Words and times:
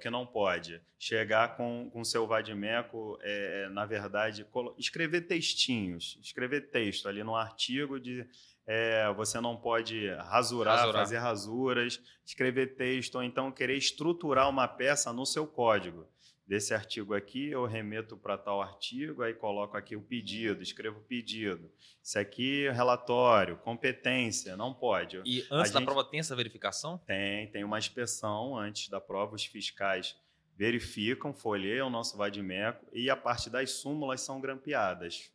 que 0.00 0.10
não 0.10 0.26
pode? 0.26 0.80
Chegar 0.98 1.56
com 1.56 1.90
o 1.94 2.04
seu 2.04 2.26
vadimeco, 2.26 3.18
é, 3.22 3.68
na 3.68 3.86
verdade, 3.86 4.46
escrever 4.78 5.22
textinhos, 5.22 6.18
escrever 6.22 6.70
texto 6.70 7.08
ali 7.08 7.22
no 7.22 7.36
artigo 7.36 8.00
de 8.00 8.26
é, 8.66 9.12
você 9.14 9.40
não 9.40 9.56
pode 9.56 10.08
rasurar, 10.14 10.78
rasurar, 10.78 10.92
fazer 10.92 11.18
rasuras, 11.18 12.00
escrever 12.24 12.76
texto, 12.76 13.16
ou 13.16 13.22
então 13.22 13.50
querer 13.50 13.76
estruturar 13.76 14.48
uma 14.48 14.68
peça 14.68 15.12
no 15.12 15.26
seu 15.26 15.46
código. 15.46 16.06
Desse 16.50 16.74
artigo 16.74 17.14
aqui, 17.14 17.48
eu 17.50 17.64
remeto 17.64 18.16
para 18.16 18.36
tal 18.36 18.60
artigo, 18.60 19.22
aí 19.22 19.32
coloco 19.32 19.76
aqui 19.76 19.94
o 19.94 20.02
pedido, 20.02 20.64
escrevo 20.64 20.98
o 20.98 21.02
pedido. 21.02 21.70
Isso 22.02 22.18
aqui, 22.18 22.68
relatório, 22.70 23.56
competência, 23.58 24.56
não 24.56 24.74
pode. 24.74 25.22
E 25.24 25.46
antes 25.48 25.70
A 25.70 25.74
da 25.74 25.78
gente... 25.78 25.84
prova 25.84 26.02
tem 26.02 26.18
essa 26.18 26.34
verificação? 26.34 26.98
Tem, 27.06 27.46
tem 27.52 27.62
uma 27.62 27.78
inspeção 27.78 28.58
antes 28.58 28.88
da 28.88 29.00
prova, 29.00 29.36
os 29.36 29.44
fiscais 29.44 30.16
verificam, 30.56 31.32
folheiam 31.32 31.86
o 31.86 31.90
nosso 31.90 32.16
vadimeco 32.16 32.84
e 32.92 33.08
a 33.08 33.16
parte 33.16 33.48
das 33.48 33.70
súmulas 33.70 34.20
são 34.20 34.40
grampeadas. 34.40 35.30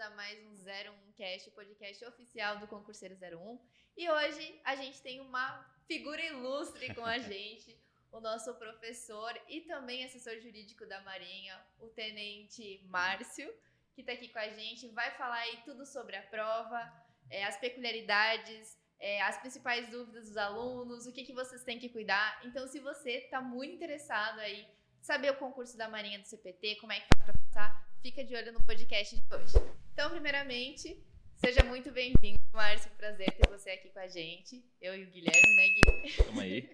A 0.00 0.08
mais 0.10 0.42
um 0.46 0.54
01 0.54 1.12
Cast, 1.12 1.50
o 1.50 1.52
podcast 1.52 2.02
oficial 2.06 2.58
do 2.58 2.66
Concurseiro 2.66 3.18
01. 3.20 3.60
E 3.98 4.08
hoje 4.08 4.58
a 4.64 4.74
gente 4.74 5.02
tem 5.02 5.20
uma 5.20 5.62
figura 5.86 6.24
ilustre 6.24 6.94
com 6.94 7.04
a 7.04 7.18
gente, 7.20 7.78
o 8.10 8.18
nosso 8.18 8.54
professor 8.54 9.38
e 9.46 9.60
também 9.60 10.02
assessor 10.02 10.40
jurídico 10.40 10.86
da 10.86 11.02
Marinha, 11.02 11.60
o 11.78 11.88
Tenente 11.88 12.82
Márcio, 12.86 13.52
que 13.94 14.00
está 14.00 14.14
aqui 14.14 14.28
com 14.28 14.38
a 14.38 14.48
gente, 14.48 14.88
vai 14.88 15.10
falar 15.18 15.36
aí 15.36 15.58
tudo 15.66 15.84
sobre 15.84 16.16
a 16.16 16.22
prova, 16.22 16.80
é, 17.28 17.44
as 17.44 17.58
peculiaridades, 17.58 18.78
é, 18.98 19.20
as 19.20 19.36
principais 19.36 19.90
dúvidas 19.90 20.28
dos 20.28 20.36
alunos, 20.38 21.06
o 21.06 21.12
que, 21.12 21.24
que 21.24 21.34
vocês 21.34 21.62
têm 21.62 21.78
que 21.78 21.90
cuidar. 21.90 22.40
Então, 22.46 22.66
se 22.66 22.80
você 22.80 23.18
está 23.18 23.42
muito 23.42 23.74
interessado 23.74 24.38
aí 24.40 24.66
saber 25.02 25.30
o 25.32 25.36
concurso 25.36 25.76
da 25.76 25.90
Marinha 25.90 26.18
do 26.18 26.26
CPT, 26.26 26.76
como 26.76 26.92
é 26.92 27.00
que 27.00 27.08
faz 27.14 27.24
para 27.26 27.38
passar, 27.38 27.86
fica 28.00 28.24
de 28.24 28.34
olho 28.34 28.52
no 28.52 28.64
podcast 28.64 29.14
de 29.14 29.34
hoje. 29.34 29.79
Então, 30.00 30.12
primeiramente, 30.12 30.98
seja 31.36 31.62
muito 31.62 31.92
bem-vindo, 31.92 32.40
Márcio. 32.54 32.90
Prazer 32.96 33.30
ter 33.32 33.46
você 33.50 33.68
aqui 33.68 33.90
com 33.90 33.98
a 33.98 34.08
gente. 34.08 34.64
Eu 34.80 34.96
e 34.96 35.04
o 35.04 35.10
Guilherme, 35.10 35.56
né, 35.56 35.66
Gui? 35.68 36.24
Tamo 36.24 36.40
aí. 36.40 36.70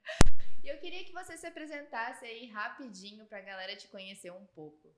e 0.64 0.68
eu 0.68 0.78
queria 0.78 1.04
que 1.04 1.12
você 1.12 1.36
se 1.36 1.46
apresentasse 1.46 2.24
aí 2.24 2.46
rapidinho 2.46 3.26
para 3.26 3.36
a 3.36 3.42
galera 3.42 3.76
te 3.76 3.86
conhecer 3.88 4.32
um 4.32 4.46
pouco. 4.54 4.88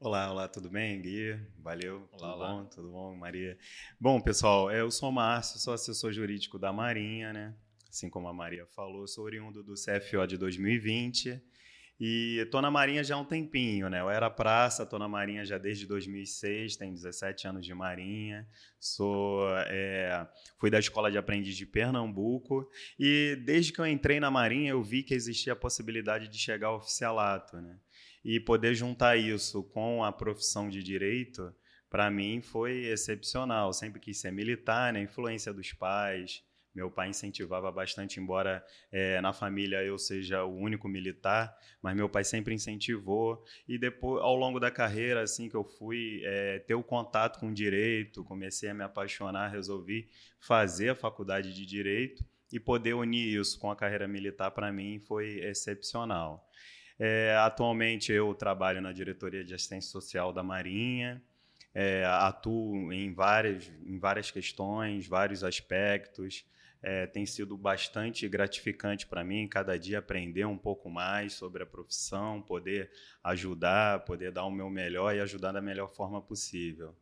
Olá, 0.00 0.32
olá, 0.32 0.48
tudo 0.48 0.68
bem, 0.68 1.00
Gui? 1.00 1.38
Valeu, 1.60 2.08
olá, 2.10 2.18
tudo 2.18 2.24
olá. 2.24 2.48
bom? 2.48 2.64
Tudo 2.64 2.90
bom, 2.90 3.14
Maria? 3.14 3.56
Bom, 4.00 4.20
pessoal, 4.20 4.72
eu 4.72 4.90
sou 4.90 5.10
o 5.10 5.12
Márcio, 5.12 5.60
sou 5.60 5.74
assessor 5.74 6.12
jurídico 6.12 6.58
da 6.58 6.72
Marinha, 6.72 7.32
né? 7.32 7.54
Assim 7.88 8.10
como 8.10 8.26
a 8.26 8.34
Maria 8.34 8.66
falou, 8.66 9.06
sou 9.06 9.22
oriundo 9.22 9.62
do 9.62 9.74
CFO 9.74 10.26
de 10.26 10.36
2020 10.36 11.40
e 11.98 12.46
tô 12.50 12.60
na 12.60 12.70
Marinha 12.70 13.02
já 13.02 13.14
há 13.14 13.18
um 13.18 13.24
tempinho, 13.24 13.88
né? 13.88 14.00
Eu 14.00 14.10
era 14.10 14.28
praça, 14.28 14.84
tô 14.84 14.98
na 14.98 15.08
Marinha 15.08 15.46
já 15.46 15.56
desde 15.56 15.86
2006, 15.86 16.76
tenho 16.76 16.92
17 16.92 17.48
anos 17.48 17.64
de 17.64 17.72
Marinha. 17.72 18.46
Sou, 18.78 19.48
é, 19.66 20.28
fui 20.58 20.68
da 20.68 20.78
Escola 20.78 21.10
de 21.10 21.16
Aprendiz 21.16 21.56
de 21.56 21.64
Pernambuco 21.64 22.68
e 22.98 23.36
desde 23.46 23.72
que 23.72 23.80
eu 23.80 23.86
entrei 23.86 24.20
na 24.20 24.30
Marinha 24.30 24.72
eu 24.72 24.82
vi 24.82 25.02
que 25.02 25.14
existia 25.14 25.54
a 25.54 25.56
possibilidade 25.56 26.28
de 26.28 26.38
chegar 26.38 26.68
ao 26.68 26.76
oficialato, 26.76 27.56
né? 27.56 27.78
E 28.22 28.38
poder 28.40 28.74
juntar 28.74 29.16
isso 29.16 29.62
com 29.62 30.04
a 30.04 30.12
profissão 30.12 30.68
de 30.68 30.82
direito, 30.82 31.54
para 31.88 32.10
mim 32.10 32.42
foi 32.42 32.86
excepcional. 32.86 33.72
Sempre 33.72 34.00
quis 34.00 34.20
ser 34.20 34.32
militar, 34.32 34.92
né? 34.92 35.00
Influência 35.00 35.52
dos 35.52 35.72
pais, 35.72 36.42
meu 36.76 36.90
pai 36.90 37.08
incentivava 37.08 37.72
bastante, 37.72 38.20
embora 38.20 38.62
é, 38.92 39.18
na 39.22 39.32
família 39.32 39.82
eu 39.82 39.98
seja 39.98 40.44
o 40.44 40.54
único 40.54 40.86
militar, 40.86 41.56
mas 41.80 41.96
meu 41.96 42.06
pai 42.06 42.22
sempre 42.22 42.52
incentivou. 42.52 43.42
E 43.66 43.78
depois, 43.78 44.22
ao 44.22 44.36
longo 44.36 44.60
da 44.60 44.70
carreira, 44.70 45.22
assim 45.22 45.48
que 45.48 45.56
eu 45.56 45.64
fui 45.64 46.20
é, 46.22 46.58
ter 46.58 46.74
o 46.74 46.82
contato 46.82 47.40
com 47.40 47.48
o 47.48 47.54
direito, 47.54 48.22
comecei 48.22 48.68
a 48.68 48.74
me 48.74 48.84
apaixonar, 48.84 49.48
resolvi 49.48 50.10
fazer 50.38 50.90
a 50.90 50.94
faculdade 50.94 51.54
de 51.54 51.64
direito 51.64 52.22
e 52.52 52.60
poder 52.60 52.92
unir 52.92 53.40
isso 53.40 53.58
com 53.58 53.70
a 53.70 53.76
carreira 53.76 54.06
militar 54.06 54.50
para 54.50 54.70
mim 54.70 55.00
foi 55.00 55.40
excepcional. 55.40 56.46
É, 56.98 57.34
atualmente 57.40 58.12
eu 58.12 58.34
trabalho 58.34 58.82
na 58.82 58.92
diretoria 58.92 59.42
de 59.42 59.54
assistência 59.54 59.90
social 59.90 60.30
da 60.30 60.42
Marinha. 60.42 61.22
É, 61.74 62.04
atuo 62.04 62.92
em 62.92 63.12
várias, 63.14 63.70
em 63.84 63.98
várias 63.98 64.30
questões, 64.30 65.06
vários 65.06 65.42
aspectos. 65.42 66.44
É, 66.82 67.06
tem 67.06 67.26
sido 67.26 67.56
bastante 67.56 68.28
gratificante 68.28 69.06
para 69.06 69.24
mim, 69.24 69.48
cada 69.48 69.78
dia 69.78 69.98
aprender 69.98 70.44
um 70.44 70.58
pouco 70.58 70.88
mais 70.88 71.32
sobre 71.32 71.62
a 71.62 71.66
profissão, 71.66 72.40
poder 72.42 72.90
ajudar, 73.24 74.04
poder 74.04 74.30
dar 74.30 74.44
o 74.44 74.50
meu 74.50 74.70
melhor 74.70 75.14
e 75.14 75.20
ajudar 75.20 75.52
da 75.52 75.60
melhor 75.60 75.88
forma 75.88 76.20
possível. 76.22 76.94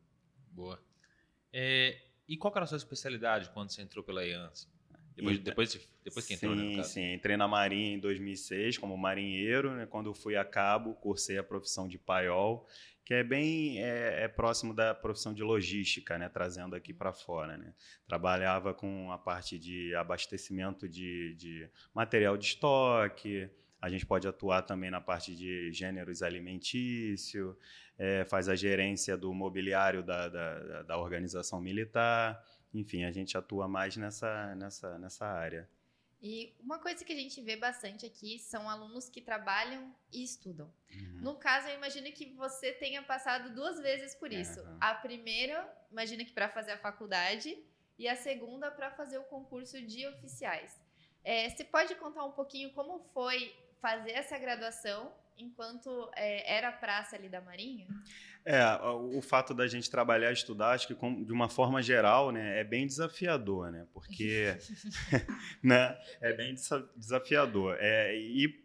Boa. 0.51 0.81
É, 1.53 1.99
e 2.27 2.37
qual 2.37 2.53
era 2.55 2.65
a 2.65 2.67
sua 2.67 2.79
especialidade 2.79 3.51
quando 3.51 3.71
você 3.71 3.83
entrou 3.83 4.03
pela 4.03 4.25
IANS? 4.25 4.73
Depois, 5.17 5.39
depois, 5.39 5.89
depois 6.05 6.27
que 6.27 6.35
entrou, 6.35 6.57
Sim, 6.57 6.77
né, 6.77 6.83
sim. 6.83 7.13
Entrei 7.15 7.37
na 7.37 7.47
Marinha 7.47 7.95
em 7.95 8.01
2006 8.01 8.79
como 8.79 8.97
marinheiro. 8.97 9.73
Né? 9.73 9.87
Quando 9.87 10.13
fui 10.13 10.37
a 10.37 10.45
cabo, 10.45 10.95
cursei 10.95 11.39
a 11.39 11.45
profissão 11.45 11.87
de 11.87 11.99
paiol 11.99 12.67
que 13.05 13.13
é 13.13 13.23
bem 13.23 13.83
é, 13.83 14.25
é, 14.25 14.29
próximo 14.29 14.73
da 14.73 14.95
profissão 14.95 15.35
de 15.35 15.43
logística, 15.43 16.17
né, 16.17 16.29
trazendo 16.29 16.75
aqui 16.75 16.93
para 16.93 17.13
fora. 17.13 17.57
Né. 17.59 17.75
Trabalhava 18.07 18.73
com 18.73 19.13
a 19.13 19.19
parte 19.19 19.59
de 19.59 19.95
abastecimento 19.95 20.89
de, 20.89 21.35
de, 21.35 21.69
material 21.95 22.37
de 22.37 22.47
estoque, 22.47 23.51
a 23.81 23.91
gente 23.91 24.07
pode 24.07 24.27
atuar 24.27 24.63
também 24.63 24.91
na 24.91 25.01
parte 25.01 25.37
de 25.37 25.71
gêneros 25.71 26.23
alimentício, 26.23 27.55
é, 27.99 28.25
faz 28.25 28.49
a 28.49 28.57
gerência 28.57 29.15
do 29.15 29.35
mobiliário 29.35 30.03
da, 30.03 30.27
da, 30.29 30.83
da 30.85 30.99
organização 30.99 31.61
militar, 31.61 32.43
enfim, 32.73 33.05
a 33.05 33.13
gente 33.13 33.37
atua 33.37 33.69
mais 33.69 33.97
nessa, 33.99 34.55
nessa, 34.55 34.99
nessa 34.99 35.27
área. 35.27 35.69
E 36.27 36.57
uma 36.59 36.79
coisa 36.79 37.05
que 37.05 37.13
a 37.13 37.17
gente 37.17 37.39
vê 37.43 37.55
bastante 37.55 38.07
aqui 38.07 38.39
são 38.39 38.67
alunos 38.69 39.11
que 39.11 39.21
trabalham 39.21 39.95
e 40.11 40.25
estudam. 40.25 40.73
Uhum. 40.91 41.21
No 41.21 41.37
caso, 41.37 41.69
eu 41.69 41.75
imagino 41.75 42.11
que 42.13 42.33
você 42.33 42.73
tenha 42.73 43.03
passado 43.03 43.55
duas 43.55 43.79
vezes 43.79 44.15
por 44.15 44.33
isso. 44.33 44.59
Uhum. 44.59 44.79
A 44.81 44.95
primeira, 44.95 45.71
imagina 45.93 46.25
que 46.25 46.33
para 46.33 46.49
fazer 46.49 46.73
a 46.73 46.79
faculdade, 46.79 47.55
e 47.99 48.09
a 48.09 48.17
segunda 48.17 48.71
para 48.71 48.91
fazer 48.91 49.19
o 49.19 49.25
concurso 49.25 49.81
de 49.83 50.07
oficiais. 50.07 50.81
É, 51.23 51.49
você 51.51 51.63
pode 51.63 51.95
contar 51.97 52.25
um 52.25 52.33
pouquinho 52.33 52.73
como 52.73 52.99
foi 53.13 53.55
fazer 53.83 54.13
essa 54.13 54.39
graduação 54.39 55.13
enquanto 55.37 56.11
é, 56.17 56.57
era 56.57 56.73
praça 56.73 57.17
ali 57.17 57.29
da 57.29 57.43
Marinha? 57.43 57.87
É, 58.47 58.63
o 58.83 59.23
fato 59.23 59.55
da 59.55 59.67
gente 59.67 59.91
trabalhar 59.91 60.31
e 60.31 60.35
estudar, 60.35 60.73
acho 60.73 60.87
que 60.87 60.95
de 60.95 61.33
uma 61.33 61.49
forma 61.49 61.81
geral, 61.83 62.31
né, 62.31 62.61
é 62.61 62.65
bem 62.65 62.87
desafiador, 62.87 63.73
né? 63.73 63.87
Porque, 63.93 64.55
né, 65.63 65.97
é 66.21 66.33
bem 66.35 66.55
desafiador. 66.97 67.77
É, 67.81 68.15
e 68.15 68.63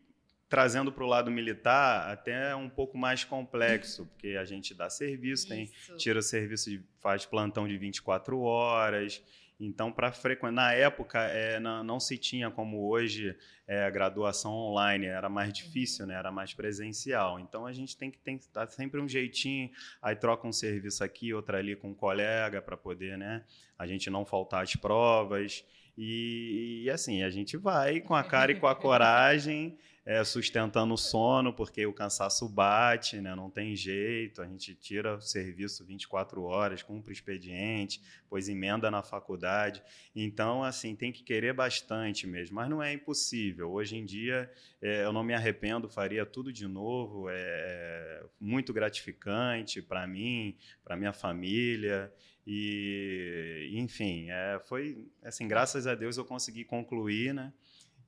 trazendo 0.49 0.91
para 0.91 1.03
o 1.03 1.07
lado 1.07 1.29
militar, 1.29 2.11
até 2.11 2.49
é 2.51 2.55
um 2.55 2.67
pouco 2.67 2.97
mais 2.97 3.23
complexo, 3.23 4.07
porque 4.07 4.29
a 4.29 4.43
gente 4.43 4.73
dá 4.73 4.89
serviço, 4.89 5.47
tem, 5.47 5.71
tira 5.95 6.21
serviço, 6.23 6.71
de, 6.71 6.83
faz 6.99 7.23
plantão 7.23 7.67
de 7.67 7.77
24 7.77 8.39
horas, 8.41 9.21
então, 9.59 9.91
para 9.91 10.09
frequentar, 10.11 10.53
na 10.53 10.73
época 10.73 11.19
é, 11.19 11.59
não, 11.59 11.83
não, 11.83 11.99
se 11.99 12.17
tinha 12.17 12.49
como 12.49 12.87
hoje 12.87 13.35
é, 13.67 13.83
a 13.83 13.89
graduação 13.89 14.53
online, 14.53 15.05
era 15.05 15.27
mais 15.27 15.51
difícil, 15.51 16.07
né? 16.07 16.15
era 16.15 16.31
mais 16.31 16.53
presencial. 16.53 17.37
Então, 17.41 17.65
a 17.65 17.73
gente 17.73 17.97
tem 17.97 18.09
que 18.09 18.17
dar 18.53 18.67
sempre 18.69 19.01
um 19.01 19.07
jeitinho, 19.07 19.69
aí 20.01 20.15
troca 20.15 20.47
um 20.47 20.53
serviço 20.53 21.03
aqui, 21.03 21.33
outro 21.33 21.57
ali 21.57 21.75
com 21.75 21.89
um 21.89 21.93
colega, 21.93 22.61
para 22.61 22.77
poder 22.77 23.17
né, 23.17 23.43
a 23.77 23.85
gente 23.85 24.09
não 24.09 24.25
faltar 24.25 24.63
às 24.63 24.75
provas. 24.77 25.65
E, 25.97 26.83
e, 26.85 26.89
assim, 26.89 27.23
a 27.23 27.29
gente 27.29 27.57
vai 27.57 27.99
com 27.99 28.15
a 28.15 28.23
cara 28.23 28.53
e 28.53 28.55
com 28.55 28.67
a 28.67 28.75
coragem 28.75 29.77
é, 30.09 30.23
sustentando 30.23 30.95
o 30.95 30.97
sono, 30.97 31.53
porque 31.53 31.85
o 31.85 31.93
cansaço 31.93 32.49
bate, 32.49 33.21
né? 33.21 33.35
não 33.35 33.47
tem 33.47 33.75
jeito, 33.75 34.41
a 34.41 34.47
gente 34.47 34.73
tira 34.73 35.17
o 35.17 35.21
serviço 35.21 35.85
24 35.85 36.41
horas, 36.41 36.81
cumpre 36.81 37.11
o 37.11 37.13
expediente, 37.13 38.01
pois 38.27 38.49
emenda 38.49 38.89
na 38.89 39.03
faculdade. 39.03 39.83
Então, 40.15 40.63
assim, 40.63 40.95
tem 40.95 41.11
que 41.11 41.21
querer 41.21 41.53
bastante 41.53 42.25
mesmo, 42.25 42.55
mas 42.55 42.67
não 42.67 42.81
é 42.81 42.91
impossível. 42.91 43.71
Hoje 43.71 43.97
em 43.97 44.03
dia, 44.03 44.51
é, 44.81 45.03
eu 45.03 45.13
não 45.13 45.23
me 45.23 45.35
arrependo, 45.35 45.87
faria 45.87 46.25
tudo 46.25 46.51
de 46.51 46.67
novo, 46.67 47.29
é, 47.29 47.35
é 47.35 48.23
muito 48.39 48.73
gratificante 48.73 49.79
para 49.79 50.07
mim, 50.07 50.57
para 50.83 50.97
minha 50.97 51.13
família. 51.13 52.11
E, 52.47 53.69
enfim, 53.75 54.25
é, 54.31 54.59
foi 54.65 55.07
assim, 55.21 55.47
graças 55.47 55.85
a 55.85 55.93
Deus 55.93 56.17
eu 56.17 56.25
consegui 56.25 56.65
concluir, 56.65 57.31
né? 57.31 57.53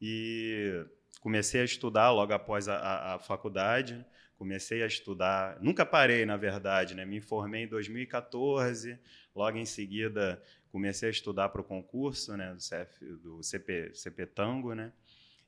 E 0.01 0.83
comecei 1.19 1.61
a 1.61 1.65
estudar 1.65 2.11
logo 2.11 2.33
após 2.33 2.67
a, 2.67 2.75
a, 2.75 3.15
a, 3.15 3.19
faculdade. 3.19 4.05
Comecei 4.37 4.81
a 4.81 4.87
estudar, 4.87 5.59
nunca 5.61 5.85
parei, 5.85 6.25
na 6.25 6.35
verdade, 6.35 6.95
né? 6.95 7.05
Me 7.05 7.21
formei 7.21 7.65
em 7.65 7.67
2014, 7.67 8.97
logo 9.35 9.57
em 9.57 9.65
seguida 9.65 10.41
comecei 10.71 11.09
a 11.09 11.11
estudar 11.11 11.49
para 11.49 11.61
o 11.61 11.63
concurso, 11.63 12.35
né, 12.37 12.53
do, 12.53 12.59
CF, 12.59 13.05
do 13.17 13.43
CP, 13.43 13.93
CP 13.93 14.25
Tango, 14.25 14.73
né, 14.73 14.91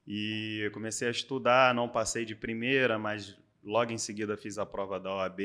e 0.06 0.69
comecei 0.74 1.07
a 1.07 1.12
estudar, 1.12 1.74
não 1.74 1.88
passei 1.88 2.25
de 2.25 2.36
primeira, 2.36 3.00
mas 3.00 3.38
logo 3.63 3.94
em 3.94 3.98
seguida 3.98 4.36
fiz 4.36 4.57
a 4.57 4.65
prova 4.65 5.00
da 5.00 5.15
OAB, 5.15 5.39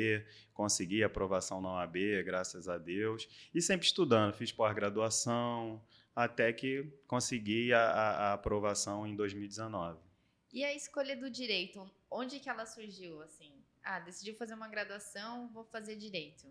consegui 0.53 1.05
a 1.05 1.07
aprovação 1.07 1.61
na 1.61 1.75
OAB, 1.75 1.97
graças 2.25 2.69
a 2.69 2.77
Deus, 2.77 3.29
e 3.55 3.63
sempre 3.63 3.87
estudando, 3.87 4.35
fiz 4.35 4.51
pós-graduação, 4.51 5.81
até 6.15 6.53
que 6.53 6.85
consegui 7.07 7.73
a, 7.73 7.79
a, 7.79 8.11
a 8.11 8.33
aprovação 8.33 9.07
em 9.07 9.15
2019. 9.15 10.08
E 10.53 10.65
a 10.65 10.75
escolha 10.75 11.17
do 11.17 11.31
direito, 11.31 11.91
onde 12.11 12.41
que 12.41 12.49
ela 12.49 12.65
surgiu, 12.65 13.21
assim? 13.23 13.53
Ah, 13.83 14.01
decidiu 14.01 14.35
fazer 14.35 14.55
uma 14.55 14.69
graduação, 14.69 15.49
vou 15.53 15.65
fazer 15.65 15.97
direito. 15.97 16.47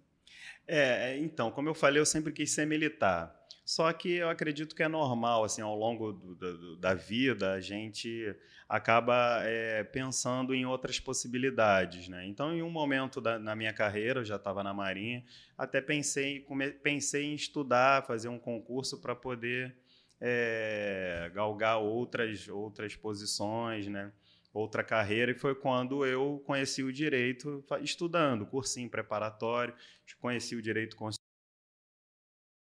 É, 0.67 1.11
é, 1.11 1.17
então, 1.17 1.51
como 1.51 1.69
eu 1.69 1.73
falei, 1.73 1.99
eu 1.99 2.05
sempre 2.05 2.31
quis 2.31 2.51
ser 2.51 2.65
militar. 2.65 3.35
Só 3.65 3.91
que 3.91 4.13
eu 4.13 4.29
acredito 4.29 4.75
que 4.75 4.83
é 4.83 4.87
normal, 4.87 5.43
assim, 5.43 5.61
ao 5.61 5.75
longo 5.75 6.13
do, 6.13 6.35
do, 6.35 6.77
da 6.77 6.93
vida, 6.93 7.51
a 7.51 7.59
gente 7.59 8.33
acaba 8.67 9.41
é, 9.43 9.83
pensando 9.83 10.55
em 10.55 10.65
outras 10.65 11.01
possibilidades, 11.01 12.07
né? 12.07 12.25
Então, 12.25 12.53
em 12.53 12.61
um 12.61 12.69
momento 12.69 13.19
da, 13.19 13.37
na 13.37 13.55
minha 13.55 13.73
carreira, 13.73 14.21
eu 14.21 14.25
já 14.25 14.37
estava 14.37 14.63
na 14.63 14.73
Marinha, 14.73 15.23
até 15.57 15.81
pensei, 15.81 16.41
come, 16.41 16.71
pensei 16.71 17.25
em 17.25 17.33
estudar, 17.33 18.05
fazer 18.05 18.29
um 18.29 18.39
concurso 18.39 19.01
para 19.01 19.13
poder 19.13 19.75
é, 20.19 21.31
galgar 21.33 21.79
outras, 21.79 22.47
outras 22.47 22.95
posições, 22.95 23.87
né? 23.87 24.11
outra 24.53 24.83
carreira, 24.83 25.31
e 25.31 25.35
foi 25.35 25.53
quando 25.53 26.05
eu 26.05 26.41
conheci 26.45 26.81
o 26.81 26.91
direito 26.91 27.63
estudando, 27.81 28.45
cursinho 28.45 28.89
preparatório, 28.89 29.73
conheci 30.19 30.55
o 30.55 30.61
direito 30.61 30.95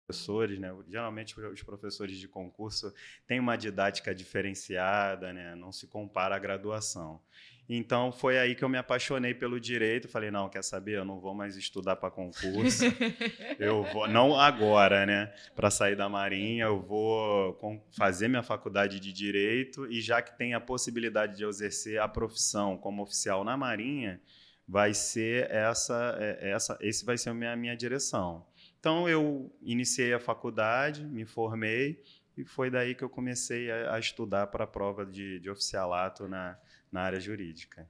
professores, 0.10 0.60
né? 0.60 0.70
Geralmente 0.88 1.40
os 1.40 1.62
professores 1.62 2.18
de 2.18 2.28
concurso 2.28 2.92
têm 3.28 3.40
uma 3.40 3.56
didática 3.56 4.14
diferenciada, 4.14 5.32
né? 5.32 5.56
Não 5.56 5.72
se 5.72 5.88
compara 5.88 6.36
à 6.36 6.40
graduação. 6.40 7.22
Então 7.72 8.12
foi 8.12 8.40
aí 8.40 8.56
que 8.56 8.64
eu 8.64 8.70
me 8.70 8.80
apaixonei 8.80 9.32
pelo 9.36 9.60
direito. 9.60 10.08
Falei, 10.08 10.32
não, 10.32 10.50
quer 10.50 10.64
saber? 10.64 10.98
Eu 10.98 11.06
não 11.06 11.20
vou 11.20 11.36
mais 11.36 11.56
estudar 11.56 11.98
para 11.98 12.10
concurso. 12.10 12.84
eu 13.60 13.84
vou, 13.94 14.08
não 14.08 14.40
agora, 14.40 15.06
né? 15.06 15.32
Para 15.56 15.70
sair 15.70 15.96
da 15.96 16.10
Marinha, 16.10 16.66
eu 16.66 16.82
vou 16.82 17.56
fazer 17.96 18.28
minha 18.28 18.42
faculdade 18.42 19.00
de 19.00 19.14
direito 19.14 19.86
e 19.86 20.02
já 20.02 20.20
que 20.20 20.36
tem 20.36 20.56
a 20.56 20.60
possibilidade 20.60 21.38
de 21.38 21.44
eu 21.44 21.50
exercer 21.50 22.02
a 22.02 22.08
profissão 22.08 22.76
como 22.76 23.04
oficial 23.04 23.44
na 23.44 23.56
Marinha, 23.56 24.20
vai 24.68 24.96
ser 24.96 25.50
essa, 25.52 26.18
é, 26.20 26.50
essa, 26.50 26.76
esse 26.82 27.06
vai 27.06 27.20
ser 27.20 27.30
a 27.30 27.34
minha, 27.36 27.56
minha 27.56 27.78
direção. 27.78 28.48
Então 28.80 29.08
eu 29.08 29.56
iniciei 29.62 30.12
a 30.12 30.20
faculdade, 30.20 31.06
me 31.06 31.24
formei 31.24 32.02
e 32.36 32.44
foi 32.44 32.72
daí 32.72 32.96
que 32.96 33.04
eu 33.04 33.10
comecei 33.10 33.70
a, 33.70 33.94
a 33.94 34.00
estudar 34.00 34.48
para 34.48 34.64
a 34.64 34.68
prova 34.68 35.06
de, 35.06 35.40
de 35.40 35.50
oficialato 35.52 36.28
na 36.28 36.58
na 36.92 37.02
área 37.02 37.20
jurídica. 37.20 37.90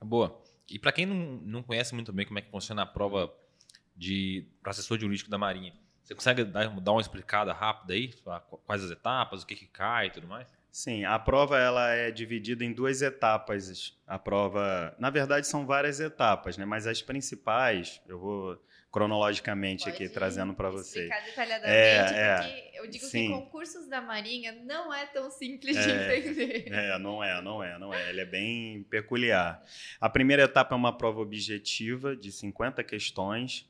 Boa. 0.00 0.42
E 0.68 0.78
para 0.78 0.92
quem 0.92 1.06
não, 1.06 1.16
não 1.42 1.62
conhece 1.62 1.94
muito 1.94 2.12
bem 2.12 2.26
como 2.26 2.38
é 2.38 2.42
que 2.42 2.50
funciona 2.50 2.82
a 2.82 2.86
prova 2.86 3.32
de 3.96 4.46
para 4.62 4.70
assessor 4.70 4.98
jurídico 4.98 5.30
da 5.30 5.38
Marinha, 5.38 5.72
você 6.02 6.14
consegue 6.14 6.44
dar, 6.44 6.68
dar 6.80 6.92
uma 6.92 7.00
explicada 7.00 7.52
rápida 7.52 7.94
aí? 7.94 8.12
Quais 8.64 8.84
as 8.84 8.90
etapas, 8.90 9.42
o 9.42 9.46
que, 9.46 9.56
que 9.56 9.66
cai 9.66 10.06
e 10.06 10.10
tudo 10.10 10.28
mais? 10.28 10.46
Sim, 10.70 11.04
a 11.04 11.18
prova 11.18 11.58
ela 11.58 11.88
é 11.90 12.10
dividida 12.10 12.64
em 12.64 12.72
duas 12.72 13.02
etapas. 13.02 13.98
A 14.06 14.18
prova, 14.18 14.94
na 14.98 15.10
verdade, 15.10 15.46
são 15.46 15.66
várias 15.66 15.98
etapas, 15.98 16.56
né? 16.56 16.64
Mas 16.64 16.86
as 16.86 17.00
principais, 17.02 18.00
eu 18.06 18.18
vou 18.20 18.62
cronologicamente 18.90 19.84
Pode 19.84 19.96
aqui 19.96 20.08
trazendo 20.08 20.54
para 20.54 20.70
vocês. 20.70 21.08
Detalhadamente, 21.26 21.76
é, 21.76 22.02
porque 22.36 22.50
é, 22.50 22.80
eu 22.80 22.86
digo 22.88 23.04
sim. 23.04 23.26
que 23.26 23.32
concursos 23.32 23.88
da 23.88 24.00
Marinha 24.00 24.52
não 24.64 24.92
é 24.92 25.06
tão 25.06 25.30
simples 25.30 25.76
é, 25.76 25.82
de 25.82 25.90
entender. 25.90 26.72
É, 26.72 26.98
não 26.98 27.22
é, 27.22 27.42
não 27.42 27.62
é, 27.62 27.78
não 27.78 27.92
é. 27.92 28.10
Ele 28.10 28.20
é 28.20 28.24
bem 28.24 28.82
peculiar. 28.84 29.62
A 30.00 30.08
primeira 30.08 30.44
etapa 30.44 30.74
é 30.74 30.76
uma 30.76 30.96
prova 30.96 31.20
objetiva 31.20 32.16
de 32.16 32.32
50 32.32 32.82
questões. 32.84 33.68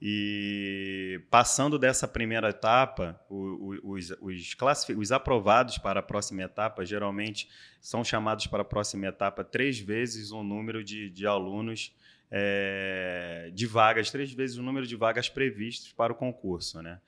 E 0.00 1.20
passando 1.28 1.76
dessa 1.76 2.06
primeira 2.06 2.50
etapa, 2.50 3.20
os, 3.28 4.12
os, 4.20 4.88
os 4.96 5.12
aprovados 5.12 5.76
para 5.76 5.98
a 5.98 6.02
próxima 6.02 6.42
etapa 6.42 6.86
geralmente 6.86 7.48
são 7.80 8.04
chamados 8.04 8.46
para 8.46 8.62
a 8.62 8.64
próxima 8.64 9.06
etapa 9.06 9.42
três 9.42 9.80
vezes 9.80 10.30
o 10.30 10.44
número 10.44 10.84
de, 10.84 11.10
de 11.10 11.26
alunos 11.26 11.92
é, 12.30 13.50
de 13.54 13.66
vagas, 13.66 14.10
três 14.10 14.32
vezes 14.32 14.56
o 14.56 14.62
número 14.62 14.86
de 14.86 14.96
vagas 14.96 15.28
previstas 15.28 15.92
para 15.92 16.12
o 16.12 16.16
concurso. 16.16 16.82
Né? 16.82 17.00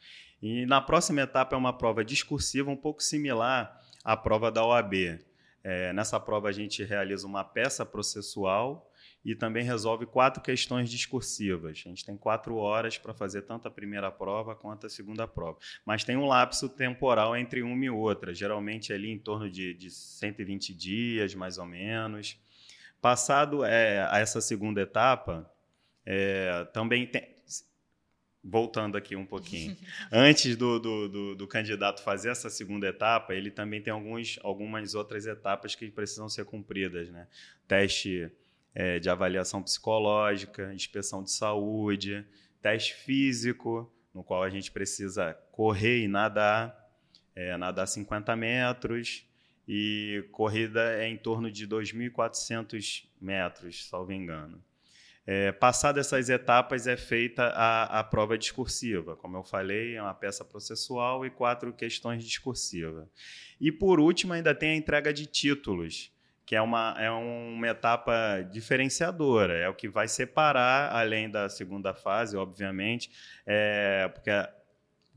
E 0.42 0.64
na 0.66 0.80
próxima 0.80 1.20
etapa 1.22 1.54
é 1.54 1.58
uma 1.58 1.76
prova 1.76 2.04
discursiva 2.04 2.70
um 2.70 2.76
pouco 2.76 3.02
similar 3.02 3.80
à 4.04 4.16
prova 4.16 4.50
da 4.50 4.64
OAB. 4.64 5.18
É, 5.62 5.92
nessa 5.92 6.18
prova 6.18 6.48
a 6.48 6.52
gente 6.52 6.82
realiza 6.82 7.26
uma 7.26 7.44
peça 7.44 7.84
processual 7.84 8.90
e 9.22 9.34
também 9.34 9.64
resolve 9.64 10.06
quatro 10.06 10.42
questões 10.42 10.90
discursivas. 10.90 11.82
A 11.84 11.88
gente 11.88 12.04
tem 12.04 12.16
quatro 12.16 12.56
horas 12.56 12.96
para 12.96 13.12
fazer 13.12 13.42
tanto 13.42 13.68
a 13.68 13.70
primeira 13.70 14.10
prova 14.10 14.54
quanto 14.54 14.86
a 14.86 14.90
segunda 14.90 15.28
prova. 15.28 15.58
Mas 15.84 16.04
tem 16.04 16.16
um 16.16 16.26
lapso 16.26 16.68
temporal 16.68 17.36
entre 17.36 17.62
uma 17.62 17.84
e 17.84 17.90
outra, 17.90 18.32
geralmente 18.32 18.92
ali 18.92 19.10
em 19.10 19.18
torno 19.18 19.50
de, 19.50 19.74
de 19.74 19.90
120 19.90 20.74
dias, 20.74 21.34
mais 21.34 21.58
ou 21.58 21.66
menos. 21.66 22.38
Passado 23.00 23.64
é, 23.64 24.06
a 24.10 24.18
essa 24.18 24.40
segunda 24.40 24.80
etapa, 24.82 25.50
é, 26.04 26.66
também 26.72 27.06
tem. 27.06 27.28
Voltando 28.42 28.96
aqui 28.96 29.14
um 29.14 29.26
pouquinho. 29.26 29.76
Antes 30.10 30.56
do, 30.56 30.78
do, 30.78 31.08
do, 31.08 31.34
do, 31.34 31.46
candidato 31.46 32.02
fazer 32.02 32.30
essa 32.30 32.48
segunda 32.48 32.86
etapa, 32.86 33.34
ele 33.34 33.50
também 33.50 33.82
tem 33.82 33.92
alguns, 33.92 34.38
algumas 34.42 34.94
outras 34.94 35.26
etapas 35.26 35.74
que 35.74 35.90
precisam 35.90 36.26
ser 36.26 36.46
cumpridas. 36.46 37.10
Né? 37.10 37.26
Teste 37.68 38.32
é, 38.74 38.98
de 38.98 39.10
avaliação 39.10 39.62
psicológica, 39.62 40.72
inspeção 40.72 41.22
de 41.22 41.30
saúde, 41.30 42.24
teste 42.62 42.94
físico, 42.94 43.92
no 44.14 44.24
qual 44.24 44.42
a 44.42 44.50
gente 44.50 44.70
precisa 44.70 45.34
correr 45.52 46.02
e 46.02 46.08
nadar, 46.08 46.74
é, 47.34 47.56
nadar 47.56 47.86
50 47.86 48.34
metros, 48.36 49.26
e 49.72 50.24
corrida 50.32 50.96
é 50.96 51.06
em 51.06 51.16
torno 51.16 51.48
de 51.48 51.64
2.400 51.64 53.04
metros, 53.20 53.86
salvo 53.86 54.12
engano. 54.12 54.60
É, 55.24 55.52
Passadas 55.52 56.08
essas 56.08 56.28
etapas, 56.28 56.88
é 56.88 56.96
feita 56.96 57.44
a, 57.54 58.00
a 58.00 58.02
prova 58.02 58.36
discursiva. 58.36 59.14
Como 59.14 59.36
eu 59.36 59.44
falei, 59.44 59.94
é 59.94 60.02
uma 60.02 60.12
peça 60.12 60.44
processual 60.44 61.24
e 61.24 61.30
quatro 61.30 61.72
questões 61.72 62.24
discursivas. 62.24 63.06
E, 63.60 63.70
por 63.70 64.00
último, 64.00 64.32
ainda 64.32 64.52
tem 64.52 64.70
a 64.70 64.74
entrega 64.74 65.12
de 65.12 65.24
títulos, 65.24 66.12
que 66.44 66.56
é 66.56 66.60
uma, 66.60 66.96
é 66.98 67.08
uma 67.08 67.68
etapa 67.68 68.42
diferenciadora, 68.50 69.56
é 69.56 69.68
o 69.68 69.74
que 69.74 69.88
vai 69.88 70.08
separar, 70.08 70.92
além 70.92 71.30
da 71.30 71.48
segunda 71.48 71.94
fase, 71.94 72.36
obviamente, 72.36 73.08
é, 73.46 74.10
porque 74.12 74.32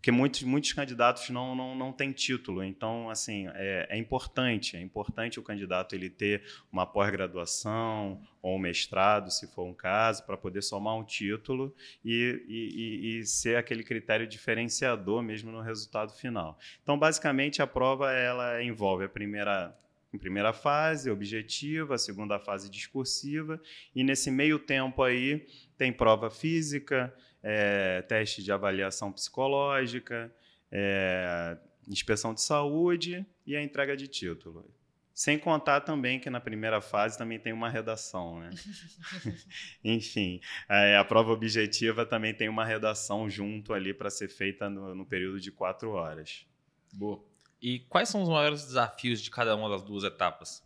porque 0.04 0.12
muitos, 0.12 0.44
muitos 0.44 0.74
candidatos 0.74 1.30
não, 1.30 1.56
não, 1.56 1.74
não 1.74 1.94
têm 1.94 2.12
título. 2.12 2.62
Então, 2.62 3.10
assim, 3.10 3.48
é, 3.54 3.88
é 3.90 3.98
importante, 3.98 4.76
é 4.76 4.82
importante 4.82 5.40
o 5.40 5.42
candidato 5.42 5.96
ele 5.96 6.10
ter 6.10 6.44
uma 6.70 6.86
pós-graduação 6.86 8.22
ou 8.42 8.58
um 8.58 8.60
mestrado, 8.60 9.32
se 9.32 9.48
for 9.48 9.64
um 9.64 9.74
caso, 9.74 10.26
para 10.26 10.36
poder 10.36 10.62
somar 10.62 10.94
um 10.98 11.06
título 11.06 11.74
e, 12.04 12.44
e, 12.50 13.20
e, 13.20 13.26
ser 13.26 13.56
aquele 13.56 13.82
critério 13.82 14.28
diferenciador 14.28 15.24
mesmo 15.24 15.54
no 15.54 15.62
resultado 15.62 16.12
final. 16.12 16.60
Então, 16.82 17.00
basicamente, 17.00 17.62
a 17.62 17.68
prova 17.68 18.12
ela 18.12 18.62
envolve 18.62 19.06
a 19.06 19.10
primeira 19.10 19.74
em 20.14 20.18
primeira 20.18 20.54
fase, 20.54 21.10
objetiva, 21.10 21.96
a 21.96 21.98
segunda 21.98 22.38
fase 22.38 22.70
discursiva, 22.70 23.60
e 23.96 24.04
nesse 24.04 24.30
meio 24.30 24.60
tempo 24.60 25.02
aí 25.02 25.48
tem 25.76 25.92
prova 25.92 26.30
física, 26.30 27.12
é, 27.44 28.02
teste 28.04 28.42
de 28.42 28.52
avaliação 28.52 29.12
psicológica, 29.12 30.34
é, 30.72 31.58
inspeção 31.88 32.34
de 32.34 32.42
saúde 32.42 33.26
e 33.46 33.56
a 33.56 33.62
entrega 33.62 33.96
de 33.96 34.08
título. 34.08 34.66
Sem 35.14 35.38
contar 35.38 35.82
também 35.82 36.20
que 36.20 36.28
na 36.30 36.40
primeira 36.40 36.82
fase 36.82 37.18
também 37.18 37.38
tem 37.38 37.54
uma 37.54 37.70
redação, 37.70 38.40
né? 38.40 38.50
Enfim, 39.84 40.42
é, 40.68 40.98
a 40.98 41.06
prova 41.06 41.32
objetiva 41.32 42.04
também 42.04 42.34
tem 42.34 42.50
uma 42.50 42.66
redação 42.66 43.30
junto 43.30 43.74
ali 43.74 43.94
para 43.94 44.10
ser 44.10 44.28
feita 44.28 44.68
no, 44.68 44.96
no, 44.96 45.06
período 45.06 45.40
de 45.40 45.52
quatro 45.52 45.92
horas. 45.92 46.48
Boa. 46.92 47.24
E 47.62 47.80
quais 47.82 48.10
são 48.10 48.24
os 48.24 48.30
maiores 48.30 48.66
desafios 48.66 49.22
de 49.22 49.30
cada 49.30 49.56
uma 49.56 49.70
das 49.70 49.84
duas 49.84 50.04
etapas? 50.04 50.64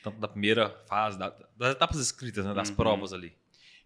Tanto 0.00 0.18
da 0.20 0.28
primeira 0.28 0.70
fase, 0.86 1.18
da, 1.18 1.30
das 1.56 1.72
etapas 1.72 1.98
escritas, 1.98 2.44
né, 2.44 2.54
das 2.54 2.68
uhum. 2.68 2.76
provas 2.76 3.12
ali. 3.12 3.36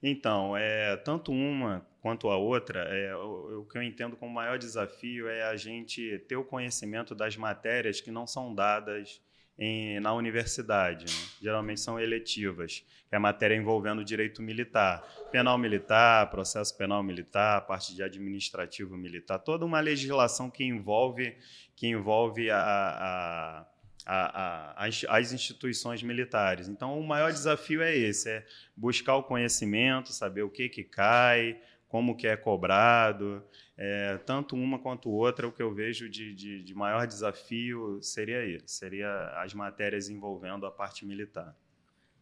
Então, 0.08 0.56
é, 0.56 0.96
tanto 0.96 1.32
uma 1.32 1.84
quanto 2.00 2.30
a 2.30 2.36
outra, 2.36 2.78
é, 2.82 3.16
o, 3.16 3.62
o, 3.62 3.64
que 3.64 3.76
eu 3.76 3.82
entendo 3.82 4.16
como 4.16 4.32
maior 4.32 4.56
desafio 4.56 5.28
é 5.28 5.42
a 5.42 5.56
gente 5.56 6.20
ter 6.28 6.36
o 6.36 6.44
conhecimento 6.44 7.12
das 7.12 7.36
matérias 7.36 8.00
que 8.00 8.12
não 8.12 8.25
são 8.25 8.54
dadas 8.54 9.20
em, 9.58 9.98
na 9.98 10.14
universidade. 10.14 11.06
Né? 11.06 11.28
Geralmente 11.42 11.80
são 11.80 11.98
eletivas, 11.98 12.84
que 13.08 13.16
é 13.16 13.18
matéria 13.18 13.56
envolvendo 13.56 14.04
direito 14.04 14.40
militar, 14.40 15.02
penal 15.32 15.58
militar, 15.58 16.30
processo 16.30 16.78
penal 16.78 17.02
militar, 17.02 17.66
parte 17.66 17.92
de 17.92 18.04
administrativo 18.04 18.96
militar, 18.96 19.40
toda 19.40 19.64
uma 19.64 19.80
legislação 19.80 20.48
que 20.48 20.62
envolve, 20.62 21.36
que 21.75 21.88
envolve 21.88 22.48
a, 22.48 22.60
a 22.60 23.66
a, 24.06 24.82
a, 24.82 24.86
as, 24.86 25.04
as, 25.08 25.32
instituições 25.32 26.02
militares. 26.02 26.68
Então, 26.68 26.98
o 26.98 27.06
maior 27.06 27.32
desafio 27.32 27.82
é 27.82 27.94
esse, 27.94 28.30
é 28.30 28.46
buscar 28.76 29.16
o 29.16 29.25
conhecimento, 29.25 30.12
saber 30.12 30.42
o 30.42 30.50
que, 30.50 30.68
que 30.68 30.84
cai, 30.84 31.60
como 31.88 32.16
que 32.16 32.26
é 32.26 32.36
cobrado, 32.36 33.42
é, 33.76 34.18
tanto 34.18 34.54
uma 34.54 34.78
quanto 34.78 35.10
outra, 35.10 35.48
o 35.48 35.52
que 35.52 35.62
eu 35.62 35.75
vejo 35.75 36.08
de, 36.08 36.34
de, 36.34 36.62
de 36.62 36.75
maior 36.75 37.06
desafio 37.06 38.00
seria 38.00 38.44
isso, 38.44 38.68
seria 38.68 39.10
as 39.42 39.52
matérias 39.52 40.08
envolvendo 40.08 40.64
a 40.66 40.70
parte 40.70 41.04
militar. 41.04 41.56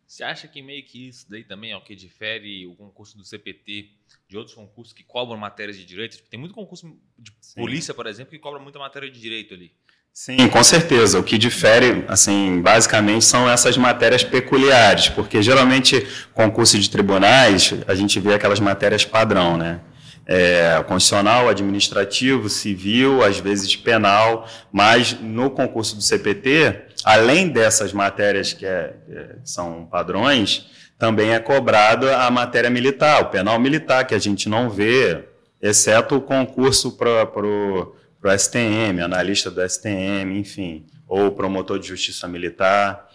Você 0.06 0.22
acha 0.22 0.46
que 0.46 0.60
meio 0.60 0.84
que 0.84 1.08
isso 1.08 1.28
daí 1.30 1.44
também 1.44 1.72
é 1.72 1.76
o 1.76 1.82
que 1.82 1.94
difere 1.96 2.66
o 2.66 2.76
concurso 2.76 3.16
do 3.16 3.24
CPT 3.24 3.90
de 4.28 4.36
outros 4.36 4.54
concursos 4.54 4.92
que 4.92 5.02
cobram 5.02 5.38
matérias 5.38 5.76
de 5.76 5.84
direito? 5.84 6.22
Tem 6.24 6.38
muito 6.38 6.54
concurso 6.54 6.98
de 7.18 7.32
Sim. 7.40 7.60
polícia, 7.60 7.94
por 7.94 8.06
exemplo, 8.06 8.30
que 8.30 8.38
cobra 8.38 8.60
muita 8.60 8.78
matéria 8.78 9.10
de 9.10 9.18
direito 9.18 9.54
ali. 9.54 9.74
Sim, 10.16 10.46
com 10.46 10.62
certeza. 10.62 11.18
O 11.18 11.24
que 11.24 11.36
difere, 11.36 12.04
assim, 12.06 12.62
basicamente 12.62 13.24
são 13.24 13.50
essas 13.50 13.76
matérias 13.76 14.22
peculiares, 14.22 15.08
porque 15.08 15.42
geralmente 15.42 16.06
concurso 16.32 16.78
de 16.78 16.88
tribunais 16.88 17.74
a 17.88 17.96
gente 17.96 18.20
vê 18.20 18.34
aquelas 18.34 18.60
matérias 18.60 19.04
padrão, 19.04 19.56
né? 19.56 19.80
É, 20.24 20.82
constitucional, 20.86 21.48
administrativo, 21.48 22.48
civil, 22.48 23.24
às 23.24 23.40
vezes 23.40 23.74
penal, 23.74 24.48
mas 24.72 25.18
no 25.20 25.50
concurso 25.50 25.96
do 25.96 26.02
CPT, 26.02 26.76
além 27.04 27.48
dessas 27.48 27.92
matérias 27.92 28.52
que 28.52 28.64
é, 28.64 28.94
é, 29.10 29.36
são 29.42 29.84
padrões, 29.84 30.70
também 30.96 31.34
é 31.34 31.40
cobrado 31.40 32.08
a 32.08 32.30
matéria 32.30 32.70
militar, 32.70 33.20
o 33.20 33.30
penal 33.30 33.58
militar, 33.58 34.06
que 34.06 34.14
a 34.14 34.18
gente 34.20 34.48
não 34.48 34.70
vê, 34.70 35.24
exceto 35.60 36.16
o 36.16 36.20
concurso 36.20 36.92
para 36.92 37.24
o 37.44 37.94
para 38.24 38.32
o 38.32 38.38
STM, 38.38 39.02
analista 39.02 39.50
do 39.50 39.60
STM, 39.68 40.38
enfim, 40.38 40.86
ou 41.06 41.30
promotor 41.32 41.78
de 41.78 41.88
justiça 41.88 42.26
militar. 42.26 43.06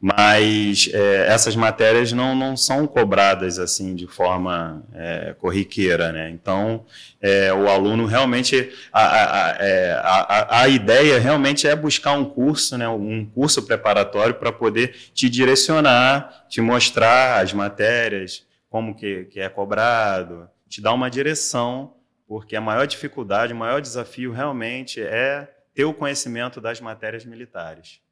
Mas 0.00 0.88
é, 0.90 1.26
essas 1.28 1.54
matérias 1.54 2.12
não, 2.12 2.34
não 2.34 2.56
são 2.56 2.86
cobradas 2.86 3.58
assim 3.58 3.94
de 3.94 4.06
forma 4.06 4.82
é, 4.94 5.34
corriqueira. 5.38 6.12
Né? 6.12 6.30
Então, 6.30 6.86
é, 7.20 7.52
o 7.52 7.68
aluno 7.68 8.06
realmente. 8.06 8.72
A, 8.90 9.02
a, 9.02 9.56
é, 9.60 9.92
a, 9.92 10.00
a, 10.02 10.60
a, 10.62 10.68
ideia 10.68 11.18
realmente 11.18 11.68
é 11.68 11.76
buscar 11.76 12.12
um 12.12 12.24
curso, 12.24 12.78
né? 12.78 12.88
um 12.88 13.26
curso 13.26 13.62
preparatório 13.64 14.34
para 14.34 14.50
poder 14.50 14.94
te 15.12 15.28
direcionar, 15.28 16.46
te 16.48 16.62
mostrar 16.62 17.42
as 17.42 17.52
matérias, 17.52 18.46
como 18.70 18.94
que, 18.94 19.24
que 19.26 19.40
é 19.40 19.48
cobrado, 19.50 20.48
te 20.68 20.80
dar 20.80 20.94
uma 20.94 21.10
direção 21.10 21.94
porque 22.34 22.56
a 22.56 22.60
maior 22.60 22.84
dificuldade, 22.84 23.52
o 23.52 23.56
maior 23.56 23.80
desafio 23.80 24.32
realmente 24.32 25.00
é 25.00 25.56
ter 25.72 25.84
o 25.84 25.94
conhecimento 25.94 26.60
das 26.60 26.80
matérias 26.80 27.24
militares. 27.24 28.02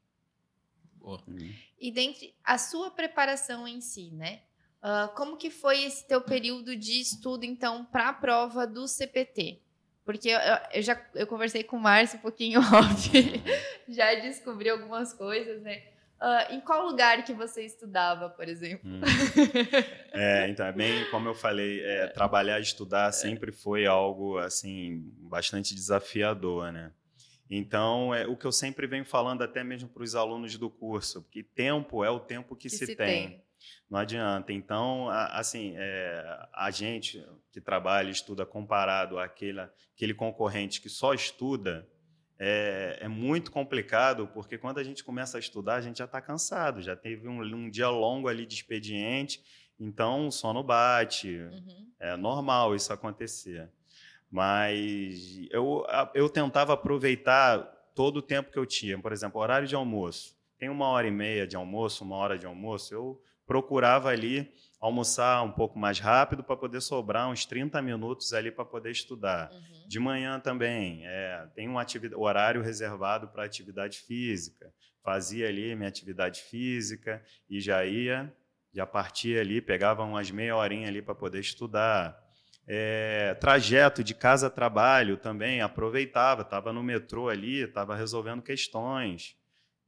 Uhum. 1.01 1.53
E 1.77 1.91
dentre 1.91 2.33
a 2.41 2.57
sua 2.57 2.89
preparação 2.89 3.67
em 3.67 3.81
si, 3.81 4.11
né? 4.11 4.39
Uh, 4.81 5.13
como 5.15 5.35
que 5.35 5.49
foi 5.49 5.83
esse 5.83 6.07
teu 6.07 6.21
período 6.21 6.73
de 6.73 7.01
estudo, 7.01 7.43
então, 7.43 7.83
para 7.83 8.07
a 8.07 8.13
prova 8.13 8.65
do 8.65 8.87
CPT? 8.87 9.59
Porque 10.05 10.29
eu, 10.29 10.39
eu, 10.71 10.81
já 10.81 11.05
eu 11.15 11.27
conversei 11.27 11.61
com 11.61 11.75
o 11.75 11.81
Márcio 11.81 12.17
um 12.17 12.21
pouquinho 12.21 12.61
off, 12.71 13.11
já 13.89 14.15
descobri 14.15 14.69
algumas 14.69 15.11
coisas, 15.11 15.61
né? 15.61 15.83
Uh, 16.23 16.53
em 16.53 16.61
qual 16.61 16.85
lugar 16.85 17.21
que 17.25 17.33
você 17.33 17.65
estudava, 17.65 18.29
por 18.29 18.47
exemplo? 18.47 18.89
Hum. 18.89 19.01
É, 20.13 20.47
então, 20.47 20.65
é 20.65 20.71
bem 20.71 21.09
como 21.09 21.27
eu 21.27 21.33
falei, 21.33 21.83
é, 21.83 22.07
trabalhar 22.07 22.59
e 22.59 22.61
estudar 22.61 23.11
sempre 23.11 23.51
foi 23.51 23.85
algo 23.85 24.37
assim 24.37 25.11
bastante 25.17 25.75
desafiador, 25.75 26.71
né? 26.71 26.93
Então, 27.49 28.15
é 28.15 28.25
o 28.25 28.37
que 28.37 28.45
eu 28.45 28.51
sempre 28.51 28.87
venho 28.87 29.03
falando 29.03 29.41
até 29.41 29.63
mesmo 29.63 29.89
para 29.89 30.03
os 30.03 30.15
alunos 30.15 30.57
do 30.57 30.69
curso, 30.69 31.27
que 31.29 31.43
tempo 31.43 32.05
é 32.05 32.09
o 32.09 32.19
tempo 32.19 32.55
que, 32.55 32.69
que 32.69 32.77
se, 32.77 32.85
se 32.85 32.95
tem. 32.95 33.29
tem. 33.29 33.43
Não 33.89 33.99
adianta. 33.99 34.53
Então, 34.53 35.09
assim, 35.09 35.73
é, 35.75 36.47
a 36.53 36.71
gente 36.71 37.25
que 37.51 37.59
trabalha 37.59 38.07
e 38.07 38.11
estuda 38.11 38.45
comparado 38.45 39.19
àquele, 39.19 39.59
àquele 39.93 40.13
concorrente 40.13 40.79
que 40.79 40.89
só 40.89 41.13
estuda, 41.13 41.87
é, 42.39 42.97
é, 43.01 43.07
muito 43.07 43.51
complicado, 43.51 44.27
porque 44.33 44.57
quando 44.57 44.79
a 44.79 44.83
gente 44.83 45.03
começa 45.03 45.37
a 45.37 45.39
estudar, 45.39 45.75
a 45.75 45.81
gente 45.81 45.99
já 45.99 46.05
está 46.05 46.19
cansado, 46.19 46.81
já 46.81 46.95
teve 46.95 47.27
um, 47.27 47.41
um, 47.41 47.69
dia 47.69 47.89
longo 47.89 48.27
ali 48.27 48.45
de 48.45 48.55
expediente, 48.55 49.41
então 49.79 50.27
o 50.27 50.31
sono 50.31 50.63
bate. 50.63 51.37
Uhum. 51.37 51.87
É 51.99 52.17
normal 52.17 52.75
isso 52.75 52.91
acontecer. 52.91 53.69
Mas 54.29 55.39
eu, 55.51 55.85
eu 56.13 56.27
tentava 56.27 56.73
aproveitar 56.73 57.59
todo 57.93 58.17
o 58.17 58.21
tempo 58.21 58.51
que 58.51 58.57
eu 58.57 58.65
tinha. 58.65 58.99
Por 58.99 59.11
exemplo, 59.11 59.39
horário 59.39 59.67
de 59.67 59.75
almoço. 59.75 60.35
Tem 60.57 60.69
uma 60.69 60.87
hora 60.87 61.07
e 61.07 61.11
meia 61.11 61.45
de 61.45 61.55
almoço, 61.55 62.03
uma 62.03 62.15
hora 62.15 62.37
de 62.37 62.45
almoço. 62.45 62.93
Eu 62.93 63.21
procurava 63.45 64.09
ali 64.09 64.51
almoçar 64.83 65.41
um 65.43 65.51
pouco 65.51 65.79
mais 65.79 65.97
rápido 65.97 66.43
para 66.43 66.57
poder 66.57 66.81
sobrar 66.81 67.29
uns 67.29 67.45
30 67.45 67.81
minutos 67.81 68.33
ali 68.33 68.51
para 68.51 68.65
poder 68.65 68.91
estudar. 68.91 69.49
Uhum. 69.49 69.87
De 69.87 69.97
manhã 69.97 70.41
também, 70.41 71.07
é, 71.07 71.47
tem 71.55 71.69
um 71.69 71.77
horário 72.17 72.61
reservado 72.61 73.29
para 73.29 73.45
atividade 73.45 73.99
física. 73.99 74.73
Fazia 75.01 75.47
ali 75.47 75.73
minha 75.73 75.87
atividade 75.87 76.41
física 76.41 77.23
e 77.49 77.61
já 77.61 77.85
ia, 77.85 78.29
já 78.73 78.85
partia 78.85 79.39
ali, 79.39 79.61
pegava 79.61 80.03
umas 80.03 80.29
meia 80.29 80.53
horinha 80.57 80.89
ali 80.89 81.01
para 81.01 81.15
poder 81.15 81.39
estudar. 81.39 82.21
É, 82.67 83.35
trajeto 83.35 84.03
de 84.03 84.13
casa 84.13 84.47
a 84.47 84.49
trabalho 84.49 85.15
também, 85.15 85.61
aproveitava, 85.61 86.41
estava 86.41 86.73
no 86.73 86.83
metrô 86.83 87.29
ali, 87.29 87.61
estava 87.61 87.95
resolvendo 87.95 88.41
questões, 88.41 89.37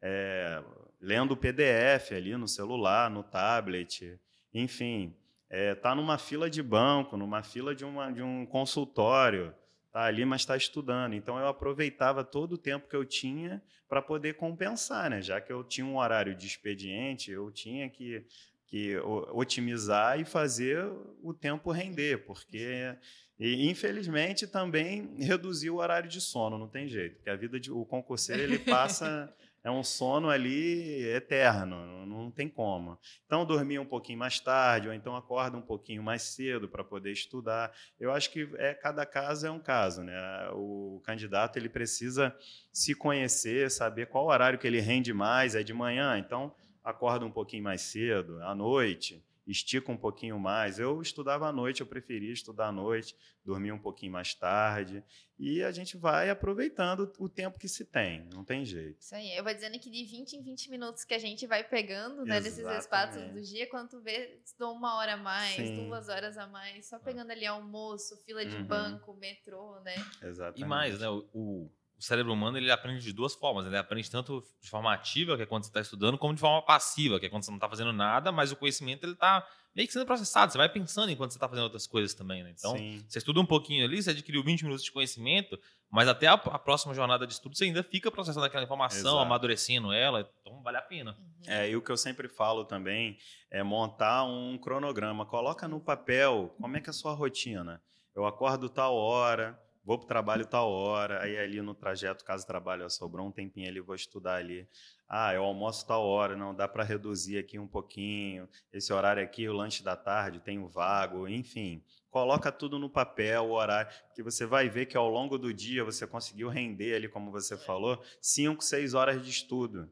é, 0.01 0.63
lendo 1.01 1.35
PDF 1.35 2.13
ali 2.13 2.37
no 2.37 2.47
celular, 2.47 3.09
no 3.09 3.23
tablet, 3.23 4.17
enfim, 4.55 5.13
está 5.51 5.91
é, 5.91 5.95
numa 5.95 6.17
fila 6.17 6.49
de 6.49 6.63
banco, 6.63 7.17
numa 7.17 7.43
fila 7.43 7.75
de, 7.75 7.83
uma, 7.83 8.09
de 8.09 8.21
um 8.21 8.45
consultório, 8.45 9.53
está 9.87 10.05
ali, 10.05 10.23
mas 10.23 10.41
está 10.41 10.55
estudando. 10.55 11.13
Então, 11.13 11.37
eu 11.37 11.47
aproveitava 11.47 12.23
todo 12.23 12.53
o 12.53 12.57
tempo 12.57 12.87
que 12.87 12.95
eu 12.95 13.03
tinha 13.03 13.61
para 13.87 14.01
poder 14.01 14.35
compensar, 14.35 15.09
né? 15.09 15.21
já 15.21 15.41
que 15.41 15.51
eu 15.51 15.63
tinha 15.63 15.85
um 15.85 15.97
horário 15.97 16.33
de 16.33 16.47
expediente, 16.47 17.31
eu 17.31 17.51
tinha 17.51 17.89
que, 17.89 18.25
que 18.65 18.97
otimizar 19.33 20.19
e 20.19 20.25
fazer 20.25 20.85
o 21.21 21.33
tempo 21.33 21.71
render, 21.71 22.25
porque 22.25 22.95
e 23.37 23.69
infelizmente 23.69 24.47
também 24.47 25.13
reduzir 25.19 25.69
o 25.69 25.75
horário 25.75 26.09
de 26.09 26.21
sono, 26.21 26.57
não 26.57 26.69
tem 26.69 26.87
jeito, 26.87 27.17
porque 27.17 27.29
a 27.29 27.35
vida 27.35 27.59
de 27.59 27.69
o 27.71 27.85
concurseiro 27.85 28.41
ele 28.41 28.59
passa 28.59 29.33
é 29.65 29.71
um 29.71 29.83
sono 29.83 30.29
ali 30.29 31.03
eterno, 31.07 32.05
não 32.05 32.29
tem 32.29 32.47
como. 32.47 32.99
Então, 33.25 33.43
dormir 33.43 33.79
um 33.79 33.85
pouquinho 33.85 34.19
mais 34.19 34.39
tarde, 34.39 34.87
ou 34.87 34.93
então 34.93 35.15
acorda 35.15 35.57
um 35.57 35.61
pouquinho 35.61 36.03
mais 36.03 36.21
cedo 36.21 36.69
para 36.69 36.83
poder 36.83 37.11
estudar. 37.11 37.75
Eu 37.99 38.11
acho 38.11 38.29
que 38.29 38.47
é, 38.57 38.75
cada 38.75 39.07
caso 39.07 39.47
é 39.47 39.49
um 39.49 39.57
caso. 39.57 40.03
Né? 40.03 40.13
O 40.53 41.01
candidato 41.03 41.57
ele 41.57 41.67
precisa 41.67 42.37
se 42.71 42.93
conhecer, 42.93 43.71
saber 43.71 44.05
qual 44.05 44.27
horário 44.27 44.59
que 44.59 44.67
ele 44.67 44.79
rende 44.79 45.11
mais, 45.11 45.55
é 45.55 45.63
de 45.63 45.73
manhã, 45.73 46.19
então 46.19 46.53
acorda 46.83 47.25
um 47.25 47.31
pouquinho 47.31 47.63
mais 47.63 47.81
cedo, 47.81 48.39
à 48.43 48.53
noite 48.53 49.23
estica 49.47 49.91
um 49.91 49.97
pouquinho 49.97 50.39
mais. 50.39 50.79
Eu 50.79 51.01
estudava 51.01 51.47
à 51.47 51.53
noite, 51.53 51.81
eu 51.81 51.87
preferia 51.87 52.31
estudar 52.31 52.67
à 52.67 52.71
noite, 52.71 53.15
dormir 53.43 53.71
um 53.71 53.79
pouquinho 53.79 54.11
mais 54.11 54.33
tarde. 54.33 55.03
E 55.37 55.61
a 55.61 55.71
gente 55.71 55.97
vai 55.97 56.29
aproveitando 56.29 57.11
o 57.19 57.27
tempo 57.27 57.59
que 57.59 57.67
se 57.67 57.85
tem, 57.85 58.27
não 58.33 58.43
tem 58.43 58.63
jeito. 58.65 59.01
Isso 59.01 59.13
aí, 59.13 59.35
eu 59.35 59.43
vou 59.43 59.53
dizendo 59.53 59.77
que 59.77 59.89
de 59.89 60.03
20 60.03 60.33
em 60.33 60.41
20 60.41 60.69
minutos 60.69 61.03
que 61.03 61.13
a 61.13 61.19
gente 61.19 61.45
vai 61.45 61.63
pegando 61.63 62.23
né, 62.23 62.39
nesses 62.39 62.65
espaços 62.65 63.21
do 63.31 63.41
dia, 63.41 63.67
quando 63.69 63.89
tu 63.89 64.01
vê, 64.01 64.39
estudou 64.43 64.73
uma 64.73 64.95
hora 64.97 65.13
a 65.13 65.17
mais, 65.17 65.55
Sim. 65.55 65.85
duas 65.85 66.07
horas 66.07 66.37
a 66.37 66.47
mais, 66.47 66.87
só 66.87 66.97
pegando 66.97 67.31
ali 67.31 67.45
almoço, 67.45 68.17
fila 68.25 68.45
de 68.45 68.55
uhum. 68.55 68.65
banco, 68.65 69.13
metrô, 69.15 69.79
né? 69.81 69.95
Exatamente. 70.23 70.61
E 70.61 70.65
mais, 70.65 70.99
né? 70.99 71.09
o 71.09 71.25
o 71.33 71.69
cérebro 72.03 72.33
humano 72.33 72.57
ele 72.57 72.71
aprende 72.71 73.03
de 73.03 73.13
duas 73.13 73.33
formas. 73.33 73.65
Ele 73.65 73.77
aprende 73.77 74.09
tanto 74.09 74.43
de 74.61 74.69
forma 74.69 74.93
ativa, 74.93 75.35
que 75.35 75.43
é 75.43 75.45
quando 75.45 75.63
você 75.63 75.69
está 75.69 75.81
estudando, 75.81 76.17
como 76.17 76.33
de 76.33 76.39
forma 76.39 76.61
passiva, 76.61 77.19
que 77.19 77.25
é 77.25 77.29
quando 77.29 77.43
você 77.43 77.51
não 77.51 77.57
está 77.57 77.69
fazendo 77.69 77.93
nada, 77.93 78.31
mas 78.31 78.51
o 78.51 78.55
conhecimento 78.55 79.03
ele 79.05 79.13
está 79.13 79.47
meio 79.75 79.87
que 79.87 79.93
sendo 79.93 80.05
processado. 80.05 80.51
Você 80.51 80.57
vai 80.57 80.69
pensando 80.69 81.11
enquanto 81.11 81.31
você 81.31 81.37
está 81.37 81.49
fazendo 81.49 81.65
outras 81.65 81.85
coisas 81.85 82.13
também. 82.13 82.43
Né? 82.43 82.53
Então, 82.57 82.77
Sim. 82.77 83.03
você 83.07 83.19
estuda 83.19 83.39
um 83.41 83.45
pouquinho 83.45 83.83
ali, 83.83 84.01
você 84.01 84.11
adquiriu 84.11 84.41
20 84.43 84.63
minutos 84.63 84.83
de 84.83 84.91
conhecimento, 84.91 85.59
mas 85.91 86.07
até 86.07 86.27
a, 86.27 86.33
a 86.33 86.59
próxima 86.59 86.93
jornada 86.93 87.27
de 87.27 87.33
estudo 87.33 87.55
você 87.55 87.65
ainda 87.65 87.83
fica 87.83 88.09
processando 88.09 88.45
aquela 88.45 88.63
informação, 88.63 88.99
Exato. 88.99 89.17
amadurecendo 89.17 89.91
ela. 89.91 90.29
Então, 90.41 90.61
vale 90.63 90.77
a 90.77 90.81
pena. 90.81 91.11
Uhum. 91.19 91.53
É, 91.53 91.69
e 91.69 91.75
o 91.75 91.81
que 91.81 91.91
eu 91.91 91.97
sempre 91.97 92.29
falo 92.29 92.63
também 92.63 93.17
é 93.51 93.61
montar 93.63 94.23
um 94.23 94.57
cronograma. 94.57 95.25
Coloca 95.25 95.67
no 95.67 95.79
papel 95.79 96.55
como 96.59 96.77
é 96.77 96.81
que 96.81 96.89
é 96.89 96.91
a 96.91 96.93
sua 96.93 97.13
rotina. 97.13 97.81
Eu 98.15 98.25
acordo 98.25 98.69
tal 98.69 98.95
hora, 98.95 99.59
vou 99.85 99.99
para 99.99 100.05
o 100.05 100.07
trabalho 100.07 100.45
tal 100.45 100.71
hora, 100.71 101.21
aí 101.21 101.37
ali 101.37 101.61
no 101.61 101.75
trajeto, 101.75 102.25
caso 102.25 102.45
trabalho 102.45 102.89
sobrou 102.89 103.27
um 103.27 103.31
tempinho 103.31 103.69
ali, 103.69 103.79
vou 103.79 103.95
estudar 103.95 104.37
ali. 104.37 104.67
Ah, 105.07 105.33
eu 105.33 105.43
almoço 105.43 105.85
tal 105.85 106.03
hora, 106.03 106.35
não, 106.35 106.55
dá 106.55 106.67
para 106.67 106.83
reduzir 106.83 107.37
aqui 107.37 107.59
um 107.59 107.67
pouquinho. 107.67 108.49
Esse 108.73 108.91
horário 108.91 109.23
aqui, 109.23 109.47
o 109.47 109.53
lanche 109.53 109.83
da 109.83 109.95
tarde, 109.95 110.39
tem 110.39 110.57
o 110.57 110.67
vago, 110.67 111.27
enfim. 111.27 111.83
Coloca 112.09 112.51
tudo 112.51 112.79
no 112.79 112.89
papel, 112.89 113.45
o 113.45 113.51
horário, 113.51 113.93
que 114.15 114.23
você 114.23 114.45
vai 114.45 114.67
ver 114.67 114.87
que 114.87 114.97
ao 114.97 115.09
longo 115.09 115.37
do 115.37 115.53
dia 115.53 115.83
você 115.83 116.07
conseguiu 116.07 116.49
render 116.49 116.95
ali, 116.95 117.07
como 117.07 117.29
você 117.29 117.55
falou, 117.55 118.01
cinco, 118.19 118.63
seis 118.63 118.95
horas 118.95 119.23
de 119.23 119.29
estudo. 119.29 119.87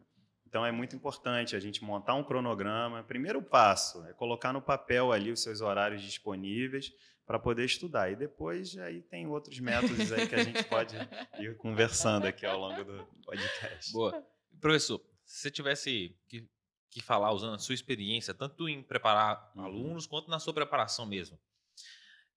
Então 0.47 0.65
é 0.65 0.71
muito 0.71 0.95
importante 0.95 1.55
a 1.55 1.59
gente 1.59 1.83
montar 1.83 2.15
um 2.15 2.23
cronograma. 2.23 3.03
Primeiro 3.03 3.41
passo 3.41 4.05
é 4.05 4.13
colocar 4.13 4.53
no 4.53 4.61
papel 4.61 5.11
ali 5.11 5.31
os 5.31 5.41
seus 5.41 5.61
horários 5.61 6.01
disponíveis 6.01 6.91
para 7.25 7.39
poder 7.39 7.65
estudar. 7.65 8.11
E 8.11 8.15
depois 8.15 8.77
aí 8.77 9.01
tem 9.01 9.27
outros 9.27 9.59
métodos 9.59 10.11
aí 10.11 10.27
que 10.27 10.35
a 10.35 10.43
gente 10.43 10.63
pode 10.65 10.95
ir 11.39 11.55
conversando 11.57 12.25
aqui 12.25 12.45
ao 12.45 12.59
longo 12.59 12.83
do 12.83 13.05
podcast. 13.25 13.91
Boa. 13.91 14.25
Professor, 14.59 15.01
se 15.25 15.41
você 15.41 15.51
tivesse 15.51 16.15
que, 16.27 16.47
que 16.89 17.01
falar 17.01 17.31
usando 17.31 17.55
a 17.55 17.59
sua 17.59 17.75
experiência, 17.75 18.33
tanto 18.33 18.67
em 18.67 18.83
preparar 18.83 19.51
uhum. 19.55 19.63
alunos 19.63 20.05
quanto 20.05 20.29
na 20.29 20.39
sua 20.39 20.53
preparação 20.53 21.05
mesmo. 21.05 21.39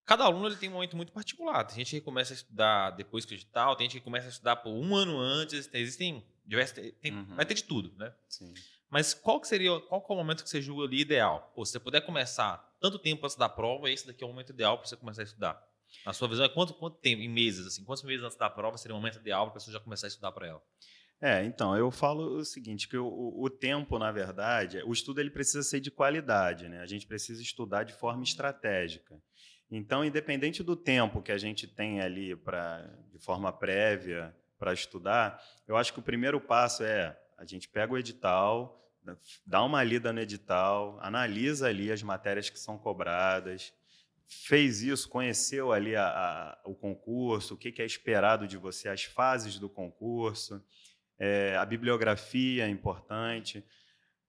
Cada 0.04 0.24
aluno 0.24 0.46
ele 0.46 0.56
tem 0.56 0.68
um 0.68 0.74
momento 0.74 0.96
muito 0.96 1.12
particular. 1.12 1.64
Tem 1.64 1.78
gente 1.78 1.96
que 1.96 2.00
começa 2.00 2.32
a 2.32 2.36
estudar 2.36 2.90
depois 2.92 3.24
que 3.24 3.34
o 3.34 3.36
digital, 3.36 3.74
tem 3.74 3.86
gente 3.90 3.98
que 3.98 4.04
começa 4.04 4.28
a 4.28 4.30
estudar 4.30 4.56
por 4.56 4.70
um 4.70 4.94
ano 4.94 5.18
antes. 5.18 5.68
Existem 5.72 6.24
diversos. 6.44 6.74
Tem, 7.00 7.12
uhum. 7.12 7.34
Vai 7.34 7.44
ter 7.44 7.54
de 7.54 7.64
tudo, 7.64 7.92
né? 7.96 8.14
Sim. 8.28 8.54
Mas 8.90 9.12
qual 9.12 9.40
que 9.40 9.48
seria, 9.48 9.80
qual 9.80 10.00
que 10.00 10.12
é 10.12 10.14
o 10.14 10.18
momento 10.18 10.44
que 10.44 10.50
você 10.50 10.62
julga 10.62 10.84
ali 10.84 11.00
ideal? 11.00 11.52
Pô, 11.54 11.64
se 11.64 11.72
você 11.72 11.80
puder 11.80 12.00
começar 12.02 12.76
tanto 12.80 12.98
tempo 12.98 13.24
antes 13.24 13.36
da 13.36 13.48
prova, 13.48 13.90
esse 13.90 14.06
daqui 14.06 14.22
é 14.22 14.26
o 14.26 14.30
momento 14.30 14.50
ideal 14.50 14.78
para 14.78 14.86
você 14.86 14.96
começar 14.96 15.22
a 15.22 15.24
estudar. 15.24 15.66
Na 16.04 16.12
sua 16.12 16.28
visão, 16.28 16.44
é 16.44 16.48
quanto, 16.48 16.74
quanto 16.74 16.98
tempo, 16.98 17.22
em 17.22 17.28
meses, 17.28 17.66
assim, 17.66 17.84
quantos 17.84 18.02
meses 18.04 18.24
antes 18.24 18.36
da 18.36 18.50
prova 18.50 18.76
seria 18.76 18.94
o 18.94 18.98
momento 18.98 19.18
ideal 19.18 19.46
para 19.46 19.52
a 19.52 19.54
pessoa 19.54 19.72
já 19.72 19.80
começar 19.80 20.06
a 20.06 20.08
estudar 20.08 20.32
para 20.32 20.46
ela? 20.46 20.62
É, 21.20 21.44
então, 21.44 21.74
eu 21.76 21.90
falo 21.90 22.36
o 22.36 22.44
seguinte, 22.44 22.86
que 22.86 22.96
o, 22.96 23.34
o, 23.40 23.48
tempo, 23.48 23.98
na 23.98 24.12
verdade, 24.12 24.82
o 24.84 24.92
estudo 24.92 25.20
ele 25.20 25.30
precisa 25.30 25.62
ser 25.62 25.80
de 25.80 25.90
qualidade, 25.90 26.68
né? 26.68 26.80
A 26.80 26.86
gente 26.86 27.06
precisa 27.06 27.40
estudar 27.40 27.84
de 27.84 27.94
forma 27.94 28.22
estratégica. 28.22 29.18
Então, 29.70 30.04
independente 30.04 30.62
do 30.62 30.76
tempo 30.76 31.22
que 31.22 31.32
a 31.32 31.38
gente 31.38 31.66
tem 31.66 32.00
ali 32.00 32.36
para 32.36 32.82
de 33.10 33.18
forma 33.18 33.50
prévia 33.50 34.36
para 34.58 34.72
estudar, 34.72 35.42
eu 35.66 35.76
acho 35.76 35.92
que 35.92 35.98
o 35.98 36.02
primeiro 36.02 36.40
passo 36.40 36.84
é 36.84 37.18
a 37.36 37.44
gente 37.44 37.68
pega 37.68 37.92
o 37.92 37.98
edital, 37.98 38.82
dá 39.46 39.62
uma 39.62 39.82
lida 39.82 40.12
no 40.12 40.20
edital, 40.20 40.98
analisa 41.00 41.68
ali 41.68 41.92
as 41.92 42.02
matérias 42.02 42.50
que 42.50 42.58
são 42.58 42.78
cobradas, 42.78 43.72
fez 44.26 44.82
isso, 44.82 45.08
conheceu 45.08 45.72
ali 45.72 45.94
a, 45.94 46.06
a, 46.06 46.60
o 46.64 46.74
concurso, 46.74 47.54
o 47.54 47.56
que, 47.56 47.70
que, 47.70 47.80
é 47.80 47.86
esperado 47.86 48.46
de 48.46 48.56
você, 48.56 48.88
as 48.88 49.04
fases 49.04 49.58
do 49.58 49.68
concurso, 49.68 50.62
é, 51.18 51.56
a 51.56 51.64
bibliografia 51.64 52.66
é 52.66 52.68
importante. 52.68 53.64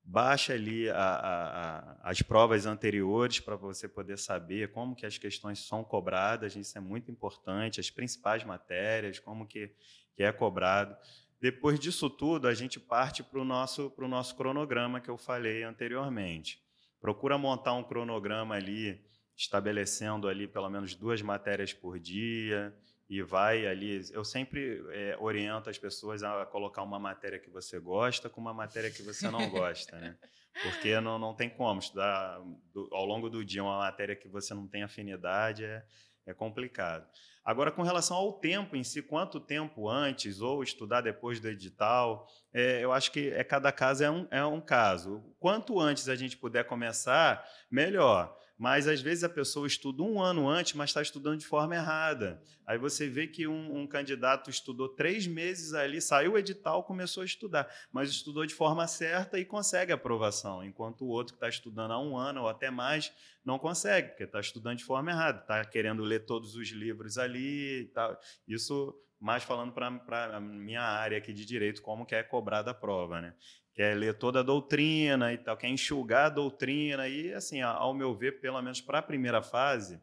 Baixa 0.03 0.53
ali 0.53 0.89
a, 0.89 1.97
as 2.01 2.21
provas 2.21 2.65
anteriores 2.65 3.41
para 3.41 3.57
você 3.57 3.89
poder 3.89 4.17
saber 4.17 4.71
como 4.71 4.95
que 4.95 5.05
as 5.05 5.17
questões 5.17 5.59
são 5.59 5.83
cobradas, 5.83 6.55
isso 6.55 6.77
é 6.77 6.81
muito 6.81 7.11
importante, 7.11 7.81
as 7.81 7.89
principais 7.89 8.43
matérias, 8.43 9.19
como 9.19 9.45
que, 9.45 9.69
que 10.15 10.23
é 10.23 10.31
cobrado. 10.31 10.95
Depois 11.39 11.79
disso 11.79 12.09
tudo, 12.09 12.47
a 12.47 12.53
gente 12.53 12.79
parte 12.79 13.23
para 13.23 13.39
o 13.39 13.45
nosso, 13.45 13.93
nosso 13.99 14.35
cronograma 14.35 14.99
que 14.99 15.09
eu 15.09 15.17
falei 15.17 15.63
anteriormente. 15.63 16.59
Procura 16.99 17.37
montar 17.37 17.73
um 17.73 17.83
cronograma 17.83 18.55
ali, 18.55 18.99
estabelecendo 19.35 20.27
ali 20.27 20.47
pelo 20.47 20.69
menos 20.69 20.95
duas 20.95 21.21
matérias 21.21 21.73
por 21.73 21.99
dia, 21.99 22.75
e 23.09 23.21
vai 23.21 23.65
ali. 23.65 24.01
Eu 24.11 24.23
sempre 24.23 24.83
é, 24.89 25.15
oriento 25.19 25.69
as 25.69 25.77
pessoas 25.77 26.23
a 26.23 26.45
colocar 26.45 26.83
uma 26.83 26.99
matéria 26.99 27.39
que 27.39 27.49
você 27.49 27.79
gosta 27.79 28.29
com 28.29 28.41
uma 28.41 28.53
matéria 28.53 28.91
que 28.91 29.01
você 29.01 29.29
não 29.29 29.49
gosta, 29.49 29.97
né? 29.97 30.17
Porque 30.63 30.99
não, 30.99 31.19
não 31.19 31.35
tem 31.35 31.49
como 31.49 31.79
estudar 31.79 32.41
do, 32.73 32.89
ao 32.91 33.05
longo 33.05 33.29
do 33.29 33.45
dia 33.45 33.63
uma 33.63 33.77
matéria 33.77 34.15
que 34.15 34.27
você 34.27 34.53
não 34.53 34.67
tem 34.67 34.83
afinidade, 34.83 35.63
é, 35.63 35.85
é 36.25 36.33
complicado. 36.33 37.07
Agora, 37.47 37.71
com 37.71 37.81
relação 37.81 38.17
ao 38.17 38.33
tempo 38.33 38.75
em 38.75 38.83
si, 38.83 39.01
quanto 39.01 39.39
tempo 39.39 39.87
antes 39.87 40.41
ou 40.41 40.61
estudar 40.61 40.99
depois 40.99 41.39
do 41.39 41.47
edital, 41.47 42.27
é, 42.53 42.83
eu 42.83 42.91
acho 42.91 43.09
que 43.09 43.29
é, 43.29 43.41
cada 43.41 43.71
caso 43.71 44.03
é 44.03 44.11
um, 44.11 44.27
é 44.29 44.45
um 44.45 44.59
caso. 44.59 45.23
Quanto 45.39 45.79
antes 45.79 46.09
a 46.09 46.15
gente 46.17 46.35
puder 46.35 46.65
começar, 46.65 47.41
melhor. 47.71 48.37
Mas 48.57 48.87
às 48.87 49.01
vezes 49.01 49.23
a 49.23 49.29
pessoa 49.29 49.67
estuda 49.67 50.01
um 50.01 50.19
ano 50.19 50.49
antes, 50.49 50.73
mas 50.73 50.89
está 50.89 51.01
estudando 51.01 51.39
de 51.39 51.45
forma 51.45 51.75
errada. 51.75 52.41
Aí 52.65 52.77
você 52.77 53.07
vê 53.07 53.27
que 53.27 53.47
um, 53.47 53.81
um, 53.81 53.87
candidato 53.87 54.49
estudou 54.49 54.89
três 54.89 55.27
meses 55.27 55.73
ali, 55.73 56.01
saiu 56.01 56.33
o 56.33 56.37
edital, 56.37 56.83
começou 56.83 57.21
a 57.21 57.25
estudar, 57.25 57.71
mas 57.91 58.09
estudou 58.09 58.45
de 58.45 58.55
forma 58.55 58.87
certa 58.87 59.39
e 59.39 59.45
consegue 59.45 59.91
aprovação, 59.91 60.63
enquanto 60.63 61.05
o 61.05 61.09
outro 61.09 61.33
que 61.33 61.37
está 61.37 61.47
estudando 61.47 61.91
há 61.91 61.99
um 61.99 62.17
ano 62.17 62.41
ou 62.41 62.49
até 62.49 62.71
mais 62.71 63.13
não 63.45 63.59
consegue, 63.59 64.09
porque 64.09 64.23
está 64.23 64.39
estudando 64.39 64.77
de 64.77 64.83
forma 64.83 65.11
errada, 65.11 65.39
está 65.39 65.63
querendo 65.63 66.03
ler 66.03 66.25
todos 66.25 66.55
os 66.55 66.69
livros 66.69 67.17
ali. 67.17 67.85
Tá. 67.93 68.17
Isso 68.47 68.93
mais 69.19 69.43
falando 69.43 69.71
para 69.71 69.87
a 70.35 70.39
minha 70.39 70.81
área 70.81 71.17
aqui 71.17 71.33
de 71.33 71.45
direito, 71.45 71.81
como 71.81 72.05
que 72.05 72.15
é 72.15 72.23
cobrada 72.23 72.71
a 72.71 72.73
prova, 72.73 73.21
né? 73.21 73.33
Quer 73.77 73.95
ler 73.95 74.17
toda 74.17 74.39
a 74.39 74.43
doutrina 74.43 75.31
e 75.31 75.37
tal, 75.37 75.55
quer 75.55 75.69
enxugar 75.69 76.25
a 76.25 76.29
doutrina. 76.29 77.07
E, 77.07 77.31
assim, 77.31 77.61
ao 77.61 77.93
meu 77.93 78.15
ver, 78.15 78.41
pelo 78.41 78.59
menos 78.59 78.81
para 78.81 78.97
a 78.97 79.03
primeira 79.03 79.39
fase, 79.43 80.01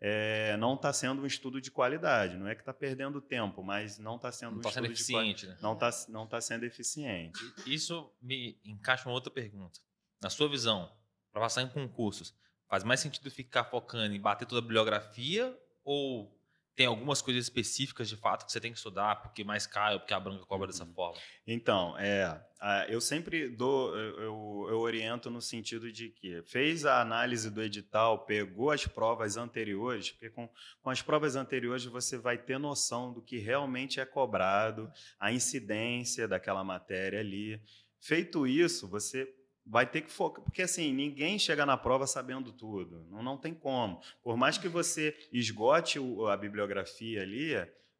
é, 0.00 0.56
não 0.56 0.74
está 0.74 0.92
sendo 0.92 1.22
um 1.22 1.26
estudo 1.26 1.60
de 1.60 1.70
qualidade. 1.70 2.36
Não 2.36 2.48
é 2.48 2.56
que 2.56 2.62
está 2.62 2.74
perdendo 2.74 3.20
tempo, 3.20 3.62
mas 3.62 3.96
não 3.96 4.16
está 4.16 4.32
sendo 4.32 4.50
não 4.50 4.58
um 4.58 4.60
tá 4.62 4.70
estudo 4.70 4.86
sendo 4.86 4.92
eficiente, 4.92 5.46
né? 5.46 5.56
Não 5.62 5.74
está 5.74 5.90
não 6.08 6.26
tá 6.26 6.40
sendo 6.40 6.64
eficiente. 6.64 7.38
Isso 7.64 8.12
me 8.20 8.58
encaixa 8.64 9.08
uma 9.08 9.14
outra 9.14 9.30
pergunta. 9.32 9.78
Na 10.20 10.28
sua 10.28 10.48
visão, 10.48 10.92
para 11.30 11.42
passar 11.42 11.62
em 11.62 11.68
concursos, 11.68 12.34
faz 12.68 12.82
mais 12.82 12.98
sentido 12.98 13.30
ficar 13.30 13.62
focando 13.62 14.12
em 14.12 14.20
bater 14.20 14.46
toda 14.46 14.58
a 14.58 14.62
bibliografia 14.62 15.56
ou 15.84 16.36
tem 16.74 16.86
algumas 16.86 17.20
coisas 17.20 17.44
específicas 17.44 18.08
de 18.08 18.16
fato 18.16 18.46
que 18.46 18.52
você 18.52 18.60
tem 18.60 18.72
que 18.72 18.78
estudar, 18.78 19.16
porque 19.16 19.44
mais 19.44 19.66
cai 19.66 19.94
ou 19.94 20.00
porque 20.00 20.14
a 20.14 20.20
branca 20.20 20.44
cobra 20.46 20.66
dessa 20.66 20.84
uhum. 20.84 20.94
forma? 20.94 21.18
Então, 21.46 21.96
é, 21.98 22.40
eu 22.88 23.00
sempre 23.00 23.48
dou, 23.48 23.94
eu, 23.96 24.68
eu, 24.70 24.78
oriento 24.78 25.30
no 25.30 25.40
sentido 25.40 25.92
de 25.92 26.08
que 26.08 26.42
fez 26.42 26.86
a 26.86 27.00
análise 27.00 27.50
do 27.50 27.62
edital, 27.62 28.24
pegou 28.24 28.70
as 28.70 28.86
provas 28.86 29.36
anteriores, 29.36 30.12
porque 30.12 30.30
com, 30.30 30.48
com 30.80 30.90
as 30.90 31.02
provas 31.02 31.36
anteriores 31.36 31.84
você 31.84 32.16
vai 32.16 32.38
ter 32.38 32.58
noção 32.58 33.12
do 33.12 33.20
que 33.20 33.38
realmente 33.38 34.00
é 34.00 34.06
cobrado, 34.06 34.90
a 35.20 35.32
incidência 35.32 36.26
daquela 36.26 36.64
matéria 36.64 37.20
ali. 37.20 37.60
Feito 38.00 38.46
isso, 38.46 38.88
você 38.88 39.28
vai 39.66 39.86
ter 39.86 40.02
que 40.02 40.10
focar, 40.10 40.44
porque 40.44 40.62
assim, 40.62 40.92
ninguém 40.92 41.38
chega 41.38 41.64
na 41.64 41.76
prova 41.76 42.06
sabendo 42.06 42.52
tudo, 42.52 43.06
não, 43.10 43.22
não 43.22 43.36
tem 43.38 43.54
como. 43.54 44.00
Por 44.22 44.36
mais 44.36 44.58
que 44.58 44.68
você 44.68 45.16
esgote 45.32 45.98
o, 45.98 46.26
a 46.26 46.36
bibliografia 46.36 47.22
ali, 47.22 47.54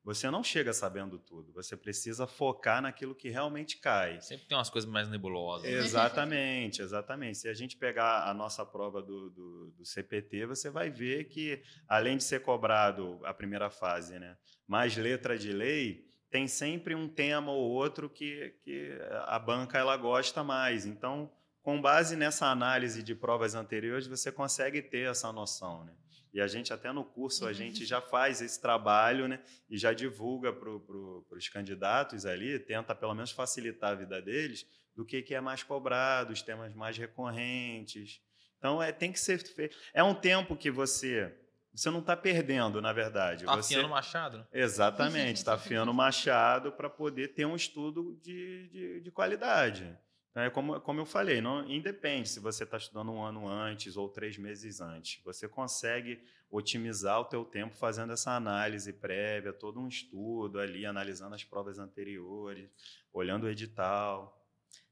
você 0.05 0.29
não 0.31 0.43
chega 0.43 0.73
sabendo 0.73 1.19
tudo. 1.19 1.53
Você 1.53 1.77
precisa 1.77 2.27
focar 2.27 2.83
naquilo 2.83 3.15
que 3.15 3.29
realmente 3.29 3.77
cai. 3.79 4.21
Sempre 4.21 4.47
tem 4.47 4.57
umas 4.57 4.69
coisas 4.69 4.91
mais 4.91 5.09
nebulosas. 5.09 5.71
Né? 5.71 5.79
Exatamente, 5.79 6.83
exatamente. 6.83 7.39
Se 7.39 7.49
a 7.49 7.55
gente 7.55 7.77
pegar 7.77 8.29
a 8.29 8.35
nossa 8.35 8.67
prova 8.67 9.01
do, 9.01 9.31
do, 9.31 9.71
do, 9.71 9.85
CPT, 9.85 10.47
você 10.47 10.71
vai 10.71 10.91
ver 10.91 11.29
que, 11.29 11.63
além 11.87 12.17
de 12.17 12.25
ser 12.25 12.43
cobrado 12.43 13.21
a 13.25 13.33
primeira 13.33 13.71
fase, 13.71 14.19
né, 14.19 14.37
mais 14.67 14.97
letra 14.97 15.39
de 15.39 15.53
lei, 15.53 16.05
tem 16.31 16.49
sempre 16.49 16.95
um 16.95 17.09
tema 17.09 17.53
ou 17.53 17.71
outro 17.71 18.11
que, 18.11 18.57
que 18.65 18.99
a 19.27 19.39
banca 19.39 19.79
ela 19.79 19.97
gosta 19.97 20.43
mais. 20.43 20.85
Então, 20.85 21.31
com 21.63 21.81
base 21.81 22.17
nessa 22.17 22.47
análise 22.47 23.03
de 23.03 23.15
provas 23.15 23.55
anteriores, 23.55 24.07
você 24.07 24.33
consegue 24.33 24.83
ter 24.83 25.09
essa 25.09 25.33
noção, 25.33 25.85
né? 25.85 25.93
E 26.33 26.41
a 26.41 26.47
gente 26.47 26.73
até 26.73 26.91
no 26.93 27.05
curso 27.05 27.47
a 27.47 27.53
gente 27.53 27.85
já 27.85 28.01
faz 28.01 28.41
esse 28.41 28.61
trabalho, 28.61 29.29
né? 29.29 29.41
E 29.69 29.77
já 29.77 29.93
divulga 29.93 30.53
para 30.53 30.79
pro, 30.81 31.27
os 31.31 31.49
candidatos 31.49 32.25
ali, 32.25 32.59
tenta 32.59 32.95
pelo 32.95 33.15
menos 33.15 33.31
facilitar 33.31 33.93
a 33.93 33.95
vida 33.95 34.21
deles 34.21 34.67
do 34.95 35.05
que, 35.05 35.23
que 35.23 35.35
é 35.35 35.41
mais 35.41 35.63
cobrado, 35.63 36.33
os 36.33 36.43
temas 36.43 36.75
mais 36.75 36.97
recorrentes. 36.97 38.21
Então 38.59 38.83
é 38.83 38.93
tem 38.93 39.13
que 39.13 39.21
ser 39.21 39.39
feito. 39.39 39.77
É 39.93 40.03
um 40.03 40.15
tempo 40.15 40.57
que 40.57 40.71
você 40.71 41.33
você 41.75 41.91
não 41.91 42.01
está 42.01 42.15
perdendo, 42.15 42.83
na 42.83 42.93
verdade. 42.93 43.45
Está 43.45 43.57
você... 43.57 43.75
afiando 43.75 43.89
o 43.89 43.91
machado. 43.91 44.39
Né? 44.39 44.47
Exatamente, 44.53 45.37
está 45.37 45.55
afiando 45.55 45.91
o 45.91 45.95
machado 45.95 46.73
para 46.73 46.91
poder 46.91 47.29
ter 47.29 47.47
um 47.47 47.57
estudo 47.57 48.19
de, 48.23 48.69
de, 48.69 49.01
de 49.01 49.11
qualidade. 49.11 49.99
É 50.35 50.49
como, 50.49 50.81
como 50.81 51.01
eu 51.01 51.05
falei, 51.05 51.43
não 51.43 51.69
independe 51.71 52.29
se 52.29 52.41
você 52.41 52.65
está 52.65 52.79
estudando 52.79 53.13
um 53.13 53.23
ano 53.23 53.47
antes 53.47 53.99
ou 53.99 54.09
três 54.09 54.39
meses 54.39 54.81
antes. 54.81 55.23
Você 55.25 55.47
consegue 55.47 56.23
otimizar 56.51 57.21
o 57.21 57.25
teu 57.27 57.45
tempo 57.45 57.75
fazendo 57.75 58.15
essa 58.15 58.31
análise 58.33 58.93
prévia, 58.95 59.53
todo 59.53 59.79
um 59.79 59.89
estudo 59.89 60.59
ali, 60.59 60.87
analisando 60.87 61.35
as 61.35 61.45
provas 61.45 61.79
anteriores, 61.79 62.71
olhando 63.13 63.45
o 63.45 63.51
edital. 63.51 64.43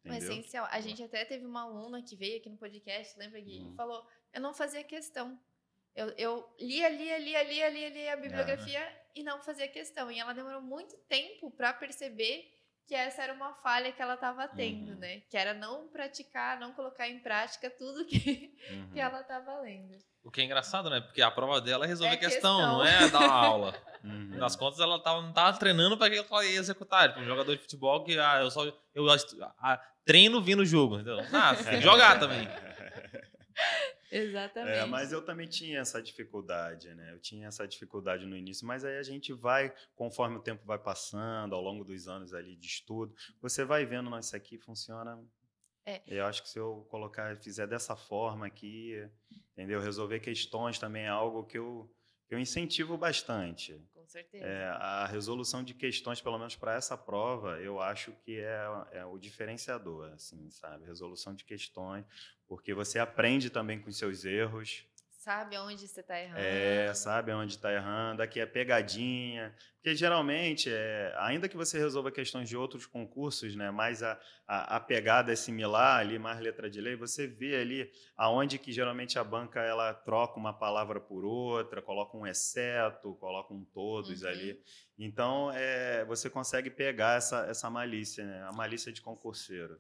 O 0.05 0.13
essencial. 0.13 0.67
A 0.71 0.81
gente 0.81 1.03
até 1.03 1.25
teve 1.25 1.47
uma 1.47 1.63
aluna 1.63 2.03
que 2.03 2.15
veio 2.15 2.39
aqui 2.39 2.51
no 2.51 2.59
podcast, 2.59 3.19
lembra, 3.19 3.41
Gui? 3.41 3.63
Hum. 3.63 3.75
Falou, 3.75 4.07
eu 4.35 4.43
não 4.43 4.53
fazia 4.53 4.85
questão. 4.85 5.41
Eu, 5.95 6.09
eu 6.19 6.55
lia, 6.59 6.89
lia, 6.91 7.19
lia, 7.19 7.43
lia, 7.43 7.69
lia, 7.69 7.89
lia 7.89 8.13
a 8.13 8.17
bibliografia, 8.17 8.79
é, 8.79 8.91
né? 8.91 9.01
e 9.15 9.23
não 9.23 9.41
fazia 9.41 9.67
questão. 9.67 10.11
E 10.11 10.19
ela 10.19 10.35
demorou 10.35 10.61
muito 10.61 10.97
tempo 11.09 11.51
para 11.51 11.73
perceber 11.73 12.60
que 12.87 12.95
essa 12.95 13.23
era 13.23 13.33
uma 13.33 13.55
falha 13.55 13.93
que 13.93 14.03
ela 14.03 14.15
estava 14.15 14.49
tendo, 14.49 14.93
uhum. 14.93 14.99
né? 14.99 15.21
Que 15.31 15.37
era 15.37 15.55
não 15.55 15.89
praticar, 15.89 16.59
não 16.59 16.73
colocar 16.73 17.09
em 17.09 17.21
prática 17.21 17.71
tudo 17.71 18.05
que, 18.05 18.53
uhum. 18.71 18.91
que 18.93 19.01
ela 19.01 19.21
estava 19.21 19.61
lendo. 19.61 19.97
O 20.23 20.31
que 20.31 20.41
é 20.41 20.45
engraçado, 20.45 20.91
né? 20.91 21.01
Porque 21.01 21.23
a 21.23 21.31
prova 21.31 21.61
dela 21.61 21.85
é 21.85 21.89
resolver 21.89 22.15
é 22.15 22.17
questão, 22.17 22.59
questão, 22.59 22.79
não 22.79 22.85
é 22.85 23.09
dar 23.09 23.31
aula. 23.31 23.75
Uhum. 24.05 24.37
Nas 24.37 24.55
contas, 24.57 24.81
ela 24.81 24.99
tava, 24.99 25.23
não 25.23 25.31
estava 25.31 25.57
treinando 25.59 25.97
para 25.97 26.11
que 26.11 26.19
ela 26.19 26.45
ia 26.45 26.59
executar. 26.59 27.09
Tipo, 27.09 27.21
um 27.21 27.27
jogador 27.27 27.55
de 27.55 27.63
futebol 27.63 28.05
que 28.05 28.19
ah, 28.19 28.41
eu 28.41 28.51
só 28.51 28.65
eu, 28.95 29.07
ah, 29.59 29.81
treino 30.05 30.43
vindo 30.43 30.61
o 30.61 30.67
jogo. 30.67 30.97
Entendeu? 30.97 31.21
Ah, 31.33 31.55
você 31.55 31.65
tem 31.65 31.79
que 31.79 31.85
jogar 31.85 32.19
também. 32.19 32.49
Exatamente. 34.11 34.79
É, 34.79 34.85
mas 34.85 35.13
eu 35.13 35.25
também 35.25 35.47
tinha 35.47 35.79
essa 35.79 36.03
dificuldade, 36.03 36.93
né? 36.95 37.13
Eu 37.13 37.21
tinha 37.21 37.47
essa 37.47 37.67
dificuldade 37.67 38.27
no 38.27 38.37
início, 38.37 38.67
mas 38.67 38.85
aí 38.85 38.99
a 38.99 39.03
gente 39.03 39.33
vai, 39.33 39.73
conforme 39.95 40.37
o 40.37 40.43
tempo 40.43 40.65
vai 40.67 40.79
passando, 40.79 41.55
ao 41.55 41.63
longo 41.63 41.85
dos 41.85 42.09
anos 42.09 42.35
ali 42.35 42.57
de 42.57 42.67
estudo, 42.67 43.15
você 43.41 43.65
vai 43.65 43.87
vendo, 43.87 44.11
não, 44.11 44.19
isso 44.19 44.35
aqui 44.35 44.59
funciona. 44.59 45.23
É. 45.87 46.03
Eu 46.07 46.27
acho 46.27 46.43
que 46.43 46.49
se 46.49 46.59
eu 46.59 46.87
colocar, 46.91 47.37
fizer 47.37 47.67
dessa 47.67 47.97
forma 47.97 48.47
aqui, 48.47 48.97
entendeu? 49.53 49.81
Resolver 49.81 50.21
questões 50.21 50.79
também 50.79 51.05
é 51.05 51.09
algo 51.09 51.45
que 51.45 51.59
eu, 51.59 51.91
eu 52.29 52.39
incentivo 52.39 52.99
bastante. 52.99 53.81
Certeza. 54.11 54.45
É, 54.45 54.67
a 54.71 55.07
resolução 55.07 55.63
de 55.63 55.73
questões, 55.73 56.21
pelo 56.21 56.37
menos 56.37 56.57
para 56.57 56.75
essa 56.75 56.99
prova, 56.99 57.61
eu 57.61 57.81
acho 57.81 58.11
que 58.25 58.41
é, 58.41 58.67
é 58.91 59.05
o 59.05 59.17
diferenciador, 59.17 60.13
assim, 60.13 60.51
sabe? 60.51 60.85
Resolução 60.85 61.33
de 61.33 61.45
questões, 61.45 62.05
porque 62.49 62.75
você 62.75 62.99
aprende 62.99 63.51
também 63.51 63.81
com 63.81 63.93
seus 63.93 64.25
erros. 64.25 64.85
Sabe 65.21 65.55
onde 65.59 65.87
você 65.87 66.01
está 66.01 66.19
errando. 66.19 66.41
É, 66.41 66.95
sabe 66.95 67.31
onde 67.31 67.53
está 67.53 67.71
errando. 67.71 68.23
Aqui 68.23 68.41
é 68.41 68.47
pegadinha. 68.47 69.55
Porque 69.75 69.95
geralmente, 69.95 70.71
é, 70.73 71.15
ainda 71.19 71.47
que 71.47 71.59
você 71.59 71.79
resolva 71.79 72.11
questões 72.11 72.49
de 72.49 72.57
outros 72.57 72.87
concursos, 72.87 73.55
né, 73.55 73.71
mais 73.71 74.03
a, 74.03 74.19
a, 74.49 74.77
a, 74.77 74.81
pegada 74.81 75.31
é 75.31 75.37
similar 75.37 76.01
ali, 76.01 76.19
mais 76.19 76.41
letra 76.41 76.71
de 76.71 76.81
lei, 76.81 76.97
você 76.97 77.27
vê 77.27 77.55
ali 77.57 77.93
aonde 78.17 78.59
que 78.59 78.73
geralmente 78.73 79.19
a 79.19 79.25
banca 79.25 79.61
ela 79.61 79.93
troca 79.93 80.39
uma 80.39 80.55
palavra 80.55 80.99
por 80.99 81.23
outra, 81.23 81.83
coloca 81.83 82.17
um 82.17 82.27
exceto, 82.27 83.15
coloca 83.17 83.53
um 83.53 83.63
todos 83.63 84.23
uhum. 84.23 84.29
ali. 84.29 84.59
Então, 84.99 85.53
é, 85.53 86.03
você 86.07 86.31
consegue 86.31 86.71
pegar 86.71 87.19
essa, 87.19 87.45
essa 87.45 87.69
malícia, 87.69 88.25
né, 88.25 88.43
a 88.49 88.53
malícia 88.53 88.91
de 88.91 89.03
concurseiro. 89.03 89.79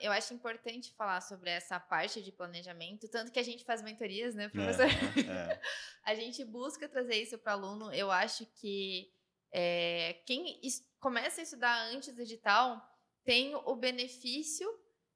Eu 0.00 0.12
acho 0.12 0.32
importante 0.32 0.94
falar 0.94 1.20
sobre 1.20 1.50
essa 1.50 1.80
parte 1.80 2.22
de 2.22 2.30
planejamento, 2.30 3.08
tanto 3.08 3.32
que 3.32 3.40
a 3.40 3.42
gente 3.42 3.64
faz 3.64 3.82
mentorias, 3.82 4.34
né, 4.34 4.48
professor? 4.48 4.86
É, 4.86 5.52
é. 5.52 5.60
a 6.04 6.14
gente 6.14 6.44
busca 6.44 6.88
trazer 6.88 7.16
isso 7.20 7.36
para 7.38 7.56
o 7.56 7.58
aluno. 7.58 7.92
Eu 7.92 8.10
acho 8.10 8.46
que 8.46 9.12
é, 9.52 10.20
quem 10.26 10.60
começa 11.00 11.40
a 11.40 11.44
estudar 11.44 11.76
antes 11.88 12.14
do 12.14 12.22
edital 12.22 12.80
tem 13.24 13.54
o 13.54 13.74
benefício 13.74 14.68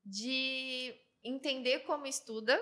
de 0.05 0.95
entender 1.23 1.81
como 1.81 2.07
estuda 2.07 2.59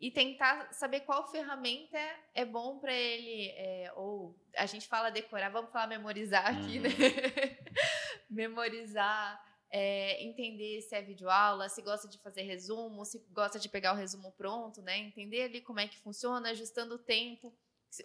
e 0.00 0.10
tentar 0.10 0.72
saber 0.72 1.00
qual 1.00 1.30
ferramenta 1.30 1.98
é 2.34 2.44
bom 2.44 2.80
para 2.80 2.92
ele, 2.92 3.50
é, 3.50 3.92
ou 3.94 4.36
a 4.56 4.66
gente 4.66 4.88
fala 4.88 5.10
decorar, 5.10 5.48
vamos 5.50 5.70
falar 5.70 5.86
memorizar 5.86 6.44
aqui, 6.44 6.80
né? 6.80 6.88
uhum. 6.88 6.98
né? 6.98 7.58
memorizar 8.28 9.51
é, 9.74 10.22
entender 10.22 10.82
se 10.82 10.94
é 10.94 11.00
videoaula, 11.00 11.66
se 11.70 11.80
gosta 11.80 12.06
de 12.06 12.18
fazer 12.18 12.42
resumo, 12.42 13.06
se 13.06 13.18
gosta 13.30 13.58
de 13.58 13.70
pegar 13.70 13.94
o 13.94 13.96
resumo 13.96 14.30
pronto, 14.32 14.82
né? 14.82 14.98
Entender 14.98 15.44
ali 15.44 15.62
como 15.62 15.80
é 15.80 15.88
que 15.88 15.98
funciona, 15.98 16.50
ajustando 16.50 16.96
o 16.96 16.98
tempo. 16.98 17.50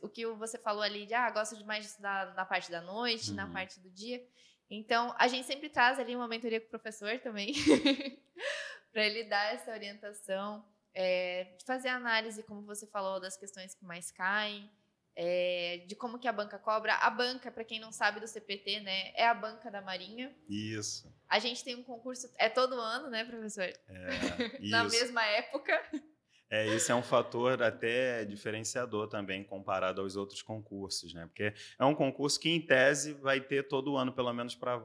O 0.02 0.08
que 0.08 0.26
você 0.26 0.58
falou 0.58 0.82
ali 0.82 1.06
de, 1.06 1.14
ah, 1.14 1.30
gosta 1.30 1.58
de 1.58 1.66
mais 1.66 1.84
de 1.84 1.90
estudar 1.90 2.34
na 2.36 2.46
parte 2.46 2.72
da 2.72 2.82
noite, 2.82 3.32
uhum. 3.32 3.36
na 3.36 3.52
parte 3.52 3.82
do 3.82 3.90
dia. 3.90 4.26
Então, 4.70 5.14
a 5.18 5.28
gente 5.28 5.46
sempre 5.46 5.70
traz 5.70 6.00
ali 6.00 6.16
uma 6.16 6.28
mentoria 6.28 6.60
com 6.62 6.68
o 6.68 6.70
professor 6.70 7.20
também, 7.20 7.54
para 8.92 9.06
ele 9.06 9.26
dar 9.26 9.54
essa 9.54 9.72
orientação, 9.72 10.66
é, 10.94 11.58
fazer 11.66 11.90
análise, 11.90 12.44
como 12.44 12.62
você 12.62 12.88
falou, 12.88 13.20
das 13.20 13.38
questões 13.38 13.74
que 13.74 13.86
mais 13.86 14.10
caem, 14.12 14.70
é, 15.20 15.84
de 15.88 15.96
como 15.96 16.20
que 16.20 16.28
a 16.28 16.32
banca 16.32 16.60
cobra. 16.60 16.94
A 16.94 17.10
banca, 17.10 17.52
para 17.52 17.64
quem 17.64 17.80
não 17.80 17.92
sabe 17.92 18.20
do 18.20 18.28
CPT, 18.28 18.82
né, 18.82 19.12
é 19.16 19.28
a 19.28 19.34
banca 19.34 19.72
da 19.72 19.82
Marinha. 19.82 20.32
Isso. 20.48 21.12
A 21.28 21.40
gente 21.40 21.64
tem 21.64 21.76
um 21.76 21.84
concurso, 21.84 22.32
é 22.38 22.48
todo 22.48 22.80
ano, 22.80 23.10
né, 23.10 23.26
professor? 23.26 23.64
É, 23.64 23.80
Na 24.70 24.84
mesma 24.84 25.26
época. 25.26 25.74
É, 26.52 26.68
esse 26.68 26.92
é 26.92 26.96
um 26.96 27.02
fator 27.02 27.64
até 27.64 28.24
diferenciador 28.26 29.08
também 29.08 29.44
comparado 29.44 30.02
aos 30.02 30.16
outros 30.16 30.44
concursos, 30.44 31.14
né? 31.16 31.26
Porque 31.26 31.52
é 31.80 31.84
um 31.84 31.96
concurso 31.96 32.40
que, 32.40 32.50
em 32.50 32.62
tese, 32.62 33.14
vai 33.14 33.42
ter 33.42 33.68
todo 33.68 33.98
ano, 33.98 34.14
pelo 34.14 34.32
menos 34.32 34.54
para 34.54 34.82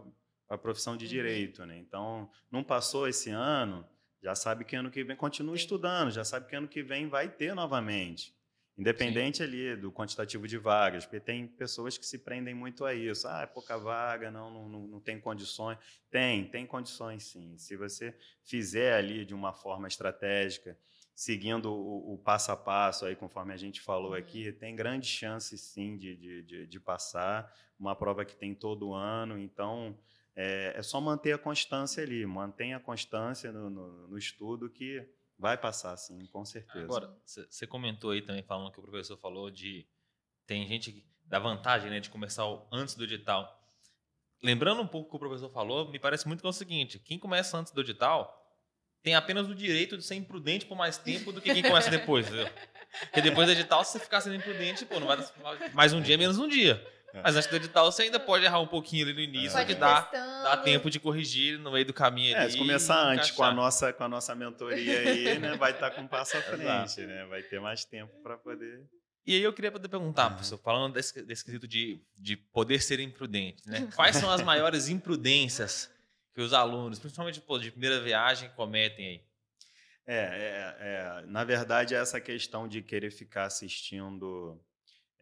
a 0.49 0.57
profissão 0.57 0.97
de 0.97 1.05
uhum. 1.05 1.11
direito, 1.11 1.67
né? 1.67 1.77
Então, 1.77 2.29
não 2.51 2.65
passou 2.65 3.07
esse 3.07 3.29
ano, 3.29 3.87
já 4.23 4.35
sabe 4.35 4.65
que 4.65 4.75
ano 4.75 4.91
que 4.91 5.05
vem 5.05 5.15
continua 5.15 5.57
Sim. 5.57 5.63
estudando, 5.63 6.11
já 6.11 6.25
sabe 6.25 6.49
que 6.49 6.57
ano 6.57 6.67
que 6.67 6.83
vem 6.83 7.07
vai 7.07 7.29
ter 7.29 7.55
novamente. 7.55 8.35
Independente 8.77 9.39
Sim. 9.39 9.45
ali 9.45 9.77
do 9.77 9.93
quantitativo 9.93 10.49
de 10.49 10.57
vagas, 10.57 11.05
porque 11.05 11.21
tem 11.21 11.47
pessoas 11.47 11.99
que 11.99 12.07
se 12.07 12.19
prendem 12.19 12.55
muito 12.55 12.87
a 12.87 12.95
isso. 12.95 13.29
Ah, 13.29 13.43
é 13.43 13.47
pouca 13.47 13.77
vaga, 13.77 14.31
não, 14.31 14.69
não, 14.69 14.87
não 14.87 15.01
tem 15.01 15.21
condições. 15.21 15.79
Tem, 16.11 16.47
tem 16.47 16.65
condições 16.65 17.25
sim. 17.25 17.57
Se 17.59 17.77
você 17.77 18.17
fizer 18.43 18.95
ali 18.95 19.27
de 19.27 19.35
uma 19.35 19.53
forma 19.53 19.87
estratégica, 19.87 20.77
seguindo 21.15 21.71
o, 21.71 22.15
o 22.15 22.19
passo 22.19 22.51
a 22.51 22.57
passo, 22.57 23.05
aí, 23.05 23.15
conforme 23.15 23.53
a 23.53 23.59
gente 23.59 23.81
falou 23.81 24.15
aqui, 24.15 24.49
uhum. 24.49 24.55
tem 24.55 24.75
grande 24.75 25.07
chance 25.07 25.57
sim 25.59 25.97
de, 25.99 26.17
de, 26.17 26.43
de, 26.43 26.67
de, 26.67 26.81
passar. 26.81 27.55
Uma 27.79 27.95
prova 27.95 28.25
que 28.25 28.35
tem 28.35 28.55
todo 28.55 28.95
ano, 28.95 29.39
então 29.39 29.99
é, 30.35 30.73
é 30.77 30.83
só 30.83 30.99
manter 30.99 31.33
a 31.33 31.39
constância 31.39 32.03
ali, 32.03 32.25
mantenha 32.25 32.79
a 32.79 32.81
constância 32.81 33.53
no, 33.53 33.69
no, 33.69 34.09
no 34.09 34.19
estudo 34.19 34.71
que 34.71 35.07
Vai 35.43 35.59
passar, 35.59 35.97
sim, 35.97 36.25
com 36.27 36.45
certeza. 36.45 36.85
Agora, 36.85 37.13
você 37.27 37.67
comentou 37.67 38.13
aí 38.13 38.23
também, 38.23 38.45
falando 38.45 38.71
que 38.71 38.79
o 38.79 38.83
professor 38.83 39.17
falou 39.17 39.51
de. 39.51 39.85
Tem 40.47 40.65
gente 40.69 41.05
da 41.25 41.41
vantagem 41.41 41.91
né, 41.91 41.99
de 41.99 42.09
começar 42.09 42.45
antes 42.71 42.95
do 42.95 43.03
edital. 43.03 43.61
Lembrando 44.41 44.83
um 44.83 44.87
pouco 44.87 45.09
o 45.09 45.11
que 45.11 45.17
o 45.17 45.19
professor 45.19 45.51
falou, 45.51 45.91
me 45.91 45.99
parece 45.99 46.29
muito 46.29 46.43
que 46.43 46.47
é 46.47 46.51
o 46.51 46.53
seguinte: 46.53 47.01
quem 47.01 47.19
começa 47.19 47.59
antes 47.59 47.73
do 47.73 47.81
edital 47.81 48.39
tem 49.03 49.17
apenas 49.17 49.49
o 49.49 49.55
direito 49.55 49.99
de 49.99 50.05
ser 50.05 50.15
imprudente 50.15 50.65
por 50.65 50.77
mais 50.77 50.97
tempo 50.97 51.33
do 51.33 51.41
que 51.41 51.53
quem 51.53 51.63
começa 51.65 51.91
depois? 51.91 52.29
Porque 53.03 53.21
depois 53.21 53.49
do 53.49 53.53
edital, 53.53 53.85
se 53.85 53.93
você 53.93 53.99
ficar 53.99 54.21
sendo 54.21 54.37
imprudente, 54.37 54.87
pô, 54.87 55.01
não 55.01 55.09
vai 55.09 55.19
mais 55.75 55.93
um 55.93 56.01
dia, 56.01 56.17
menos 56.17 56.39
um 56.39 56.47
dia. 56.47 56.81
É. 57.13 57.21
Mas 57.23 57.37
antes 57.37 57.49
do 57.49 57.57
edital 57.57 57.91
você 57.91 58.03
ainda 58.03 58.19
pode 58.19 58.45
errar 58.45 58.61
um 58.61 58.67
pouquinho 58.67 59.05
ali 59.05 59.13
no 59.13 59.21
início, 59.21 59.59
é. 59.59 59.65
que 59.65 59.75
dá, 59.75 60.01
dá 60.11 60.57
tempo 60.57 60.89
de 60.89 60.99
corrigir 60.99 61.59
no 61.59 61.71
meio 61.71 61.85
do 61.85 61.93
caminho 61.93 62.35
é, 62.37 62.49
Se 62.49 62.57
começar 62.57 63.03
antes 63.03 63.31
com 63.31 63.43
a, 63.43 63.53
nossa, 63.53 63.93
com 63.93 64.05
a 64.05 64.09
nossa 64.09 64.35
mentoria 64.35 65.01
aí, 65.01 65.39
né, 65.39 65.57
vai 65.57 65.73
estar 65.73 65.91
tá 65.91 65.97
com 65.97 66.03
um 66.03 66.09
passo 66.09 66.37
à 66.37 66.41
frente, 66.41 67.03
né? 67.03 67.27
Vai 67.27 67.43
ter 67.43 67.61
mais 67.61 67.85
tempo 67.85 68.13
para 68.23 68.39
poder. 68.39 68.83
E 69.27 69.37
aí 69.37 69.43
eu 69.43 69.53
queria 69.53 69.71
poder 69.71 69.89
perguntar, 69.89 70.25
uhum. 70.25 70.31
professor, 70.31 70.59
falando 70.59 70.95
desse, 70.95 71.23
desse 71.23 71.45
quesito 71.45 71.69
de, 71.69 72.03
de 72.17 72.37
poder 72.37 72.81
ser 72.83 72.99
imprudente, 72.99 73.63
né? 73.69 73.89
Quais 73.95 74.17
são 74.17 74.31
as 74.31 74.43
maiores 74.43 74.89
imprudências 74.89 75.91
que 76.35 76.41
os 76.41 76.53
alunos, 76.53 76.99
principalmente 76.99 77.41
pô, 77.41 77.59
de 77.59 77.71
primeira 77.71 78.01
viagem, 78.01 78.49
cometem 78.57 79.07
aí? 79.07 79.25
É, 80.05 80.17
é, 80.17 80.77
é, 80.81 81.27
na 81.27 81.45
verdade, 81.45 81.95
essa 81.95 82.21
questão 82.21 82.67
de 82.67 82.83
querer 82.83 83.13
ficar 83.13 83.45
assistindo 83.45 84.61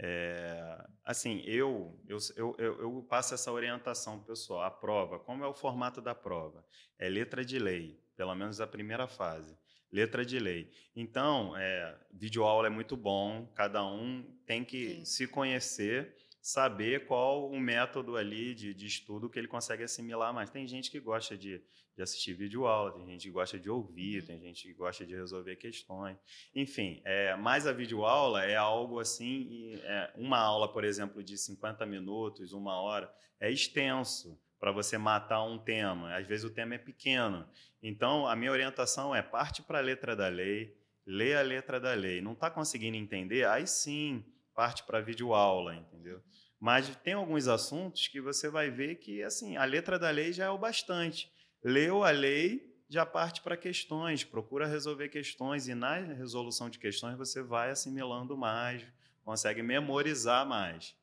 é, 0.03 0.83
assim, 1.05 1.43
eu, 1.45 2.01
eu, 2.09 2.19
eu, 2.35 2.57
eu, 2.59 3.07
passo 3.07 3.35
essa 3.35 3.53
orientação 3.53 4.19
pessoal. 4.21 4.63
A 4.63 4.71
prova, 4.71 5.19
como 5.19 5.45
é 5.45 5.47
o 5.47 5.53
formato 5.53 6.01
da 6.01 6.15
prova? 6.15 6.65
É 6.99 7.07
letra 7.07 7.45
de 7.45 7.59
lei, 7.59 8.01
pelo 8.17 8.35
menos 8.35 8.63
a 8.63 8.67
primeira 8.67 9.07
fase. 9.07 9.59
Letra 9.93 10.25
de 10.25 10.39
lei. 10.39 10.71
Então, 10.97 11.55
é, 11.55 11.99
videoaula 12.15 12.69
é 12.69 12.71
muito 12.71 12.97
bom, 12.97 13.47
cada 13.55 13.85
um 13.85 14.23
tem 14.47 14.65
que 14.65 14.95
Sim. 15.01 15.05
se 15.05 15.29
conhecer 15.29 16.17
saber 16.41 17.07
qual 17.07 17.51
o 17.51 17.61
método 17.61 18.17
ali 18.17 18.55
de, 18.55 18.73
de 18.73 18.87
estudo 18.87 19.29
que 19.29 19.39
ele 19.39 19.49
consegue 19.49 19.83
assimilar 19.83 20.33
mais. 20.33 20.51
Tem 20.51 20.67
gente 20.67 20.91
que 20.91 20.99
gosta 20.99 21.37
de, 21.37 21.63
de 21.95 22.03
assistir 22.03 22.33
vídeo 22.33 22.67
aula, 22.67 22.93
tem 22.93 23.07
gente 23.07 23.23
que 23.23 23.31
gosta 23.31 23.59
de 23.59 23.69
ouvir, 23.69 24.21
uhum. 24.21 24.27
tem 24.27 24.41
gente 24.41 24.63
que 24.63 24.73
gosta 24.73 25.05
de 25.05 25.15
resolver 25.15 25.57
questões. 25.57 26.17
Enfim, 26.55 27.03
é, 27.05 27.37
mas 27.37 27.67
a 27.67 27.73
videoaula 27.73 28.45
é 28.45 28.57
algo 28.57 28.99
assim, 28.99 29.75
é, 29.83 30.13
uma 30.17 30.39
aula, 30.39 30.73
por 30.73 30.85
exemplo, 30.85 31.23
de 31.23 31.37
50 31.37 31.85
minutos, 31.85 32.53
uma 32.53 32.81
hora, 32.81 33.13
é 33.39 33.51
extenso 33.51 34.41
para 34.59 34.73
você 34.73 34.99
matar 34.99 35.43
um 35.43 35.59
tema. 35.59 36.15
Às 36.15 36.27
vezes 36.27 36.45
o 36.45 36.51
tema 36.51 36.75
é 36.75 36.79
pequeno. 36.79 37.49
Então, 37.83 38.27
a 38.27 38.37
minha 38.37 38.53
orientação 38.53 39.15
é 39.15 39.23
parte 39.23 39.63
para 39.63 39.79
a 39.79 39.83
letra 39.83 40.15
da 40.15 40.29
lei, 40.29 40.77
lê 41.07 41.35
a 41.35 41.43
letra 41.43 41.81
da 41.81 41.95
lei. 41.95 42.21
Não 42.21 42.33
está 42.33 42.51
conseguindo 42.51 42.97
entender? 42.97 43.47
Aí 43.47 43.67
sim, 43.67 44.23
parte 44.61 44.83
para 44.83 45.01
videoaula, 45.01 45.75
entendeu? 45.75 46.21
Mas 46.61 46.95
tem 46.97 47.15
alguns 47.15 47.49
assuntos 47.49 48.09
que 48.09 48.21
você 48.21 48.51
vai 48.51 48.71
ver 48.71 48.97
que 48.97 49.23
assim 49.23 49.57
a 49.57 49.65
letra 49.65 49.99
da 49.99 50.11
lei 50.11 50.35
já 50.35 50.45
é 50.45 50.51
o 50.51 50.59
bastante. 50.59 51.33
Leu 51.65 52.05
a 52.05 52.11
lei, 52.11 52.77
já 52.87 53.07
parte 53.07 53.41
para 53.41 53.57
questões, 53.57 54.23
procura 54.23 54.67
resolver 54.67 55.09
questões 55.09 55.67
e 55.67 55.75
na 55.75 55.95
resolução 55.95 56.69
de 56.69 56.79
questões 56.79 57.17
você 57.17 57.43
vai 57.43 57.71
assimilando 57.71 58.37
mais, 58.37 58.87
consegue 59.25 59.63
memorizar 59.63 60.47
mais. 60.47 60.95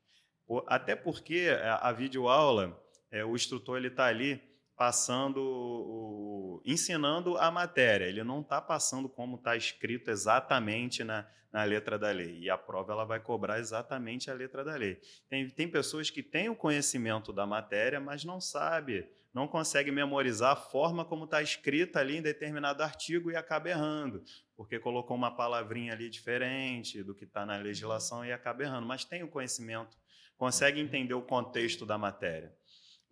Até 0.67 0.95
porque 0.95 1.47
a, 1.81 1.91
videoaula, 1.91 2.79
é, 3.09 3.25
o 3.25 3.35
instrutor 3.35 3.77
ele 3.77 3.87
está 3.87 4.05
ali 4.05 4.39
passando, 4.75 5.37
o, 5.41 6.26
ensinando 6.65 7.37
a 7.37 7.49
matéria. 7.49 8.05
Ele 8.05 8.23
não 8.23 8.41
está 8.41 8.61
passando 8.61 9.07
como 9.09 9.35
está 9.37 9.55
escrito 9.55 10.09
exatamente 10.09 11.03
na, 11.03 11.27
na 11.51 11.63
letra 11.63 11.97
da 11.97 12.11
lei. 12.11 12.39
E 12.39 12.49
a 12.49 12.57
prova 12.57 12.93
ela 12.93 13.05
vai 13.05 13.19
cobrar 13.19 13.59
exatamente 13.59 14.29
a 14.29 14.33
letra 14.33 14.63
da 14.63 14.75
lei. 14.75 14.99
Tem, 15.29 15.49
tem 15.49 15.67
pessoas 15.67 16.09
que 16.09 16.21
têm 16.21 16.49
o 16.49 16.55
conhecimento 16.55 17.33
da 17.33 17.45
matéria, 17.45 17.99
mas 17.99 18.23
não 18.23 18.39
sabe, 18.39 19.07
não 19.33 19.47
consegue 19.47 19.91
memorizar 19.91 20.53
a 20.53 20.55
forma 20.55 21.05
como 21.05 21.25
está 21.25 21.41
escrita 21.41 21.99
ali 21.99 22.17
em 22.17 22.21
determinado 22.21 22.83
artigo 22.83 23.31
e 23.31 23.35
acaba 23.35 23.69
errando, 23.69 24.23
porque 24.55 24.79
colocou 24.79 25.15
uma 25.15 25.35
palavrinha 25.35 25.93
ali 25.93 26.09
diferente 26.09 27.03
do 27.03 27.15
que 27.15 27.23
está 27.23 27.45
na 27.45 27.57
legislação 27.57 28.25
e 28.25 28.31
acaba 28.31 28.63
errando. 28.63 28.87
Mas 28.87 29.05
tem 29.05 29.23
o 29.23 29.27
conhecimento, 29.27 29.97
consegue 30.37 30.79
entender 30.79 31.13
o 31.13 31.21
contexto 31.21 31.85
da 31.85 31.97
matéria. 31.97 32.53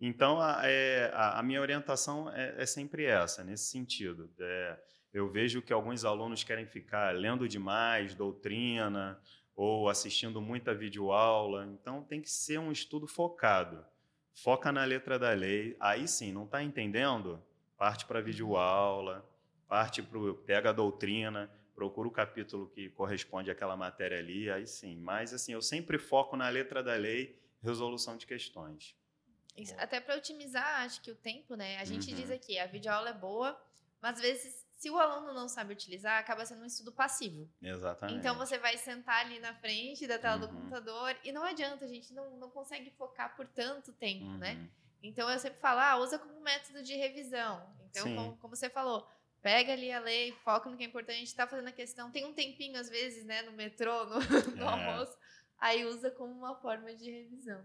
Então, 0.00 0.40
a, 0.40 0.60
é, 0.64 1.10
a, 1.14 1.38
a 1.38 1.42
minha 1.42 1.60
orientação 1.60 2.30
é, 2.30 2.54
é, 2.58 2.66
sempre 2.66 3.04
essa, 3.04 3.42
nesse 3.42 3.70
sentido. 3.70 4.30
É, 4.38 4.78
eu 5.12 5.30
vejo 5.30 5.62
que 5.62 5.72
alguns 5.72 6.04
alunos 6.04 6.44
querem 6.44 6.66
ficar 6.66 7.14
lendo 7.14 7.48
demais 7.48 8.14
doutrina 8.14 9.18
ou 9.54 9.88
assistindo 9.88 10.40
muita 10.40 10.74
videoaula. 10.74 11.66
Então, 11.66 12.02
tem 12.02 12.20
que 12.20 12.30
ser 12.30 12.58
um 12.58 12.70
estudo 12.70 13.06
focado. 13.06 13.84
Foca 14.34 14.70
na 14.70 14.84
letra 14.84 15.18
da 15.18 15.30
lei. 15.30 15.74
Aí 15.80 16.06
sim, 16.06 16.30
não 16.30 16.44
está 16.44 16.62
entendendo? 16.62 17.42
Parte 17.78 18.04
para 18.04 18.18
a 18.18 18.22
videoaula, 18.22 19.26
parte 19.66 20.02
para 20.02 20.18
pega 20.44 20.70
a 20.70 20.72
doutrina, 20.72 21.50
procura 21.74 22.08
o 22.08 22.10
capítulo 22.10 22.68
que 22.68 22.90
corresponde 22.90 23.50
àquela 23.50 23.76
matéria 23.76 24.18
ali, 24.18 24.50
aí 24.50 24.66
sim. 24.66 24.98
Mas, 24.98 25.32
assim, 25.32 25.52
eu 25.52 25.62
sempre 25.62 25.98
foco 25.98 26.36
na 26.36 26.48
letra 26.50 26.82
da 26.82 26.94
lei, 26.94 27.38
resolução 27.62 28.16
de 28.16 28.26
questões. 28.26 28.94
Isso, 29.56 29.74
até 29.78 30.00
para 30.00 30.16
otimizar, 30.16 30.82
acho 30.82 31.00
que 31.00 31.10
o 31.10 31.14
tempo, 31.14 31.54
né? 31.54 31.78
A 31.78 31.84
gente 31.84 32.10
uhum. 32.10 32.16
diz 32.16 32.30
aqui, 32.30 32.58
a 32.58 32.66
videoaula 32.66 33.10
é 33.10 33.14
boa, 33.14 33.58
mas 34.00 34.16
às 34.16 34.20
vezes, 34.20 34.66
se 34.76 34.90
o 34.90 34.98
aluno 34.98 35.32
não 35.32 35.48
sabe 35.48 35.72
utilizar, 35.72 36.18
acaba 36.18 36.44
sendo 36.44 36.62
um 36.62 36.66
estudo 36.66 36.92
passivo. 36.92 37.48
Exatamente. 37.62 38.18
Então 38.18 38.36
você 38.36 38.58
vai 38.58 38.76
sentar 38.76 39.24
ali 39.24 39.38
na 39.40 39.54
frente 39.54 40.06
da 40.06 40.18
tela 40.18 40.34
uhum. 40.34 40.40
do 40.40 40.48
computador 40.48 41.16
e 41.24 41.32
não 41.32 41.42
adianta, 41.42 41.84
a 41.84 41.88
gente 41.88 42.12
não, 42.12 42.36
não 42.36 42.50
consegue 42.50 42.90
focar 42.90 43.34
por 43.34 43.46
tanto 43.46 43.92
tempo, 43.92 44.24
né? 44.24 44.52
uhum. 44.52 44.62
né? 44.62 44.70
Então 45.02 45.30
eu 45.30 45.38
sempre 45.38 45.58
falo, 45.60 45.80
ah, 45.80 45.96
usa 45.96 46.18
como 46.18 46.40
método 46.40 46.82
de 46.82 46.94
revisão. 46.94 47.66
Então, 47.90 48.04
como, 48.14 48.36
como, 48.36 48.56
você 48.56 48.68
falou, 48.68 49.08
pega 49.40 49.72
ali 49.72 49.90
a 49.90 50.00
lei, 50.00 50.32
foca 50.44 50.68
no 50.68 50.76
que 50.76 50.84
é 50.84 50.86
importante, 50.86 51.22
está 51.22 51.46
fazendo 51.46 51.68
a 51.68 51.72
questão, 51.72 52.10
tem 52.10 52.26
um 52.26 52.34
tempinho 52.34 52.78
às 52.78 52.90
vezes, 52.90 53.24
né, 53.24 53.42
no 53.42 53.52
metrô, 53.52 54.04
no, 54.04 54.18
no 54.56 54.62
é. 54.62 54.66
almoço, 54.66 55.16
aí 55.58 55.84
usa 55.86 56.10
como 56.10 56.32
uma 56.32 56.54
forma 56.56 56.94
de 56.94 57.10
revisão. 57.10 57.64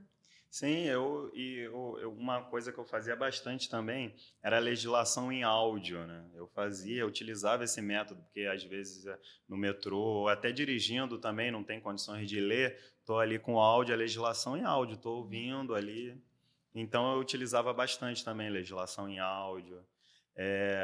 Sim, 0.52 0.84
eu 0.84 1.32
e 1.34 1.60
eu, 1.60 2.12
uma 2.12 2.44
coisa 2.44 2.74
que 2.74 2.78
eu 2.78 2.84
fazia 2.84 3.16
bastante 3.16 3.70
também 3.70 4.14
era 4.44 4.58
a 4.58 4.60
legislação 4.60 5.32
em 5.32 5.44
áudio, 5.44 6.06
né? 6.06 6.30
Eu 6.36 6.46
fazia, 6.46 7.04
eu 7.04 7.08
utilizava 7.08 7.64
esse 7.64 7.82
método 7.82 8.22
porque 8.24 8.42
às 8.42 8.62
vezes 8.62 9.06
é, 9.06 9.18
no 9.48 9.56
metrô, 9.56 9.98
ou 9.98 10.28
até 10.28 10.52
dirigindo 10.52 11.18
também, 11.18 11.52
não 11.52 11.64
tem 11.64 11.80
condições 11.80 12.28
de 12.28 12.42
ler, 12.42 12.78
estou 13.00 13.18
ali 13.18 13.40
com 13.40 13.58
áudio, 13.58 13.94
a 13.96 13.98
legislação 13.98 14.58
em 14.58 14.66
áudio, 14.66 14.96
estou 14.96 15.20
ouvindo 15.20 15.74
ali. 15.74 16.22
Então 16.76 17.14
eu 17.14 17.22
utilizava 17.22 17.74
bastante 17.74 18.22
também 18.22 18.50
legislação 18.50 19.08
em 19.08 19.20
áudio. 19.20 19.82
É, 20.36 20.84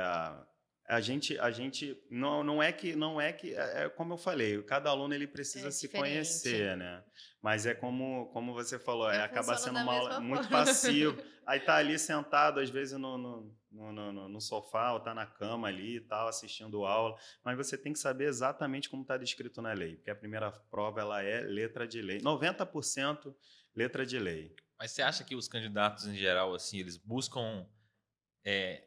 a 0.87 1.01
gente 1.01 1.37
a 1.39 1.51
gente 1.51 2.01
não, 2.09 2.41
não 2.43 2.63
é 2.63 2.71
que 2.71 2.95
não 2.95 3.19
é 3.19 3.33
que 3.33 3.53
é, 3.53 3.83
é 3.83 3.89
como 3.89 4.13
eu 4.13 4.17
falei 4.17 4.61
cada 4.63 4.89
aluno 4.89 5.13
ele 5.13 5.27
precisa 5.27 5.67
é 5.67 5.71
se 5.71 5.89
conhecer 5.89 6.77
né 6.77 7.03
mas 7.47 7.65
é 7.65 7.73
como 7.73 8.25
como 8.33 8.53
você 8.53 8.77
falou 8.77 9.09
é, 9.09 9.23
acaba 9.23 9.55
sendo 9.55 9.79
uma 9.79 9.93
aula 9.93 10.19
muito 10.19 10.49
passivo. 10.49 11.17
Aí 11.47 11.61
tá 11.61 11.77
ali 11.77 11.97
sentado 11.97 12.59
às 12.59 12.69
vezes 12.69 12.99
no, 12.99 13.17
no, 13.17 13.57
no, 13.71 14.11
no, 14.11 14.27
no 14.27 14.41
sofá 14.41 14.91
ou 14.91 14.99
tá 14.99 15.13
na 15.13 15.25
cama 15.25 15.69
ali 15.69 15.95
e 15.95 16.01
tal 16.01 16.27
assistindo 16.27 16.83
aula. 16.83 17.17
Mas 17.45 17.55
você 17.55 17.77
tem 17.77 17.93
que 17.93 17.99
saber 17.99 18.25
exatamente 18.25 18.89
como 18.89 19.03
está 19.03 19.15
descrito 19.15 19.61
na 19.61 19.71
lei 19.71 19.95
porque 19.95 20.11
a 20.11 20.15
primeira 20.15 20.51
prova 20.51 20.99
ela 20.99 21.23
é 21.23 21.39
letra 21.39 21.87
de 21.87 22.01
lei. 22.01 22.19
90% 22.19 23.33
letra 23.73 24.05
de 24.05 24.19
lei. 24.19 24.53
Mas 24.77 24.91
você 24.91 25.01
acha 25.01 25.23
que 25.23 25.33
os 25.33 25.47
candidatos 25.47 26.05
em 26.05 26.17
geral 26.17 26.53
assim 26.53 26.79
eles 26.79 26.97
buscam 26.97 27.65
é, 28.43 28.86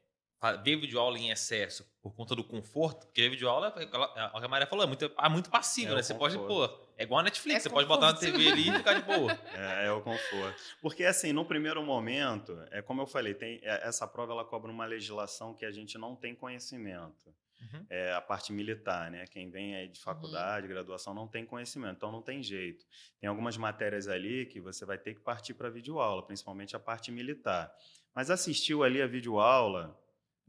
ver 0.63 0.77
videoaula 0.77 1.19
em 1.19 1.31
excesso 1.31 1.85
por 2.03 2.15
conta 2.15 2.35
do 2.35 2.43
conforto, 2.43 3.07
porque 3.07 3.29
videoaula, 3.29 3.75
é, 3.77 3.83
a 3.83 4.41
que 4.41 4.45
a 4.45 4.49
Maria 4.49 4.67
falou, 4.67 4.85
é 4.85 4.87
muito, 4.87 5.05
é 5.05 5.29
muito 5.29 5.51
passivo, 5.51 5.93
é 5.93 5.97
né? 5.97 6.03
Você 6.03 6.15
pode, 6.15 6.39
pô, 6.39 6.65
é 6.97 7.03
igual 7.03 7.21
a 7.21 7.23
Netflix, 7.23 7.57
é 7.57 7.61
você 7.61 7.69
conforto. 7.69 7.89
pode 7.89 8.01
botar 8.01 8.13
na 8.13 8.19
TV 8.19 8.49
ali 8.49 8.69
e 8.69 8.73
ficar 8.73 8.95
de 8.95 9.03
boa. 9.03 9.39
É, 9.53 9.87
é 9.87 9.93
o 9.93 10.01
conforto. 10.01 10.63
Porque, 10.81 11.05
assim, 11.05 11.33
no 11.33 11.45
primeiro 11.45 11.83
momento, 11.83 12.59
é 12.71 12.81
como 12.81 13.03
eu 13.03 13.07
falei, 13.07 13.35
tem, 13.35 13.61
é, 13.63 13.87
essa 13.87 14.07
prova 14.07 14.33
ela 14.33 14.45
cobra 14.45 14.71
uma 14.71 14.87
legislação 14.87 15.53
que 15.55 15.67
a 15.67 15.71
gente 15.71 15.99
não 15.99 16.17
tem 16.17 16.35
conhecimento. 16.35 17.35
Uhum. 17.61 17.85
É 17.91 18.15
a 18.15 18.23
parte 18.23 18.55
militar, 18.55 19.11
né? 19.11 19.27
Quem 19.27 19.51
vem 19.51 19.77
aí 19.77 19.89
de 19.89 19.99
uhum. 19.99 20.05
faculdade, 20.05 20.67
uhum. 20.67 20.73
graduação, 20.73 21.13
não 21.13 21.29
tem 21.29 21.45
conhecimento, 21.45 21.97
então 21.97 22.11
não 22.11 22.23
tem 22.23 22.43
jeito. 22.43 22.87
Tem 23.21 23.29
algumas 23.29 23.59
matérias 23.59 24.09
ali 24.09 24.47
que 24.47 24.61
você 24.61 24.87
vai 24.87 24.97
ter 24.97 25.15
que 25.15 25.21
partir 25.21 25.53
para 25.53 25.69
videoaula, 25.69 26.23
principalmente 26.23 26.75
a 26.75 26.79
parte 26.79 27.13
militar. 27.13 27.71
Mas 28.15 28.31
assistiu 28.31 28.83
ali 28.83 29.03
a 29.03 29.07
videoaula, 29.07 30.00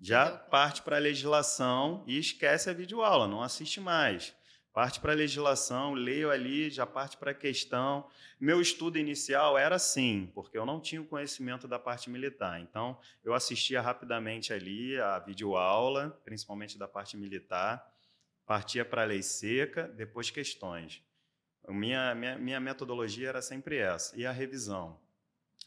já 0.02 0.32
parte 0.32 0.82
para 0.82 0.96
a 0.96 1.00
legislação 1.00 2.04
e 2.08 2.18
esquece 2.18 2.70
a 2.70 2.74
videoaula, 2.74 3.28
não 3.28 3.44
assiste 3.44 3.80
mais. 3.80 4.36
Parte 4.74 5.02
para 5.02 5.12
a 5.12 5.16
legislação, 5.16 5.94
leio 5.94 6.32
ali, 6.32 6.70
já 6.70 6.86
parte 6.86 7.18
para 7.18 7.32
a 7.32 7.36
questão. 7.36 8.08
Meu 8.40 8.62
estudo 8.62 8.98
inicial 8.98 9.58
era 9.58 9.76
assim, 9.76 10.32
porque 10.34 10.58
eu 10.58 10.66
não 10.66 10.80
tinha 10.80 11.02
o 11.02 11.06
conhecimento 11.06 11.68
da 11.68 11.78
parte 11.78 12.10
militar. 12.10 12.60
Então, 12.62 12.98
eu 13.22 13.34
assistia 13.34 13.82
rapidamente 13.82 14.54
ali 14.54 14.98
a 15.00 15.20
videoaula, 15.20 16.10
principalmente 16.24 16.80
da 16.80 16.88
parte 16.88 17.18
militar, 17.18 17.86
partia 18.46 18.86
para 18.86 19.02
a 19.02 19.06
lei 19.06 19.22
seca, 19.22 19.90
depois 19.90 20.32
questões. 20.32 21.04
Minha, 21.68 22.16
minha, 22.16 22.38
minha 22.38 22.60
metodologia 22.60 23.28
era 23.28 23.42
sempre 23.42 23.78
essa. 23.78 24.18
E 24.18 24.26
a 24.26 24.32
revisão? 24.32 25.01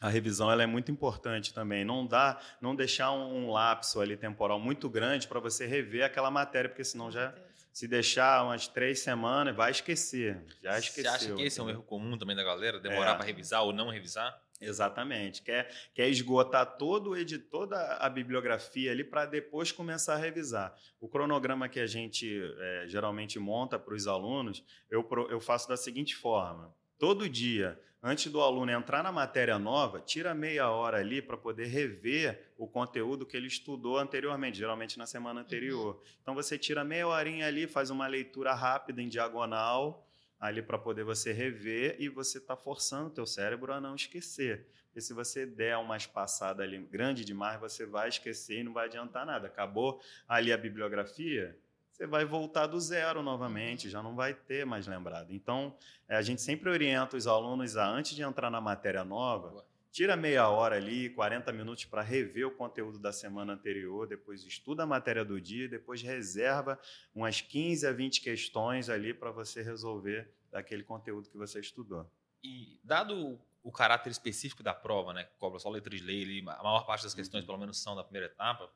A 0.01 0.09
revisão 0.09 0.51
ela 0.51 0.63
é 0.63 0.65
muito 0.65 0.91
importante 0.91 1.53
também. 1.53 1.85
Não 1.85 2.05
dá, 2.05 2.39
não 2.61 2.75
deixar 2.75 3.11
um, 3.11 3.49
lapso 3.51 4.01
ali 4.01 4.17
temporal 4.17 4.59
muito 4.59 4.89
grande 4.89 5.27
para 5.27 5.39
você 5.39 5.65
rever 5.65 6.03
aquela 6.03 6.29
matéria, 6.29 6.69
porque 6.69 6.83
senão 6.83 7.09
já 7.09 7.33
se 7.71 7.87
deixar 7.87 8.43
umas 8.43 8.67
três 8.67 8.99
semanas 8.99 9.55
vai 9.55 9.71
esquecer. 9.71 10.41
Já 10.61 10.77
esqueceu. 10.77 11.03
Você 11.03 11.09
acha 11.09 11.33
que 11.33 11.41
esse 11.43 11.59
é 11.59 11.63
um 11.63 11.69
erro 11.69 11.83
comum 11.83 12.17
também 12.17 12.35
da 12.35 12.43
galera, 12.43 12.79
demorar 12.79 13.11
é. 13.11 13.15
para 13.15 13.25
revisar 13.25 13.63
ou 13.63 13.73
não 13.73 13.89
revisar? 13.89 14.41
Exatamente. 14.61 15.41
Quer, 15.41 15.69
quer 15.93 16.07
esgotar 16.09 16.77
todo, 16.77 17.13
toda 17.49 17.97
a 17.97 18.09
bibliografia 18.09 18.91
ali 18.91 19.03
para 19.03 19.25
depois 19.25 19.71
começar 19.71 20.15
a 20.15 20.17
revisar. 20.17 20.73
O 20.99 21.09
cronograma 21.09 21.67
que 21.67 21.79
a 21.79 21.87
gente 21.87 22.41
é, 22.59 22.85
geralmente 22.87 23.37
monta 23.37 23.77
para 23.77 23.93
os 23.93 24.07
alunos, 24.07 24.63
eu, 24.89 25.07
eu 25.29 25.39
faço 25.41 25.67
da 25.67 25.75
seguinte 25.75 26.15
forma: 26.15 26.73
todo 26.97 27.27
dia 27.27 27.79
antes 28.07 28.31
do 28.31 28.39
aluno 28.39 28.71
entrar 28.71 29.01
na 29.01 29.11
matéria 29.11 29.57
nova, 29.57 29.99
tira 29.99 30.31
meia 30.35 30.69
hora 30.69 30.99
ali 30.99 31.23
para 31.23 31.35
poder 31.35 31.65
rever 31.65 32.53
o 32.55 32.67
conteúdo 32.67 33.25
que 33.25 33.35
ele 33.35 33.47
estudou 33.47 33.97
anteriormente, 33.97 34.59
geralmente 34.59 34.95
na 34.95 35.07
semana 35.07 35.41
anterior. 35.41 35.95
Uhum. 35.95 36.01
Então 36.21 36.35
você 36.35 36.55
tira 36.55 36.83
meia 36.83 37.07
horinha 37.07 37.47
ali, 37.47 37.65
faz 37.65 37.89
uma 37.89 38.05
leitura 38.05 38.53
rápida 38.53 39.01
em 39.01 39.09
diagonal 39.09 40.07
ali 40.39 40.61
para 40.61 40.77
poder 40.77 41.03
você 41.03 41.33
rever 41.33 41.95
e 41.97 42.07
você 42.07 42.37
está 42.37 42.55
forçando 42.55 43.07
o 43.07 43.13
teu 43.13 43.25
cérebro 43.25 43.73
a 43.73 43.81
não 43.81 43.95
esquecer. 43.95 44.67
Porque 44.85 45.01
se 45.01 45.11
você 45.11 45.43
der 45.43 45.75
uma 45.77 45.97
espaçada 45.97 46.61
ali 46.61 46.77
grande 46.77 47.25
demais, 47.25 47.59
você 47.59 47.87
vai 47.87 48.09
esquecer 48.09 48.59
e 48.59 48.63
não 48.63 48.71
vai 48.71 48.85
adiantar 48.85 49.25
nada. 49.25 49.47
Acabou 49.47 49.99
ali 50.27 50.53
a 50.53 50.57
bibliografia, 50.57 51.57
você 51.95 52.05
vai 52.05 52.25
voltar 52.25 52.67
do 52.67 52.79
zero 52.79 53.23
novamente, 53.23 53.89
já 53.89 54.03
não 54.03 54.15
vai 54.15 54.33
ter 54.33 54.65
mais 54.65 54.85
lembrado. 54.85 55.31
Então, 55.31 55.73
é, 56.09 56.17
a 56.17 56.21
gente 56.21 56.41
sempre 56.41 56.69
orienta 56.69 57.15
os 57.15 57.25
alunos 57.25 57.77
a, 57.77 57.87
antes 57.87 58.13
de 58.13 58.21
entrar 58.21 58.49
na 58.49 58.59
matéria 58.59 59.05
nova, 59.05 59.65
tira 59.93 60.17
meia 60.17 60.49
hora 60.49 60.75
ali, 60.75 61.09
40 61.11 61.53
minutos 61.53 61.85
para 61.85 62.01
rever 62.01 62.47
o 62.47 62.51
conteúdo 62.51 62.99
da 62.99 63.13
semana 63.13 63.53
anterior, 63.53 64.05
depois 64.05 64.43
estuda 64.43 64.83
a 64.83 64.85
matéria 64.85 65.23
do 65.23 65.39
dia, 65.39 65.69
depois 65.69 66.01
reserva 66.01 66.77
umas 67.13 67.39
15 67.39 67.87
a 67.87 67.93
20 67.93 68.19
questões 68.19 68.89
ali 68.89 69.13
para 69.13 69.31
você 69.31 69.61
resolver 69.61 70.29
daquele 70.51 70.83
conteúdo 70.83 71.29
que 71.29 71.37
você 71.37 71.61
estudou. 71.61 72.05
E 72.43 72.77
dado 72.83 73.39
o 73.63 73.71
caráter 73.71 74.09
específico 74.09 74.61
da 74.61 74.73
prova, 74.73 75.13
né, 75.13 75.23
que 75.23 75.33
cobra 75.37 75.59
só 75.59 75.69
letra 75.69 75.95
de 75.95 76.03
lei, 76.03 76.41
a 76.41 76.61
maior 76.61 76.85
parte 76.85 77.03
das 77.03 77.13
questões, 77.13 77.43
uhum. 77.43 77.47
pelo 77.47 77.57
menos, 77.57 77.81
são 77.81 77.95
da 77.95 78.03
primeira 78.03 78.27
etapa, 78.27 78.69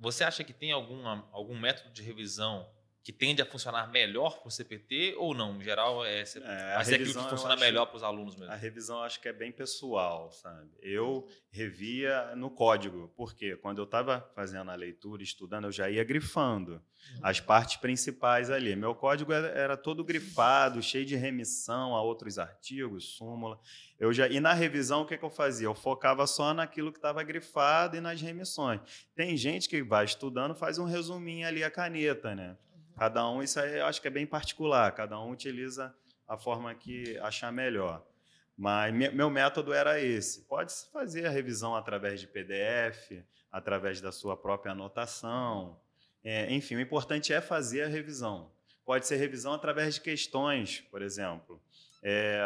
você 0.00 0.24
acha 0.24 0.42
que 0.42 0.54
tem 0.54 0.72
algum, 0.72 1.06
algum 1.30 1.56
método 1.58 1.90
de 1.90 2.02
revisão 2.02 2.66
que 3.02 3.12
tende 3.12 3.40
a 3.40 3.46
funcionar 3.46 3.90
melhor 3.90 4.38
para 4.40 4.48
o 4.48 4.50
CPT 4.50 5.14
ou 5.16 5.32
não? 5.34 5.56
Em 5.56 5.64
geral, 5.64 6.04
é, 6.04 6.20
É, 6.20 6.74
vai 6.74 6.84
ser 6.84 6.94
aquilo 6.96 7.14
que 7.14 7.30
funciona 7.30 7.54
acho- 7.54 7.62
melhor 7.64 7.86
para 7.86 7.96
os 7.96 8.02
alunos 8.02 8.36
mesmo. 8.36 8.52
A 8.52 8.56
revisão 8.56 9.02
acho 9.02 9.20
que 9.20 9.28
é 9.28 9.32
bem 9.32 9.50
pessoal, 9.50 10.30
sabe? 10.32 10.68
Eu 10.82 11.26
revia 11.50 12.34
no 12.36 12.50
código, 12.50 13.12
porque 13.16 13.56
quando 13.56 13.78
eu 13.78 13.84
estava 13.84 14.20
fazendo 14.34 14.70
a 14.70 14.74
leitura, 14.74 15.22
estudando, 15.22 15.64
eu 15.64 15.72
já 15.72 15.88
ia 15.90 16.04
grifando 16.04 16.82
as 17.22 17.40
partes 17.40 17.76
principais 17.78 18.50
ali. 18.50 18.76
Meu 18.76 18.94
código 18.94 19.32
era, 19.32 19.48
era 19.48 19.76
todo 19.76 20.04
grifado, 20.04 20.82
cheio 20.82 21.06
de 21.06 21.16
remissão 21.16 21.94
a 21.96 22.02
outros 22.02 22.38
artigos, 22.38 23.16
súmula. 23.16 23.58
Eu 23.98 24.12
já 24.12 24.28
e 24.28 24.38
na 24.40 24.52
revisão 24.52 25.02
o 25.02 25.06
que, 25.06 25.16
que 25.16 25.24
eu 25.24 25.30
fazia? 25.30 25.66
Eu 25.66 25.74
focava 25.74 26.26
só 26.26 26.52
naquilo 26.52 26.92
que 26.92 26.98
estava 26.98 27.22
grifado 27.22 27.96
e 27.96 28.00
nas 28.00 28.20
remissões. 28.20 28.80
Tem 29.14 29.36
gente 29.36 29.68
que 29.68 29.82
vai 29.82 30.04
estudando, 30.04 30.54
faz 30.54 30.78
um 30.78 30.84
resuminho 30.84 31.46
ali 31.48 31.64
a 31.64 31.70
caneta, 31.70 32.34
né? 32.34 32.56
Cada 33.00 33.26
um, 33.26 33.42
isso 33.42 33.58
aí 33.58 33.78
eu 33.78 33.86
acho 33.86 33.98
que 33.98 34.08
é 34.08 34.10
bem 34.10 34.26
particular, 34.26 34.92
cada 34.92 35.18
um 35.18 35.30
utiliza 35.30 35.94
a 36.28 36.36
forma 36.36 36.74
que 36.74 37.16
achar 37.20 37.50
melhor. 37.50 38.04
Mas 38.54 38.92
me- 38.92 39.08
meu 39.08 39.30
método 39.30 39.72
era 39.72 39.98
esse. 39.98 40.42
Pode-se 40.42 40.86
fazer 40.92 41.24
a 41.24 41.30
revisão 41.30 41.74
através 41.74 42.20
de 42.20 42.26
PDF, 42.26 43.24
através 43.50 44.02
da 44.02 44.12
sua 44.12 44.36
própria 44.36 44.72
anotação. 44.72 45.80
É, 46.22 46.52
enfim, 46.52 46.74
o 46.74 46.80
importante 46.80 47.32
é 47.32 47.40
fazer 47.40 47.84
a 47.84 47.88
revisão. 47.88 48.52
Pode 48.84 49.06
ser 49.06 49.16
revisão 49.16 49.54
através 49.54 49.94
de 49.94 50.02
questões, 50.02 50.82
por 50.90 51.00
exemplo. 51.00 51.58
É, 52.02 52.38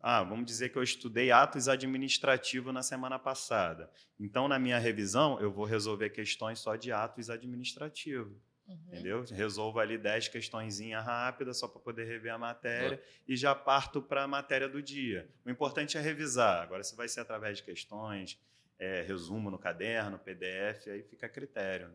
ah, 0.00 0.22
vamos 0.22 0.46
dizer 0.46 0.68
que 0.68 0.78
eu 0.78 0.82
estudei 0.84 1.32
atos 1.32 1.66
administrativos 1.66 2.72
na 2.72 2.84
semana 2.84 3.18
passada. 3.18 3.90
Então, 4.20 4.46
na 4.46 4.60
minha 4.60 4.78
revisão, 4.78 5.40
eu 5.40 5.50
vou 5.50 5.64
resolver 5.64 6.10
questões 6.10 6.60
só 6.60 6.76
de 6.76 6.92
atos 6.92 7.28
administrativos. 7.30 8.47
Uhum. 8.68 8.76
Entendeu? 8.88 9.24
Resolvo 9.24 9.80
ali 9.80 9.96
10 9.96 10.28
questõezinhas 10.28 11.02
rápidas 11.02 11.58
só 11.58 11.66
para 11.66 11.80
poder 11.80 12.04
rever 12.04 12.32
a 12.34 12.38
matéria 12.38 13.02
e 13.26 13.34
já 13.34 13.54
parto 13.54 14.02
para 14.02 14.24
a 14.24 14.28
matéria 14.28 14.68
do 14.68 14.82
dia. 14.82 15.26
O 15.44 15.50
importante 15.50 15.96
é 15.96 16.00
revisar. 16.00 16.62
Agora, 16.62 16.84
se 16.84 16.94
vai 16.94 17.08
ser 17.08 17.20
através 17.20 17.56
de 17.56 17.62
questões, 17.64 18.38
é, 18.78 19.00
resumo 19.02 19.50
no 19.50 19.58
caderno, 19.58 20.18
PDF, 20.18 20.86
aí 20.88 21.02
fica 21.02 21.24
a 21.26 21.30
critério. 21.30 21.90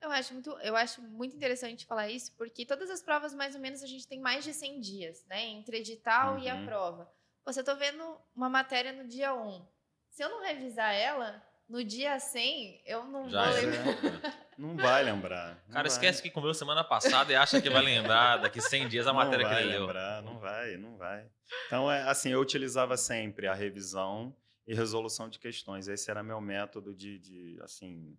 Eu 0.00 0.10
acho, 0.10 0.32
muito, 0.32 0.50
eu 0.60 0.76
acho 0.76 1.02
muito 1.02 1.36
interessante 1.36 1.84
falar 1.84 2.08
isso, 2.08 2.32
porque 2.36 2.64
todas 2.64 2.88
as 2.88 3.02
provas, 3.02 3.34
mais 3.34 3.54
ou 3.54 3.60
menos, 3.60 3.82
a 3.82 3.86
gente 3.86 4.06
tem 4.06 4.20
mais 4.20 4.44
de 4.44 4.54
100 4.54 4.80
dias, 4.80 5.24
né? 5.26 5.44
Entre 5.46 5.78
edital 5.78 6.38
e 6.38 6.48
a 6.48 6.54
Uhum. 6.54 6.64
prova. 6.64 7.12
Você 7.44 7.62
tô 7.64 7.74
vendo 7.76 8.16
uma 8.34 8.48
matéria 8.48 8.92
no 8.92 9.06
dia 9.08 9.34
1. 9.34 9.66
Se 10.10 10.22
eu 10.22 10.30
não 10.30 10.42
revisar 10.42 10.94
ela, 10.94 11.42
no 11.68 11.82
dia 11.84 12.18
100, 12.20 12.80
eu 12.86 13.04
não 13.04 13.28
Já 13.28 13.50
vou 13.50 13.58
é. 13.58 13.62
Não 14.58 14.76
vai 14.76 15.04
lembrar. 15.04 15.62
O 15.68 15.72
cara 15.72 15.84
não 15.84 15.94
esquece 15.94 16.20
que 16.20 16.30
comeu 16.30 16.52
semana 16.52 16.82
passada 16.82 17.32
e 17.32 17.36
acha 17.36 17.62
que 17.62 17.70
vai 17.70 17.80
lembrar 17.80 18.38
daqui 18.38 18.60
100 18.60 18.88
dias 18.88 19.06
a 19.06 19.12
vai, 19.12 19.24
matéria 19.24 19.44
não 19.44 19.48
que 19.50 19.54
vai 19.54 19.62
ele 19.62 19.72
leu. 19.72 19.86
lembrar, 19.86 20.22
não 20.22 20.38
vai, 20.40 20.76
não 20.76 20.96
vai. 20.96 21.24
Então, 21.66 21.90
é, 21.90 22.02
assim, 22.02 22.30
eu 22.30 22.40
utilizava 22.40 22.96
sempre 22.96 23.46
a 23.46 23.54
revisão 23.54 24.34
e 24.66 24.74
resolução 24.74 25.28
de 25.28 25.38
questões. 25.38 25.86
Esse 25.86 26.10
era 26.10 26.24
meu 26.24 26.40
método 26.40 26.92
de, 26.92 27.20
de 27.20 27.58
assim, 27.62 28.18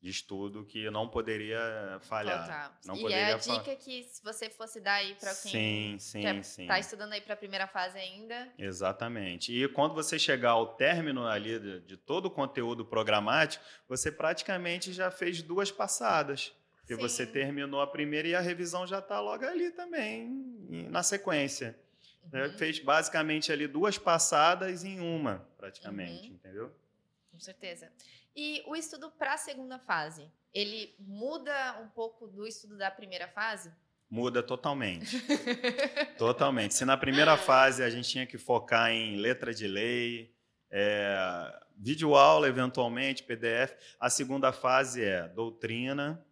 de 0.00 0.08
estudo 0.10 0.64
que 0.64 0.82
eu 0.82 0.90
não 0.90 1.06
poderia 1.08 1.98
falhar. 2.02 2.38
Faltar. 2.38 2.78
Não 2.86 2.96
e 2.96 3.12
é 3.12 3.32
a 3.34 3.36
dica 3.36 3.76
que, 3.76 4.02
se 4.04 4.22
você 4.22 4.48
fosse 4.48 4.80
dar 4.80 4.94
aí 4.94 5.14
para 5.14 5.34
quem 5.34 5.50
Sim, 5.52 5.96
sim, 5.98 6.20
quer- 6.22 6.42
sim. 6.42 6.66
tá 6.66 6.78
estudando 6.78 7.12
aí 7.12 7.20
para 7.20 7.34
a 7.34 7.36
primeira 7.36 7.66
fase 7.66 7.98
ainda, 7.98 8.48
Exatamente. 8.58 9.52
E 9.52 9.68
quando 9.68 9.94
você 9.94 10.18
chegar 10.18 10.50
ao 10.52 10.74
término 10.74 11.26
ali 11.26 11.58
de, 11.58 11.80
de 11.80 11.96
todo 11.98 12.26
o 12.26 12.30
conteúdo 12.30 12.84
programático, 12.84 13.62
você 13.86 14.10
praticamente 14.10 14.92
já 14.92 15.10
fez 15.10 15.42
duas 15.42 15.70
passadas. 15.70 16.52
Porque 16.78 16.94
Sim. 16.94 17.00
você 17.00 17.26
terminou 17.26 17.80
a 17.82 17.86
primeira 17.86 18.26
e 18.26 18.34
a 18.34 18.40
revisão 18.40 18.86
já 18.86 18.98
está 19.00 19.20
logo 19.20 19.44
ali 19.44 19.70
também, 19.70 20.28
na 20.88 21.02
sequência. 21.02 21.78
né? 22.32 22.46
Uhum. 22.46 22.58
Fez 22.58 22.78
basicamente 22.80 23.52
ali 23.52 23.66
duas 23.66 23.96
passadas 23.98 24.82
em 24.82 24.98
uma, 24.98 25.46
praticamente, 25.58 26.28
Uhum. 26.28 26.34
entendeu? 26.34 26.72
Com 27.40 27.44
certeza. 27.44 27.90
E 28.36 28.62
o 28.66 28.76
estudo 28.76 29.10
para 29.10 29.32
a 29.32 29.38
segunda 29.38 29.78
fase, 29.78 30.30
ele 30.52 30.94
muda 30.98 31.80
um 31.82 31.88
pouco 31.88 32.26
do 32.26 32.46
estudo 32.46 32.76
da 32.76 32.90
primeira 32.90 33.26
fase? 33.28 33.72
Muda 34.10 34.42
totalmente. 34.42 35.16
totalmente. 36.18 36.74
Se 36.74 36.84
na 36.84 36.98
primeira 36.98 37.38
fase 37.38 37.82
a 37.82 37.88
gente 37.88 38.10
tinha 38.10 38.26
que 38.26 38.36
focar 38.36 38.90
em 38.90 39.16
letra 39.16 39.54
de 39.54 39.66
lei, 39.66 40.34
é, 40.70 41.58
videoaula, 41.78 42.46
eventualmente, 42.46 43.22
PDF, 43.22 43.72
a 43.98 44.10
segunda 44.10 44.52
fase 44.52 45.02
é 45.02 45.26
doutrina 45.28 46.22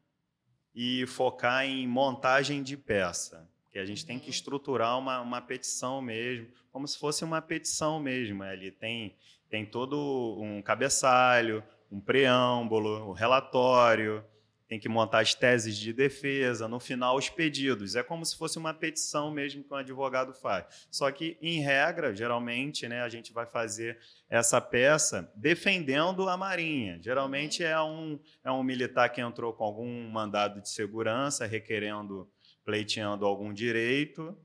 e 0.75 1.07
focar 1.07 1.65
em 1.65 1.89
montagem 1.89 2.63
de 2.63 2.77
peça. 2.77 3.49
Que 3.71 3.79
a 3.79 3.87
gente 3.87 4.05
tem 4.05 4.19
que 4.19 4.27
Uhum. 4.27 4.31
estruturar 4.31 4.99
uma, 4.99 5.23
uma 5.23 5.41
petição 5.41 6.03
mesmo, 6.03 6.49
como 6.71 6.87
se 6.87 6.99
fosse 6.99 7.25
uma 7.25 7.41
petição 7.41 7.99
mesmo. 7.99 8.43
Ali 8.43 8.71
tem, 8.71 9.17
tem 9.49 9.65
todo 9.65 10.39
um 10.41 10.61
cabeçalho, 10.63 11.63
um 11.91 12.01
preâmbulo, 12.01 13.11
um 13.11 13.13
relatório, 13.13 14.25
tem 14.69 14.79
que 14.79 14.89
montar 14.89 15.21
as 15.21 15.35
teses 15.35 15.79
de 15.79 15.95
defesa, 15.95 16.69
no 16.69 16.79
final 16.79 17.17
os 17.17 17.31
pedidos. 17.31 17.97
É 17.97 18.03
como 18.03 18.25
se 18.27 18.37
fosse 18.37 18.59
uma 18.59 18.75
petição 18.75 19.31
mesmo 19.31 19.65
que 19.65 19.73
um 19.73 19.77
advogado 19.77 20.35
faz. 20.35 20.87
Só 20.91 21.11
que, 21.11 21.39
em 21.41 21.61
regra, 21.61 22.15
geralmente, 22.15 22.87
né, 22.87 23.01
a 23.01 23.09
gente 23.09 23.33
vai 23.33 23.47
fazer 23.47 23.99
essa 24.29 24.61
peça 24.61 25.33
defendendo 25.35 26.29
a 26.29 26.37
Marinha. 26.37 27.01
Geralmente 27.01 27.65
é 27.65 27.81
um, 27.81 28.21
é 28.45 28.53
um 28.53 28.63
militar 28.63 29.09
que 29.09 29.23
entrou 29.23 29.55
com 29.55 29.65
algum 29.65 30.11
mandado 30.11 30.61
de 30.61 30.69
segurança, 30.69 31.47
requerendo, 31.47 32.29
pleiteando 32.63 33.25
algum 33.25 33.55
direito, 33.55 34.37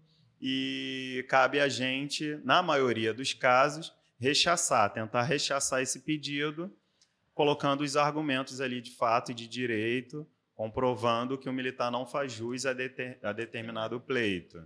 e 0.42 1.26
cabe 1.28 1.60
a 1.60 1.68
gente, 1.68 2.40
na 2.46 2.64
maioria 2.64 3.14
dos 3.14 3.34
casos, 3.34 3.94
rechaçar, 4.24 4.92
tentar 4.94 5.24
rechaçar 5.24 5.82
esse 5.82 6.00
pedido 6.00 6.74
colocando 7.34 7.82
os 7.82 7.98
argumentos 7.98 8.62
ali 8.62 8.80
de 8.80 8.92
fato 8.92 9.32
e 9.32 9.36
de 9.36 9.48
direito, 9.48 10.26
comprovando 10.54 11.38
que 11.38 11.50
o 11.50 11.54
militar 11.54 11.92
não 11.92 12.06
faz 12.06 12.32
jus 12.32 12.66
a, 12.66 12.74
deter- 12.74 13.20
a 13.22 13.34
determinado 13.34 14.00
pleito. 14.00 14.66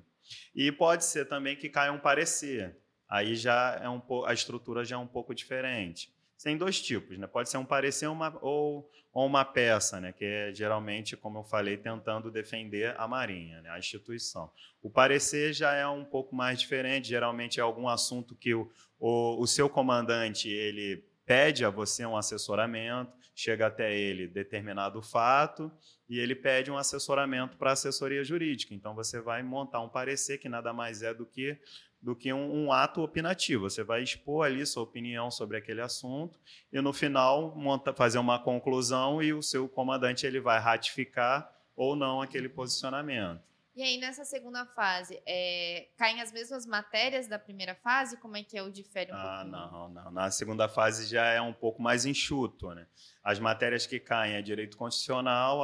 E 0.53 0.71
pode 0.71 1.05
ser 1.05 1.25
também 1.25 1.55
que 1.55 1.69
caia 1.69 1.91
um 1.91 1.99
parecer. 1.99 2.77
Aí 3.09 3.35
já 3.35 3.79
é 3.81 3.89
um 3.89 4.01
a 4.25 4.33
estrutura 4.33 4.83
já 4.83 4.95
é 4.97 4.99
um 4.99 5.07
pouco 5.07 5.33
diferente. 5.33 6.13
Tem 6.43 6.57
dois 6.57 6.81
tipos, 6.81 7.17
né? 7.17 7.25
Pode 7.27 7.49
ser 7.49 7.57
um 7.57 7.65
parecer 7.65 8.07
uma, 8.07 8.37
ou, 8.41 8.89
ou 9.11 9.25
uma 9.25 9.43
peça, 9.43 9.99
né? 9.99 10.11
Que 10.13 10.25
é 10.25 10.53
geralmente, 10.53 11.17
como 11.17 11.39
eu 11.39 11.43
falei, 11.43 11.77
tentando 11.77 12.29
defender 12.29 12.95
a 12.97 13.07
Marinha, 13.07 13.61
né? 13.61 13.69
a 13.69 13.79
instituição. 13.79 14.51
O 14.81 14.89
parecer 14.89 15.53
já 15.53 15.73
é 15.73 15.87
um 15.87 16.05
pouco 16.05 16.35
mais 16.35 16.59
diferente. 16.59 17.07
Geralmente 17.07 17.59
é 17.59 17.63
algum 17.63 17.89
assunto 17.89 18.35
que 18.35 18.53
o, 18.53 18.71
o, 18.99 19.41
o 19.41 19.47
seu 19.47 19.67
comandante 19.67 20.47
ele 20.49 21.03
pede 21.25 21.65
a 21.65 21.69
você 21.69 22.05
um 22.05 22.15
assessoramento, 22.15 23.11
chega 23.35 23.67
até 23.67 23.93
ele 23.93 24.27
determinado 24.27 25.01
fato 25.01 25.69
e 26.09 26.17
ele 26.19 26.33
pede 26.33 26.71
um 26.71 26.77
assessoramento 26.77 27.57
para 27.57 27.71
a 27.71 27.73
assessoria 27.73 28.23
jurídica. 28.23 28.73
Então 28.73 28.95
você 28.95 29.19
vai 29.19 29.43
montar 29.43 29.81
um 29.81 29.89
parecer 29.89 30.37
que 30.37 30.47
nada 30.47 30.71
mais 30.71 31.03
é 31.03 31.13
do 31.13 31.25
que 31.25 31.59
do 32.01 32.15
que 32.15 32.31
um, 32.31 32.65
um 32.65 32.71
ato 32.71 33.01
opinativo. 33.01 33.69
Você 33.69 33.83
vai 33.83 34.03
expor 34.03 34.45
ali 34.45 34.65
sua 34.65 34.83
opinião 34.83 35.29
sobre 35.31 35.57
aquele 35.57 35.81
assunto 35.81 36.39
e 36.71 36.79
no 36.81 36.93
final 36.93 37.55
monta, 37.55 37.93
fazer 37.93 38.17
uma 38.19 38.39
conclusão 38.39 39.21
e 39.21 39.33
o 39.33 39.41
seu 39.41 39.67
comandante 39.67 40.25
ele 40.25 40.39
vai 40.39 40.59
ratificar 40.59 41.51
ou 41.75 41.95
não 41.95 42.21
aquele 42.21 42.49
posicionamento. 42.49 43.41
E 43.75 43.83
aí, 43.83 43.99
nessa 43.99 44.25
segunda 44.25 44.65
fase, 44.65 45.21
é, 45.23 45.89
caem 45.97 46.19
as 46.19 46.31
mesmas 46.31 46.65
matérias 46.65 47.27
da 47.27 47.37
primeira 47.37 47.75
fase? 47.75 48.17
Como 48.17 48.35
é 48.35 48.41
que 48.41 48.57
é 48.57 48.63
o 48.63 48.71
difere 48.71 49.11
um 49.11 49.15
Ah, 49.15 49.43
pouquinho? 49.45 49.51
não, 49.51 49.89
não. 49.89 50.11
Na 50.11 50.31
segunda 50.31 50.67
fase 50.67 51.05
já 51.07 51.25
é 51.27 51.39
um 51.39 51.53
pouco 51.53 51.79
mais 51.79 52.03
enxuto, 52.03 52.73
né? 52.73 52.87
As 53.23 53.37
matérias 53.39 53.85
que 53.85 53.99
caem 53.99 54.33
é 54.33 54.41
direito 54.41 54.75
constitucional, 54.77 55.61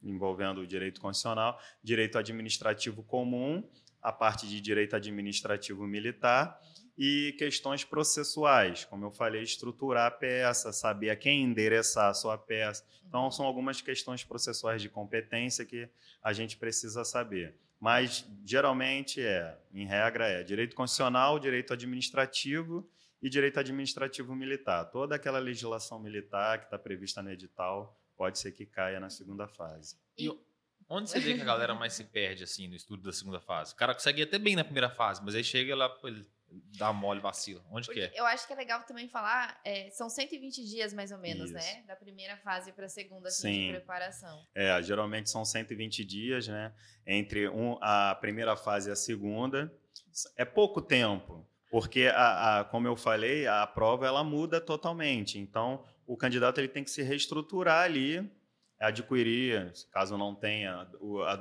envolvendo 0.00 0.60
o 0.60 0.66
direito 0.66 1.00
constitucional, 1.00 1.58
direito 1.82 2.18
administrativo 2.18 3.02
comum, 3.02 3.68
a 4.04 4.12
parte 4.12 4.46
de 4.46 4.60
direito 4.60 4.94
administrativo 4.94 5.86
militar 5.86 6.60
e 6.96 7.34
questões 7.38 7.82
processuais, 7.82 8.84
como 8.84 9.06
eu 9.06 9.10
falei, 9.10 9.42
estruturar 9.42 10.06
a 10.06 10.10
peça, 10.10 10.74
saber 10.74 11.08
a 11.08 11.16
quem 11.16 11.42
endereçar 11.42 12.10
a 12.10 12.14
sua 12.14 12.36
peça. 12.36 12.84
Então, 13.08 13.30
são 13.30 13.46
algumas 13.46 13.80
questões 13.80 14.22
processuais 14.22 14.82
de 14.82 14.90
competência 14.90 15.64
que 15.64 15.88
a 16.22 16.34
gente 16.34 16.58
precisa 16.58 17.02
saber. 17.02 17.56
Mas, 17.80 18.28
geralmente, 18.44 19.22
é, 19.22 19.58
em 19.72 19.86
regra, 19.86 20.28
é 20.28 20.42
direito 20.42 20.76
constitucional, 20.76 21.38
direito 21.38 21.72
administrativo 21.72 22.86
e 23.22 23.30
direito 23.30 23.58
administrativo 23.58 24.34
militar. 24.36 24.84
Toda 24.84 25.16
aquela 25.16 25.38
legislação 25.38 25.98
militar 25.98 26.58
que 26.58 26.66
está 26.66 26.78
prevista 26.78 27.22
no 27.22 27.32
edital 27.32 27.98
pode 28.16 28.38
ser 28.38 28.52
que 28.52 28.66
caia 28.66 29.00
na 29.00 29.08
segunda 29.08 29.48
fase. 29.48 29.96
E 30.16 30.30
onde 30.88 31.10
você 31.10 31.20
vê 31.20 31.34
que 31.34 31.40
a 31.42 31.44
galera 31.44 31.74
mais 31.74 31.92
se 31.92 32.04
perde, 32.04 32.44
assim, 32.44 32.68
no 32.68 32.74
estudo 32.74 33.02
da 33.02 33.12
segunda 33.12 33.40
fase? 33.40 33.72
O 33.72 33.76
cara 33.76 33.94
consegue 33.94 34.20
ir 34.20 34.24
até 34.24 34.38
bem 34.38 34.56
na 34.56 34.64
primeira 34.64 34.90
fase, 34.90 35.22
mas 35.24 35.34
aí 35.34 35.42
chega 35.44 35.74
lá, 35.74 35.94
ele 36.04 36.26
dá 36.78 36.92
mole, 36.92 37.20
vacila? 37.20 37.60
Onde 37.70 37.86
Porque 37.86 38.06
que 38.08 38.16
é? 38.16 38.20
Eu 38.20 38.24
acho 38.26 38.46
que 38.46 38.52
é 38.52 38.56
legal 38.56 38.82
também 38.84 39.08
falar, 39.08 39.60
é, 39.64 39.90
são 39.90 40.08
120 40.08 40.64
dias 40.64 40.92
mais 40.94 41.10
ou 41.10 41.18
menos, 41.18 41.46
Isso. 41.50 41.54
né? 41.54 41.82
Da 41.86 41.96
primeira 41.96 42.36
fase 42.36 42.72
para 42.72 42.86
a 42.86 42.88
segunda 42.88 43.28
assim, 43.28 43.52
Sim. 43.52 43.66
de 43.66 43.70
preparação. 43.72 44.40
É, 44.54 44.80
geralmente 44.82 45.30
são 45.30 45.44
120 45.44 46.04
dias, 46.04 46.46
né? 46.48 46.72
Entre 47.06 47.48
um, 47.48 47.76
a 47.80 48.14
primeira 48.14 48.56
fase 48.56 48.88
e 48.88 48.92
a 48.92 48.96
segunda. 48.96 49.72
É 50.36 50.44
pouco 50.44 50.80
tempo, 50.80 51.44
porque, 51.70 52.06
a, 52.14 52.60
a- 52.60 52.64
como 52.64 52.86
eu 52.86 52.94
falei, 52.96 53.48
a 53.48 53.66
prova 53.66 54.06
ela 54.06 54.22
muda 54.22 54.60
totalmente. 54.60 55.38
Então, 55.40 55.84
o 56.06 56.16
candidato 56.16 56.58
ele 56.60 56.68
tem 56.68 56.84
que 56.84 56.90
se 56.90 57.02
reestruturar 57.02 57.82
ali, 57.82 58.30
adquirir, 58.80 59.72
caso 59.92 60.18
não 60.18 60.34
tenha, 60.34 60.86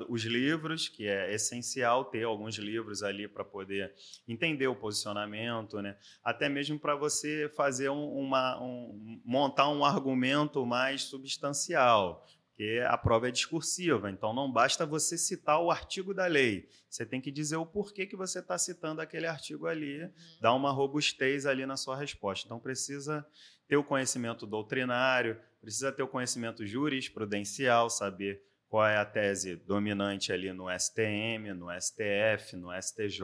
os 0.07 0.23
livros, 0.23 0.87
que 0.87 1.07
é 1.07 1.33
essencial 1.33 2.05
ter 2.05 2.23
alguns 2.23 2.55
livros 2.55 3.03
ali 3.03 3.27
para 3.27 3.43
poder 3.43 3.93
entender 4.27 4.67
o 4.67 4.75
posicionamento, 4.75 5.81
né? 5.81 5.97
Até 6.23 6.47
mesmo 6.47 6.79
para 6.79 6.95
você 6.95 7.51
fazer 7.55 7.89
um- 7.89 8.11
uma, 8.13 8.61
um- 8.61 9.21
montar 9.25 9.69
um 9.69 9.83
argumento 9.83 10.65
mais 10.65 11.03
substancial 11.03 12.25
porque 12.55 12.83
a 12.87 12.95
prova 12.95 13.27
é 13.29 13.31
discursiva, 13.31 14.11
então 14.11 14.31
não 14.31 14.49
basta 14.51 14.85
você 14.85 15.17
citar 15.17 15.59
o 15.59 15.71
artigo 15.71 16.13
da 16.13 16.27
lei, 16.27 16.69
você 16.87 17.03
tem 17.03 17.19
que 17.19 17.31
dizer 17.31 17.55
o 17.55 17.65
porquê 17.65 18.05
que 18.05 18.15
você 18.15 18.37
está 18.41 18.59
citando 18.59 19.01
aquele 19.01 19.25
artigo 19.25 19.65
ali, 19.65 20.03
Uhum. 20.03 20.11
dar 20.39 20.53
uma 20.53 20.69
robustez 20.71 21.47
ali 21.47 21.65
na 21.65 21.75
sua 21.75 21.97
resposta. 21.97 22.45
Então 22.45 22.59
precisa 22.59 23.25
ter 23.67 23.77
o 23.77 23.83
conhecimento 23.83 24.45
doutrinário, 24.45 25.39
precisa 25.61 25.91
ter 25.91 26.03
o 26.03 26.07
conhecimento 26.07 26.65
jurisprudencial, 26.65 27.89
saber 27.89 28.43
qual 28.73 28.87
é 28.87 28.97
a 28.97 29.05
tese 29.05 29.55
dominante 29.55 30.33
ali 30.33 30.51
no 30.51 30.65
STM, 30.67 31.53
no 31.53 31.67
STF, 31.79 32.55
no 32.55 32.69
STJ. 32.73 33.23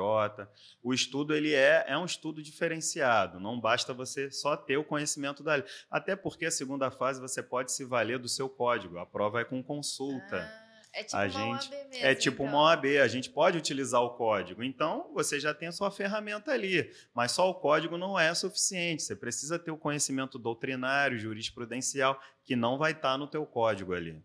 O 0.83 0.93
estudo 0.93 1.33
ele 1.33 1.55
é, 1.55 1.85
é 1.87 1.97
um 1.97 2.05
estudo 2.05 2.43
diferenciado, 2.43 3.39
não 3.39 3.59
basta 3.59 3.91
você 3.91 4.29
só 4.29 4.55
ter 4.55 4.77
o 4.77 4.83
conhecimento 4.83 5.41
da 5.41 5.55
lei. 5.55 5.65
Até 5.89 6.15
porque 6.15 6.45
a 6.45 6.51
segunda 6.51 6.91
fase 6.91 7.19
você 7.19 7.41
pode 7.41 7.71
se 7.71 7.83
valer 7.83 8.19
do 8.19 8.29
seu 8.29 8.47
código, 8.47 8.99
a 8.99 9.07
prova 9.07 9.41
é 9.41 9.43
com 9.43 9.63
consulta. 9.63 10.37
Ah, 10.37 10.68
é 10.93 11.03
tipo 11.03 11.15
A 11.17 11.19
uma 11.21 11.29
gente- 11.29 11.73
OAB 11.73 11.89
mesmo, 11.89 12.05
É 12.05 12.15
tipo 12.15 12.43
então. 12.43 12.53
uma 12.53 12.63
OAB, 12.63 12.85
a 12.99 13.07
gente 13.07 13.29
pode 13.29 13.57
utilizar 13.57 14.01
o 14.01 14.11
código. 14.11 14.63
Então, 14.63 15.11
você 15.13 15.39
já 15.39 15.53
tem 15.53 15.67
a 15.67 15.71
sua 15.71 15.91
ferramenta 15.91 16.51
ali, 16.51 16.91
mas 17.13 17.31
só 17.31 17.49
o 17.49 17.53
código 17.55 17.97
não 17.97 18.17
é 18.19 18.33
suficiente. 18.33 19.03
Você 19.03 19.15
precisa 19.15 19.57
ter 19.59 19.71
o 19.71 19.77
conhecimento 19.77 20.37
doutrinário, 20.39 21.17
jurisprudencial, 21.19 22.19
que 22.43 22.55
não 22.55 22.77
vai 22.77 22.91
estar 22.91 23.17
no 23.17 23.27
teu 23.27 23.45
código 23.45 23.93
ali. 23.93 24.21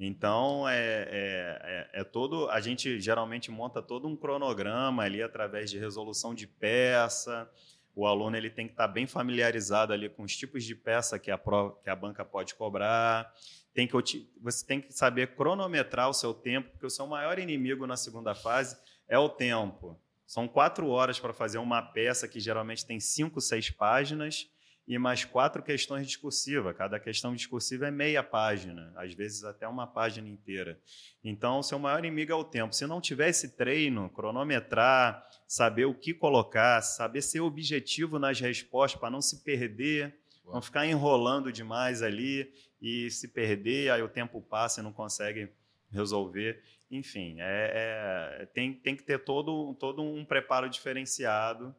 Então, 0.00 0.68
é, 0.68 0.76
é, 0.78 1.88
é, 1.94 2.00
é 2.00 2.04
todo. 2.04 2.48
A 2.50 2.60
gente 2.60 3.00
geralmente 3.00 3.50
monta 3.50 3.82
todo 3.82 4.06
um 4.06 4.16
cronograma 4.16 5.02
ali 5.02 5.20
através 5.22 5.68
de 5.70 5.78
resolução 5.78 6.32
de 6.34 6.46
peça. 6.46 7.50
O 7.98 8.06
aluno 8.06 8.36
ele 8.36 8.48
tem 8.48 8.68
que 8.68 8.74
estar 8.74 8.86
bem 8.86 9.08
familiarizado 9.08 9.92
ali 9.92 10.08
com 10.08 10.22
os 10.22 10.36
tipos 10.36 10.62
de 10.62 10.72
peça 10.72 11.18
que 11.18 11.32
a, 11.32 11.36
prova, 11.36 11.76
que 11.82 11.90
a 11.90 11.96
banca 11.96 12.24
pode 12.24 12.54
cobrar. 12.54 13.28
Tem 13.74 13.88
que, 13.88 14.30
você 14.40 14.64
tem 14.64 14.80
que 14.80 14.92
saber 14.92 15.34
cronometrar 15.34 16.08
o 16.08 16.12
seu 16.14 16.32
tempo, 16.32 16.70
porque 16.70 16.86
o 16.86 16.90
seu 16.90 17.08
maior 17.08 17.40
inimigo 17.40 17.88
na 17.88 17.96
segunda 17.96 18.36
fase 18.36 18.76
é 19.08 19.18
o 19.18 19.28
tempo. 19.28 20.00
São 20.24 20.46
quatro 20.46 20.88
horas 20.88 21.18
para 21.18 21.32
fazer 21.32 21.58
uma 21.58 21.82
peça 21.82 22.28
que 22.28 22.38
geralmente 22.38 22.86
tem 22.86 23.00
cinco, 23.00 23.40
seis 23.40 23.68
páginas 23.68 24.48
e 24.88 24.96
mais 24.96 25.22
quatro 25.22 25.62
questões 25.62 26.06
discursivas. 26.06 26.74
Cada 26.74 26.98
questão 26.98 27.34
discursiva 27.34 27.86
é 27.86 27.90
meia 27.90 28.22
página, 28.22 28.90
às 28.96 29.12
vezes 29.12 29.44
até 29.44 29.68
uma 29.68 29.86
página 29.86 30.26
inteira. 30.26 30.80
Então, 31.22 31.58
o 31.58 31.62
seu 31.62 31.78
maior 31.78 31.98
inimigo 31.98 32.32
é 32.32 32.34
o 32.34 32.42
tempo. 32.42 32.74
Se 32.74 32.86
não 32.86 32.98
tiver 32.98 33.28
esse 33.28 33.50
treino, 33.54 34.08
cronometrar, 34.08 35.28
saber 35.46 35.84
o 35.84 35.94
que 35.94 36.14
colocar, 36.14 36.80
saber 36.80 37.20
ser 37.20 37.40
objetivo 37.40 38.18
nas 38.18 38.40
respostas 38.40 38.98
para 38.98 39.10
não 39.10 39.20
se 39.20 39.44
perder, 39.44 40.18
Boa. 40.42 40.54
não 40.54 40.62
ficar 40.62 40.86
enrolando 40.86 41.52
demais 41.52 42.02
ali 42.02 42.50
e 42.80 43.10
se 43.10 43.28
perder, 43.28 43.90
aí 43.90 44.02
o 44.02 44.08
tempo 44.08 44.40
passa 44.40 44.80
e 44.80 44.82
não 44.82 44.92
consegue 44.92 45.50
resolver. 45.90 46.62
Enfim, 46.90 47.36
é, 47.40 48.40
é- 48.40 48.46
tem, 48.46 48.72
tem 48.72 48.96
que 48.96 49.02
ter 49.02 49.18
todo, 49.18 49.74
todo 49.74 50.02
um 50.02 50.24
preparo 50.24 50.66
diferenciado 50.70 51.76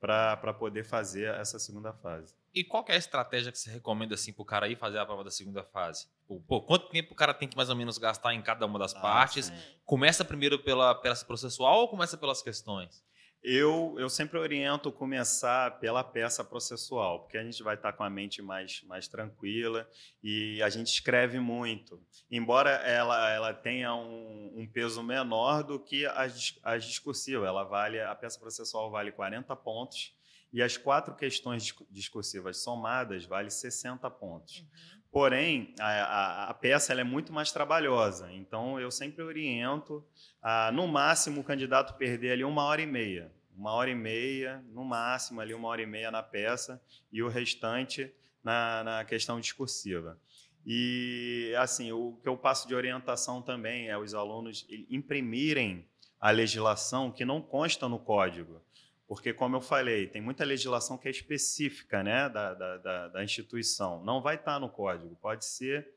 para 0.00 0.54
poder 0.54 0.84
fazer 0.84 1.34
essa 1.34 1.58
segunda 1.58 1.92
fase. 1.92 2.34
E 2.56 2.64
qual 2.64 2.82
é 2.88 2.94
a 2.94 2.96
estratégia 2.96 3.52
que 3.52 3.58
você 3.58 3.70
recomenda 3.70 4.14
assim 4.14 4.32
pro 4.32 4.42
cara 4.42 4.66
ir 4.66 4.76
fazer 4.76 4.98
a 4.98 5.04
prova 5.04 5.22
da 5.22 5.30
segunda 5.30 5.62
fase? 5.62 6.08
Tipo, 6.22 6.40
Pô, 6.48 6.62
quanto 6.62 6.88
tempo 6.88 7.12
o 7.12 7.14
cara 7.14 7.34
tem 7.34 7.46
que 7.46 7.54
mais 7.54 7.68
ou 7.68 7.76
menos 7.76 7.98
gastar 7.98 8.32
em 8.32 8.40
cada 8.40 8.64
uma 8.64 8.78
das 8.78 8.94
Ah, 8.94 9.00
partes? 9.00 9.50
É. 9.50 9.54
Começa 9.84 10.24
primeiro 10.24 10.58
pela 10.60 10.94
peça 10.94 11.22
processual 11.26 11.80
ou 11.80 11.88
começa 11.88 12.16
pelas 12.16 12.40
questões? 12.40 13.04
Eu, 13.42 13.94
eu 13.98 14.08
sempre 14.08 14.38
oriento 14.38 14.90
começar 14.90 15.78
pela 15.80 16.02
peça 16.02 16.42
processual, 16.42 17.20
porque 17.20 17.36
a 17.36 17.44
gente 17.44 17.62
vai 17.62 17.74
estar 17.74 17.92
com 17.92 18.02
a 18.02 18.08
mente 18.08 18.40
mais, 18.40 18.82
mais 18.84 19.06
tranquila 19.06 19.86
e 20.22 20.62
a 20.62 20.70
gente 20.70 20.86
escreve 20.86 21.38
muito. 21.38 22.02
Embora 22.30 22.70
ela, 22.70 23.30
ela 23.30 23.52
tenha 23.52 23.94
um, 23.94 24.54
um 24.56 24.66
peso 24.66 25.02
menor 25.02 25.62
do 25.62 25.78
que 25.78 26.06
as, 26.06 26.58
as 26.62 26.86
discursivas, 26.86 27.46
ela 27.46 27.64
vale, 27.64 28.00
a 28.00 28.14
peça 28.14 28.40
processual 28.40 28.90
vale 28.90 29.12
40 29.12 29.54
pontos 29.56 30.15
e 30.52 30.62
as 30.62 30.76
quatro 30.76 31.14
questões 31.14 31.62
discu- 31.62 31.86
discursivas 31.90 32.58
somadas 32.58 33.24
vale 33.24 33.50
60 33.50 34.08
pontos. 34.10 34.60
Uhum. 34.60 34.66
Porém, 35.10 35.74
a, 35.80 35.86
a- 35.86 36.50
a 36.50 36.54
peça 36.54 36.92
ela 36.92 37.00
é 37.00 37.04
muito 37.04 37.32
mais 37.32 37.50
trabalhosa, 37.50 38.30
então 38.32 38.78
eu 38.78 38.90
sempre 38.90 39.22
oriento 39.22 40.04
a, 40.42 40.70
no 40.72 40.86
máximo, 40.86 41.40
o 41.40 41.44
candidato 41.44 41.94
perder 41.96 42.32
ali 42.32 42.44
uma 42.44 42.64
hora 42.64 42.82
e 42.82 42.86
meia. 42.86 43.32
Uma 43.56 43.72
hora 43.72 43.88
e 43.88 43.94
meia, 43.94 44.62
no 44.68 44.84
máximo, 44.84 45.40
ali 45.40 45.54
uma 45.54 45.68
hora 45.68 45.80
e 45.80 45.86
meia 45.86 46.10
na 46.10 46.22
peça 46.22 46.78
e 47.10 47.22
o 47.22 47.28
restante 47.28 48.12
na, 48.44 48.84
na 48.84 49.04
questão 49.06 49.40
discursiva. 49.40 50.18
E, 50.66 51.54
assim, 51.58 51.90
o 51.92 52.18
que 52.22 52.28
eu 52.28 52.36
passo 52.36 52.68
de 52.68 52.74
orientação 52.74 53.40
também 53.40 53.88
é 53.88 53.96
os 53.96 54.12
alunos 54.12 54.66
imprimirem 54.90 55.88
a 56.20 56.30
legislação 56.30 57.10
que 57.10 57.24
não 57.24 57.40
consta 57.40 57.88
no 57.88 57.98
código. 57.98 58.60
Porque, 59.08 59.32
como 59.32 59.56
eu 59.56 59.60
falei, 59.60 60.08
tem 60.08 60.20
muita 60.20 60.44
legislação 60.44 60.98
que 60.98 61.06
é 61.06 61.10
específica 61.10 62.02
né, 62.02 62.28
da, 62.28 62.54
da, 62.54 63.08
da, 63.08 63.24
instituição. 63.24 64.04
Não 64.04 64.20
vai 64.20 64.34
estar 64.34 64.58
no 64.58 64.68
código. 64.68 65.14
Pode 65.16 65.44
ser 65.44 65.88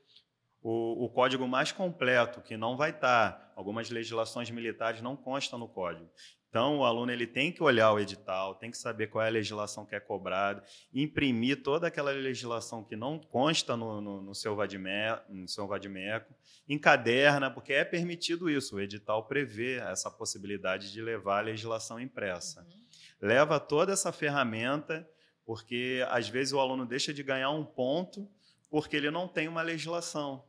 o, 0.62 1.06
o 1.06 1.10
código 1.10 1.48
mais 1.48 1.72
completo, 1.72 2.40
que 2.42 2.56
não 2.56 2.78
vai 2.78 2.92
estar. 2.92 3.52
Algumas 3.56 3.90
legislações 3.90 4.52
militares 4.52 5.02
não 5.02 5.16
constam 5.16 5.58
no 5.58 5.68
código. 5.68 6.08
Então, 6.50 6.80
o 6.80 6.84
aluno 6.84 7.12
ele 7.12 7.28
tem 7.28 7.52
que 7.52 7.62
olhar 7.62 7.92
o 7.94 8.00
edital, 8.00 8.56
tem 8.56 8.72
que 8.72 8.78
saber 8.78 9.08
qual 9.08 9.24
é 9.24 9.28
a 9.28 9.32
legislação 9.32 9.86
que 9.86 9.94
é 9.94 10.00
cobrada, 10.00 10.64
imprimir 10.92 11.62
toda 11.62 11.88
aquela 11.88 12.12
legislação 12.12 12.84
que 12.84 12.96
não 12.96 13.20
consta 13.20 13.78
no, 13.78 14.02
no, 14.02 14.22
no 14.22 14.34
seu 14.34 14.56
vadimeco, 14.56 16.34
encaderna, 16.68 17.52
porque 17.52 17.72
é 17.72 17.86
permitido 17.86 18.50
isso, 18.50 18.78
o 18.78 18.82
edital 18.82 19.28
prevê 19.28 19.76
essa 19.76 20.10
possibilidade 20.10 20.92
de 20.92 21.02
levar 21.02 21.40
a 21.40 21.42
legislação 21.42 22.00
impressa 22.00 22.62
Uhum. 22.62 22.79
Leva 23.22 23.60
toda 23.60 23.94
essa 23.94 24.12
ferramenta, 24.12 25.08
porque 25.46 26.06
às 26.10 26.30
vezes 26.30 26.54
o 26.54 26.60
aluno 26.60 26.86
deixa 26.86 27.14
de 27.14 27.24
ganhar 27.24 27.50
um 27.52 27.66
ponto 27.66 28.30
porque 28.70 28.96
ele 28.96 29.10
não 29.10 29.28
tem 29.28 29.48
uma 29.48 29.62
legislação. 29.62 30.44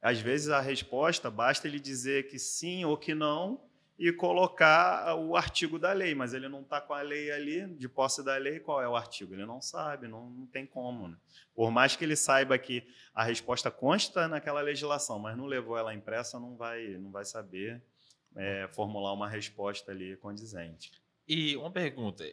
Às 0.00 0.20
vezes 0.20 0.48
a 0.50 0.60
resposta 0.60 1.30
basta 1.30 1.66
ele 1.66 1.80
dizer 1.80 2.28
que 2.28 2.38
sim 2.38 2.84
ou 2.84 2.96
que 2.96 3.14
não 3.14 3.60
e 3.98 4.12
colocar 4.12 5.16
o 5.16 5.36
artigo 5.36 5.78
da 5.78 5.92
lei, 5.92 6.14
mas 6.14 6.34
ele 6.34 6.48
não 6.48 6.60
está 6.60 6.80
com 6.80 6.92
a 6.92 7.00
lei 7.00 7.30
ali, 7.30 7.66
de 7.74 7.88
posse 7.88 8.22
da 8.22 8.36
lei, 8.36 8.60
qual 8.60 8.82
é 8.82 8.88
o 8.88 8.94
artigo? 8.94 9.32
Ele 9.32 9.46
não 9.46 9.60
sabe, 9.60 10.06
não, 10.06 10.28
não 10.28 10.46
tem 10.46 10.66
como. 10.66 11.08
Né? 11.08 11.16
Por 11.54 11.70
mais 11.70 11.96
que 11.96 12.04
ele 12.04 12.14
saiba 12.14 12.58
que 12.58 12.86
a 13.14 13.24
resposta 13.24 13.70
consta 13.70 14.28
naquela 14.28 14.60
legislação, 14.60 15.18
mas 15.18 15.36
não 15.36 15.46
levou 15.46 15.78
ela 15.78 15.94
impressa, 15.94 16.38
não 16.38 16.56
vai, 16.56 16.88
não 16.98 17.10
vai 17.10 17.24
saber 17.24 17.82
é, 18.36 18.68
formular 18.72 19.14
uma 19.14 19.28
resposta 19.28 19.92
ali 19.92 20.14
condizente. 20.18 20.92
E 21.28 21.56
uma 21.56 21.70
pergunta. 21.70 22.24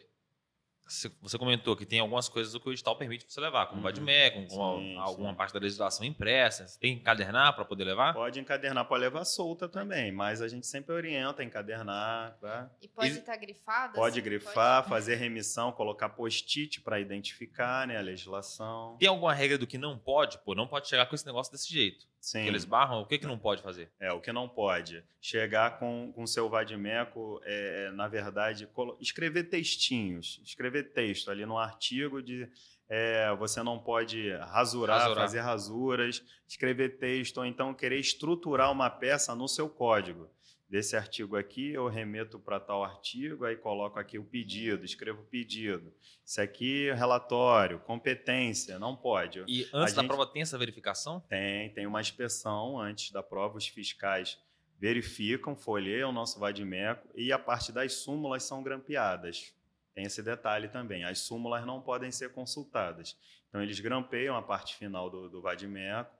Você 0.86 1.10
você 1.22 1.38
comentou 1.38 1.74
que 1.74 1.86
tem 1.86 1.98
algumas 1.98 2.28
coisas 2.28 2.54
que 2.60 2.68
o 2.68 2.70
edital 2.70 2.94
permite 2.94 3.24
você 3.26 3.40
levar, 3.40 3.64
como 3.68 3.78
Uhum. 3.78 3.84
vademecum, 3.84 4.46
como 4.48 4.80
Sim, 4.80 4.98
alguma 4.98 5.30
sim. 5.30 5.34
parte 5.36 5.54
da 5.54 5.58
legislação 5.60 6.04
impressa. 6.04 6.68
Você 6.68 6.78
tem 6.78 6.94
que 6.94 7.00
encadernar 7.00 7.54
para 7.54 7.64
poder 7.64 7.84
levar? 7.84 8.12
Pode 8.12 8.38
encadernar, 8.38 8.86
pode 8.86 9.00
levar 9.00 9.24
solta 9.24 9.66
também, 9.66 10.12
mas 10.12 10.42
a 10.42 10.46
gente 10.48 10.66
sempre 10.66 10.94
orienta 10.94 11.40
a 11.40 11.44
encadernar. 11.44 12.36
tá? 12.38 12.70
E 12.82 12.88
pode 12.88 13.12
estar 13.12 13.34
grifado? 13.38 13.94
Pode 13.94 14.20
assim? 14.20 14.28
grifar, 14.28 14.86
fazer 14.86 15.14
remissão, 15.14 15.72
colocar 15.72 16.10
post-it 16.10 16.82
para 16.82 17.00
identificar 17.00 17.86
né, 17.88 17.96
a 17.96 18.02
legislação. 18.02 18.98
Tem 18.98 19.08
alguma 19.08 19.32
regra 19.32 19.56
do 19.56 19.66
que 19.66 19.78
não 19.78 19.98
pode? 19.98 20.36
Pô, 20.44 20.54
não 20.54 20.68
pode 20.68 20.86
chegar 20.86 21.06
com 21.06 21.14
esse 21.14 21.24
negócio 21.24 21.50
desse 21.50 21.72
jeito. 21.72 22.06
Sim, 22.24 22.44
Que 22.44 22.48
eles 22.48 22.64
barram, 22.64 23.02
o 23.02 23.06
que, 23.06 23.18
que 23.18 23.26
não 23.26 23.38
pode 23.38 23.60
fazer? 23.60 23.92
é 24.00 24.10
o 24.10 24.18
que 24.18 24.32
não 24.32 24.48
pode. 24.48 25.04
Chegar 25.20 25.78
com 25.78 26.10
o 26.16 26.26
seu 26.26 26.48
vadimeco, 26.48 27.38
é, 27.44 27.90
na 27.90 28.08
verdade, 28.08 28.66
escrever 28.98 29.44
textinhos, 29.44 30.40
escrever 30.42 30.94
texto 30.94 31.30
ali 31.30 31.44
no 31.44 31.58
artigo 31.58 32.22
de. 32.22 32.48
é, 32.88 33.34
você 33.36 33.62
não 33.62 33.78
pode 33.78 34.30
rasurar, 34.36 35.00
Rasurar. 35.00 35.22
fazer 35.24 35.40
rasuras, 35.40 36.24
escrever 36.48 36.96
texto, 36.98 37.36
ou 37.38 37.44
então 37.44 37.74
querer 37.74 37.98
estruturar 37.98 38.72
uma 38.72 38.88
peça 38.88 39.34
no 39.34 39.46
seu 39.46 39.68
código. 39.68 40.26
Desse 40.68 40.96
artigo 40.96 41.36
aqui, 41.36 41.72
eu 41.72 41.88
remeto 41.88 42.38
para 42.38 42.58
tal 42.58 42.82
artigo, 42.82 43.44
aí 43.44 43.56
coloco 43.56 43.98
aqui 43.98 44.18
o 44.18 44.24
pedido, 44.24 44.84
escrevo 44.84 45.22
o 45.22 45.26
pedido. 45.26 45.92
Isso 46.24 46.40
aqui, 46.40 46.92
relatório, 46.92 47.78
competência, 47.80 48.78
não 48.78 48.96
pode. 48.96 49.44
E 49.46 49.68
antes 49.72 49.92
a 49.92 49.96
da 49.96 50.02
gente... 50.02 50.06
prova 50.06 50.26
tem 50.26 50.42
essa 50.42 50.58
verificação? 50.58 51.20
Tem, 51.20 51.70
tem 51.74 51.86
uma 51.86 52.00
inspeção 52.00 52.78
antes 52.78 53.10
da 53.10 53.22
prova, 53.22 53.56
os 53.58 53.68
fiscais 53.68 54.38
verificam, 54.78 55.54
folheiam 55.56 56.10
o 56.10 56.12
nosso 56.12 56.38
vadimeco 56.38 57.08
e 57.14 57.32
a 57.32 57.38
parte 57.38 57.70
das 57.70 57.94
súmulas 57.94 58.42
são 58.42 58.62
grampeadas. 58.62 59.54
Tem 59.94 60.04
esse 60.04 60.22
detalhe 60.22 60.68
também. 60.68 61.04
As 61.04 61.20
súmulas 61.20 61.64
não 61.64 61.80
podem 61.80 62.10
ser 62.10 62.32
consultadas. 62.32 63.16
Então, 63.48 63.62
eles 63.62 63.78
grampeiam 63.78 64.36
a 64.36 64.42
parte 64.42 64.74
final 64.74 65.08
do, 65.08 65.28
do 65.28 65.40
vadimeco. 65.40 66.10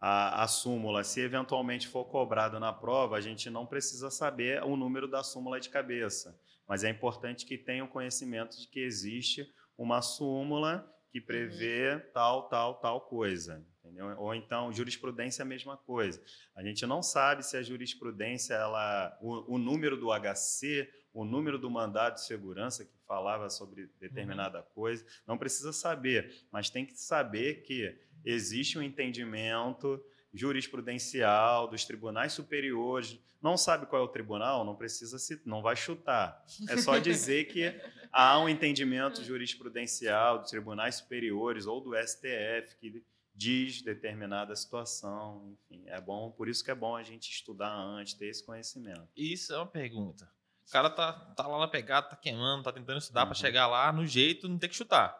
A, 0.00 0.44
a, 0.44 0.48
súmula, 0.48 1.04
se 1.04 1.20
eventualmente 1.20 1.86
for 1.86 2.06
cobrada 2.06 2.58
na 2.58 2.72
prova, 2.72 3.16
a 3.16 3.20
gente 3.20 3.50
não 3.50 3.66
precisa 3.66 4.10
saber 4.10 4.62
o 4.62 4.74
número 4.76 5.06
da 5.06 5.22
súmula 5.22 5.60
de 5.60 5.68
cabeça. 5.68 6.40
Mas 6.66 6.84
é 6.84 6.88
importante 6.88 7.44
que 7.44 7.58
tenham 7.58 7.86
conhecimento 7.86 8.58
de 8.58 8.66
que 8.66 8.80
existe 8.80 9.46
uma 9.76 10.00
súmula 10.00 10.90
que 11.10 11.20
prevê 11.20 11.94
uhum. 11.94 12.02
tal, 12.14 12.48
tal, 12.48 12.74
tal 12.80 13.00
coisa. 13.02 13.66
Entendeu? 13.84 14.14
Ou 14.18 14.34
então, 14.34 14.72
jurisprudência 14.72 15.42
é 15.42 15.44
a 15.44 15.46
mesma 15.46 15.76
coisa. 15.76 16.22
A 16.54 16.62
gente 16.62 16.86
não 16.86 17.02
sabe 17.02 17.44
se 17.44 17.56
a 17.56 17.62
jurisprudência, 17.62 18.54
ela, 18.54 19.18
o, 19.20 19.56
o 19.56 19.58
número 19.58 19.96
do 19.96 20.08
HC, 20.12 20.88
o 21.12 21.24
número 21.24 21.58
do 21.58 21.68
mandado 21.68 22.14
de 22.14 22.24
segurança 22.24 22.84
que 22.84 22.96
falava 23.06 23.50
sobre 23.50 23.90
determinada 23.98 24.60
uhum. 24.60 24.66
coisa, 24.74 25.04
não 25.26 25.36
precisa 25.36 25.72
saber, 25.72 26.46
mas 26.52 26.70
tem 26.70 26.86
que 26.86 26.96
saber 26.96 27.62
que 27.62 27.98
existe 28.24 28.78
um 28.78 28.82
entendimento 28.82 30.02
jurisprudencial 30.32 31.68
dos 31.68 31.84
tribunais 31.84 32.32
superiores. 32.32 33.18
Não 33.42 33.56
sabe 33.56 33.86
qual 33.86 34.02
é 34.02 34.04
o 34.04 34.08
tribunal, 34.08 34.64
não 34.64 34.76
precisa 34.76 35.18
se, 35.18 35.40
não 35.44 35.62
vai 35.62 35.74
chutar. 35.74 36.44
É 36.68 36.76
só 36.76 36.98
dizer 36.98 37.46
que 37.46 37.74
há 38.12 38.38
um 38.38 38.48
entendimento 38.48 39.24
jurisprudencial 39.24 40.38
dos 40.38 40.50
tribunais 40.50 40.96
superiores 40.96 41.66
ou 41.66 41.80
do 41.80 41.94
STF 41.96 42.76
que 42.78 43.02
diz 43.34 43.80
determinada 43.80 44.54
situação, 44.54 45.50
enfim, 45.52 45.82
é 45.86 45.98
bom, 45.98 46.30
por 46.30 46.48
isso 46.48 46.62
que 46.62 46.70
é 46.70 46.74
bom 46.74 46.94
a 46.94 47.02
gente 47.02 47.30
estudar 47.30 47.72
antes, 47.72 48.12
ter 48.12 48.26
esse 48.26 48.44
conhecimento. 48.44 49.08
Isso 49.16 49.54
é 49.54 49.56
uma 49.56 49.66
pergunta. 49.66 50.30
O 50.68 50.70
cara 50.70 50.90
tá, 50.90 51.12
tá 51.12 51.46
lá 51.46 51.58
na 51.58 51.66
pegada, 51.66 52.08
tá 52.08 52.16
queimando, 52.16 52.62
tá 52.62 52.72
tentando 52.72 52.98
estudar 52.98 53.22
uhum. 53.22 53.28
para 53.28 53.34
chegar 53.34 53.66
lá 53.66 53.90
no 53.92 54.06
jeito, 54.06 54.48
não 54.48 54.58
ter 54.58 54.68
que 54.68 54.76
chutar. 54.76 55.19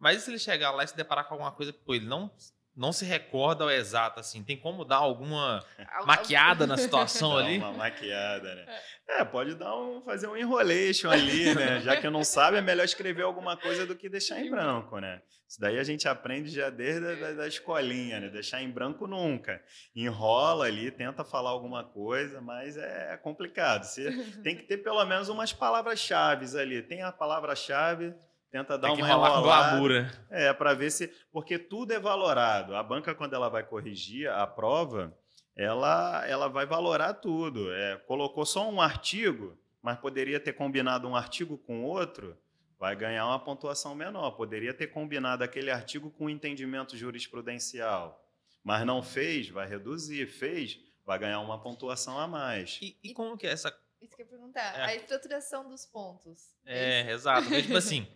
Mas 0.00 0.16
e 0.16 0.20
se 0.24 0.30
ele 0.30 0.38
chegar 0.38 0.70
lá 0.70 0.82
e 0.82 0.88
se 0.88 0.96
deparar 0.96 1.24
com 1.26 1.34
alguma 1.34 1.52
coisa, 1.52 1.72
pô, 1.72 1.94
ele 1.94 2.06
não 2.06 2.30
não 2.76 2.92
se 2.92 3.04
recorda 3.04 3.64
ao 3.64 3.70
exato, 3.70 4.20
assim. 4.20 4.42
Tem 4.42 4.56
como 4.56 4.84
dar 4.84 4.96
alguma 4.96 5.62
maquiada 6.06 6.66
na 6.66 6.78
situação 6.78 7.36
ali? 7.36 7.58
Uma 7.58 7.72
maquiada, 7.72 8.54
né? 8.54 8.80
É, 9.08 9.24
pode 9.24 9.54
dar 9.54 9.76
um, 9.76 10.00
fazer 10.02 10.28
um 10.28 10.36
enrolation 10.36 11.10
ali, 11.10 11.54
né? 11.54 11.80
Já 11.80 11.96
que 12.00 12.08
não 12.08 12.24
sabe, 12.24 12.56
é 12.56 12.62
melhor 12.62 12.84
escrever 12.84 13.22
alguma 13.22 13.56
coisa 13.56 13.84
do 13.84 13.94
que 13.94 14.08
deixar 14.08 14.40
em 14.40 14.50
branco, 14.50 14.98
né? 14.98 15.20
Isso 15.48 15.60
daí 15.60 15.80
a 15.80 15.84
gente 15.84 16.06
aprende 16.06 16.48
já 16.48 16.70
desde 16.70 17.06
a 17.06 17.14
da, 17.16 17.32
da 17.32 17.48
escolinha, 17.48 18.20
né? 18.20 18.28
Deixar 18.28 18.62
em 18.62 18.70
branco 18.70 19.06
nunca. 19.08 19.60
Enrola 19.94 20.66
ali, 20.66 20.92
tenta 20.92 21.24
falar 21.24 21.50
alguma 21.50 21.82
coisa, 21.82 22.40
mas 22.40 22.76
é 22.76 23.16
complicado. 23.16 23.82
Você 23.82 24.12
tem 24.44 24.56
que 24.56 24.62
ter 24.62 24.78
pelo 24.78 25.04
menos 25.04 25.28
umas 25.28 25.52
palavras-chave 25.52 26.46
ali. 26.56 26.82
Tem 26.82 27.02
a 27.02 27.10
palavra-chave, 27.10 28.14
tenta 28.50 28.76
dar 28.76 28.92
uma 28.92 29.00
enrolada. 29.00 30.10
É, 30.28 30.52
para 30.52 30.74
ver 30.74 30.90
se. 30.90 31.08
Porque 31.32 31.58
tudo 31.58 31.92
é 31.92 31.98
valorado. 31.98 32.74
A 32.74 32.82
banca, 32.82 33.14
quando 33.14 33.34
ela 33.34 33.48
vai 33.48 33.62
corrigir 33.62 34.28
a 34.28 34.46
prova, 34.46 35.16
ela, 35.56 36.26
ela 36.26 36.48
vai 36.48 36.66
valorar 36.66 37.14
tudo. 37.14 37.72
É, 37.72 37.96
colocou 38.06 38.44
só 38.44 38.68
um 38.68 38.80
artigo, 38.80 39.58
mas 39.82 39.98
poderia 39.98 40.40
ter 40.40 40.52
combinado 40.52 41.08
um 41.08 41.16
artigo 41.16 41.56
com 41.58 41.84
outro, 41.84 42.36
vai 42.78 42.96
ganhar 42.96 43.26
uma 43.26 43.38
pontuação 43.38 43.94
menor. 43.94 44.32
Poderia 44.32 44.74
ter 44.74 44.88
combinado 44.88 45.44
aquele 45.44 45.70
artigo 45.70 46.10
com 46.10 46.26
um 46.26 46.30
entendimento 46.30 46.96
jurisprudencial, 46.96 48.24
mas 48.64 48.84
não 48.84 49.02
fez, 49.02 49.48
vai 49.48 49.68
reduzir. 49.68 50.26
Fez, 50.26 50.78
vai 51.04 51.18
ganhar 51.18 51.40
uma 51.40 51.60
pontuação 51.60 52.18
a 52.18 52.26
mais. 52.26 52.78
E, 52.82 52.98
e 53.02 53.14
como 53.14 53.36
que 53.36 53.46
é 53.46 53.50
essa. 53.50 53.76
Isso 54.00 54.16
que 54.16 54.22
eu 54.22 54.26
ia 54.26 54.30
perguntar. 54.30 54.78
É. 54.78 54.82
A 54.84 54.94
estruturação 54.94 55.68
dos 55.68 55.84
pontos. 55.84 56.56
É, 56.64 57.02
é 57.02 57.12
exato. 57.12 57.48
tipo 57.62 57.76
assim. 57.76 58.06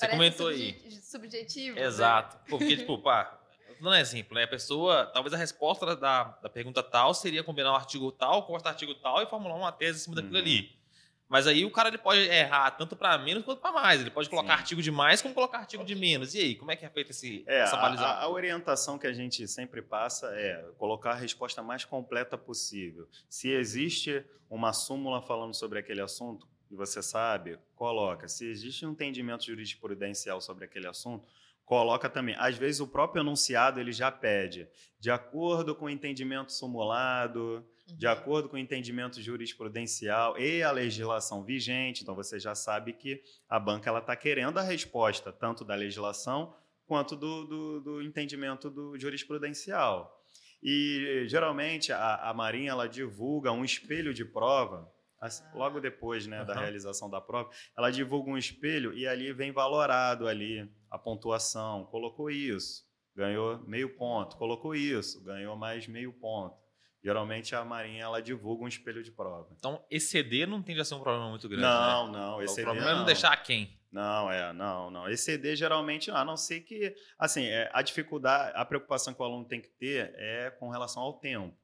Você 0.00 0.06
Parece 0.06 0.16
comentou 0.16 0.48
aí. 0.48 0.80
Subjetivo. 1.02 1.76
Né? 1.76 1.84
Exato. 1.84 2.36
Né? 2.36 2.42
Porque, 2.48 2.74
tipo, 2.74 2.96
pá, 3.02 3.38
não 3.82 3.92
é 3.92 4.02
simples, 4.02 4.34
né? 4.34 4.44
A 4.44 4.48
pessoa, 4.48 5.04
talvez 5.12 5.34
a 5.34 5.36
resposta 5.36 5.94
da, 5.94 6.24
da 6.42 6.48
pergunta 6.48 6.82
tal 6.82 7.12
seria 7.12 7.44
combinar 7.44 7.70
o 7.70 7.72
um 7.74 7.76
artigo 7.76 8.10
tal 8.10 8.46
com 8.46 8.54
o 8.54 8.56
artigo 8.56 8.94
tal 8.94 9.22
e 9.22 9.26
formular 9.26 9.56
uma 9.56 9.70
tese 9.70 9.98
em 9.98 10.02
cima 10.04 10.16
daquilo 10.16 10.36
uhum. 10.36 10.40
ali. 10.40 10.80
Mas 11.28 11.46
aí 11.46 11.66
o 11.66 11.70
cara 11.70 11.90
ele 11.90 11.98
pode 11.98 12.18
errar 12.18 12.70
tanto 12.72 12.96
para 12.96 13.16
menos 13.18 13.44
quanto 13.44 13.60
para 13.60 13.72
mais. 13.72 14.00
Ele 14.00 14.10
pode 14.10 14.28
colocar 14.30 14.54
Sim. 14.54 14.60
artigo 14.60 14.82
de 14.82 14.90
mais 14.90 15.20
como 15.20 15.34
colocar 15.34 15.58
artigo 15.58 15.84
de 15.84 15.94
menos. 15.94 16.34
E 16.34 16.38
aí, 16.38 16.54
como 16.56 16.72
é 16.72 16.76
que 16.76 16.84
é 16.84 16.88
feita 16.88 17.10
esse, 17.10 17.44
é, 17.46 17.60
essa 17.60 17.76
balização? 17.76 18.10
A, 18.10 18.22
a, 18.22 18.28
orientação 18.28 18.98
que 18.98 19.06
a 19.06 19.12
gente 19.12 19.46
sempre 19.46 19.82
passa 19.82 20.28
é 20.34 20.64
colocar 20.78 21.10
a 21.10 21.14
resposta 21.14 21.62
mais 21.62 21.84
completa 21.84 22.38
possível. 22.38 23.06
Se 23.28 23.50
existe 23.50 24.24
uma 24.48 24.72
súmula 24.72 25.22
falando 25.22 25.54
sobre 25.54 25.78
aquele 25.78 26.00
assunto, 26.00 26.48
e 26.70 26.76
você 26.76 27.02
sabe, 27.02 27.58
coloca. 27.74 28.28
Se 28.28 28.46
existe 28.48 28.86
um 28.86 28.92
entendimento 28.92 29.44
jurisprudencial 29.44 30.40
sobre 30.40 30.64
aquele 30.64 30.86
assunto, 30.86 31.26
coloca 31.64 32.08
também. 32.08 32.34
Às 32.38 32.56
vezes 32.56 32.80
o 32.80 32.86
próprio 32.86 33.22
enunciado 33.22 33.80
ele 33.80 33.92
já 33.92 34.10
pede, 34.10 34.68
de 34.98 35.10
acordo 35.10 35.74
com 35.74 35.86
o 35.86 35.90
entendimento 35.90 36.52
simulado, 36.52 37.64
uhum. 37.88 37.96
de 37.96 38.06
acordo 38.06 38.48
com 38.48 38.56
o 38.56 38.58
entendimento 38.58 39.20
jurisprudencial 39.20 40.38
e 40.38 40.62
a 40.62 40.70
legislação 40.70 41.42
vigente. 41.42 42.02
Então 42.02 42.14
você 42.14 42.38
já 42.38 42.54
sabe 42.54 42.92
que 42.92 43.20
a 43.48 43.58
banca 43.58 43.90
ela 43.90 43.98
está 43.98 44.14
querendo 44.14 44.58
a 44.58 44.62
resposta 44.62 45.32
tanto 45.32 45.64
da 45.64 45.74
legislação 45.74 46.54
quanto 46.86 47.16
do, 47.16 47.46
do, 47.46 47.80
do 47.80 48.02
entendimento 48.02 48.70
do 48.70 48.98
jurisprudencial. 48.98 50.20
E 50.62 51.24
geralmente 51.26 51.92
a, 51.92 52.30
a 52.30 52.34
Marinha 52.34 52.70
ela 52.70 52.88
divulga 52.88 53.50
um 53.50 53.64
espelho 53.64 54.12
de 54.12 54.24
prova 54.24 54.92
logo 55.54 55.80
depois 55.80 56.26
né, 56.26 56.40
uhum. 56.40 56.46
da 56.46 56.54
realização 56.54 57.10
da 57.10 57.20
prova, 57.20 57.50
ela 57.76 57.90
divulga 57.90 58.30
um 58.30 58.38
espelho 58.38 58.92
e 58.94 59.06
ali 59.06 59.32
vem 59.32 59.52
valorado 59.52 60.26
ali 60.26 60.70
a 60.90 60.98
pontuação. 60.98 61.84
Colocou 61.86 62.30
isso, 62.30 62.84
ganhou 63.14 63.58
meio 63.66 63.96
ponto. 63.96 64.36
Colocou 64.36 64.74
isso, 64.74 65.22
ganhou 65.22 65.56
mais 65.56 65.86
meio 65.86 66.12
ponto. 66.12 66.56
Geralmente 67.02 67.54
a 67.54 67.64
Marinha 67.64 68.02
ela 68.02 68.20
divulga 68.20 68.64
um 68.64 68.68
espelho 68.68 69.02
de 69.02 69.10
prova. 69.10 69.48
Então, 69.56 69.82
exceder 69.90 70.46
não 70.46 70.62
tende 70.62 70.80
a 70.80 70.84
ser 70.84 70.94
um 70.94 71.00
problema 71.00 71.30
muito 71.30 71.48
grande. 71.48 71.62
Não, 71.62 72.12
né? 72.12 72.18
não. 72.18 72.42
Exceder, 72.42 72.64
o 72.64 72.66
problema 72.66 72.90
não. 72.90 72.96
é 72.96 72.98
não 72.98 73.06
deixar 73.06 73.36
quem. 73.42 73.78
Não, 73.90 74.30
é, 74.30 74.52
não, 74.52 74.90
não. 74.90 75.08
Exceder 75.08 75.56
geralmente, 75.56 76.10
a 76.10 76.24
não 76.24 76.36
ser 76.36 76.60
que, 76.60 76.94
assim, 77.18 77.46
é, 77.46 77.70
a 77.72 77.82
dificuldade, 77.82 78.52
a 78.54 78.64
preocupação 78.64 79.14
que 79.14 79.20
o 79.20 79.24
aluno 79.24 79.46
tem 79.46 79.60
que 79.60 79.70
ter 79.70 80.12
é 80.14 80.50
com 80.50 80.68
relação 80.68 81.02
ao 81.02 81.14
tempo 81.14 81.56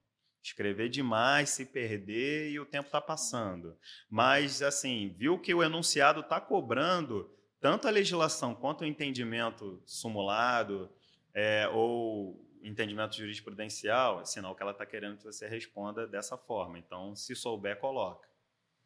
escrever 0.47 0.88
demais, 0.88 1.51
se 1.51 1.64
perder 1.64 2.51
e 2.51 2.61
o 2.61 2.66
tempo 2.66 2.86
está 2.86 3.01
passando. 3.01 3.76
Mas, 4.09 4.62
assim, 4.62 5.14
viu 5.16 5.38
que 5.38 5.55
o 5.55 5.62
enunciado 5.62 6.20
está 6.20 6.40
cobrando 6.40 7.30
tanto 7.61 7.88
a 7.88 7.90
legislação 7.90 8.55
quanto 8.55 8.82
o 8.82 8.86
entendimento 8.86 9.82
simulado 9.86 10.90
é, 11.34 11.68
ou 11.68 12.44
entendimento 12.62 13.16
jurisprudencial, 13.16 14.20
é 14.20 14.24
sinal 14.24 14.55
que 14.55 14.62
ela 14.62 14.72
está 14.72 14.84
querendo 14.84 15.18
que 15.18 15.24
você 15.24 15.47
responda 15.47 16.07
dessa 16.07 16.36
forma. 16.36 16.78
Então, 16.78 17.14
se 17.14 17.34
souber, 17.34 17.78
coloca. 17.78 18.28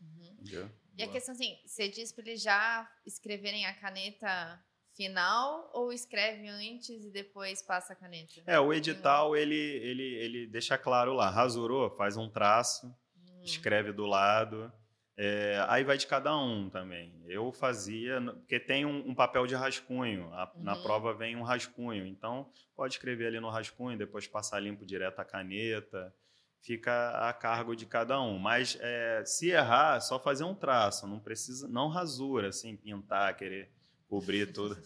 Uhum. 0.01 0.69
E 0.97 1.03
a 1.03 1.09
questão 1.09 1.35
assim, 1.35 1.59
você 1.65 1.89
diz 1.89 2.13
para 2.13 2.29
eles 2.29 2.43
já 2.43 2.91
escreverem 3.07 3.67
a 3.67 3.75
caneta 3.75 4.63
final 5.01 5.71
ou 5.73 5.91
escreve 5.95 6.47
antes 6.47 7.07
e 7.07 7.11
depois 7.11 7.63
passa 7.63 7.95
a 7.95 7.97
caneta? 7.97 8.43
É, 8.47 8.61
o 8.61 8.71
edital 8.71 9.35
ele, 9.35 9.55
ele, 9.55 10.03
ele 10.03 10.47
deixa 10.47 10.77
claro 10.77 11.15
lá, 11.15 11.31
rasurou, 11.31 11.89
faz 11.97 12.19
um 12.19 12.29
traço, 12.29 12.87
hum. 12.87 13.41
escreve 13.43 13.93
do 13.93 14.05
lado. 14.05 14.71
É, 15.17 15.65
aí 15.69 15.85
vai 15.85 15.97
de 15.97 16.07
cada 16.07 16.37
um 16.37 16.69
também. 16.69 17.19
Eu 17.27 17.51
fazia, 17.51 18.21
porque 18.21 18.61
tem 18.61 18.85
um, 18.85 19.09
um 19.09 19.15
papel 19.15 19.47
de 19.47 19.55
rascunho, 19.55 20.31
a, 20.35 20.53
uhum. 20.55 20.63
na 20.63 20.77
prova 20.77 21.15
vem 21.15 21.35
um 21.35 21.43
rascunho, 21.43 22.07
então 22.07 22.51
pode 22.77 22.95
escrever 22.95 23.27
ali 23.27 23.41
no 23.41 23.49
rascunho, 23.49 23.97
depois 23.97 24.27
passar 24.27 24.61
limpo 24.61 24.85
direto 24.85 25.19
a 25.19 25.25
caneta, 25.25 26.15
fica 26.63 27.11
a 27.29 27.33
cargo 27.33 27.75
de 27.75 27.87
cada 27.87 28.21
um. 28.21 28.39
Mas 28.39 28.77
é, 28.81 29.25
se 29.25 29.49
errar, 29.49 30.01
só 30.01 30.19
fazer 30.19 30.45
um 30.45 30.55
traço, 30.55 31.07
não 31.07 31.19
precisa, 31.19 31.67
não 31.69 31.89
rasura, 31.89 32.49
assim, 32.49 32.77
pintar, 32.77 33.35
querer 33.35 33.71
cobrir 34.11 34.53
tudo. 34.53 34.77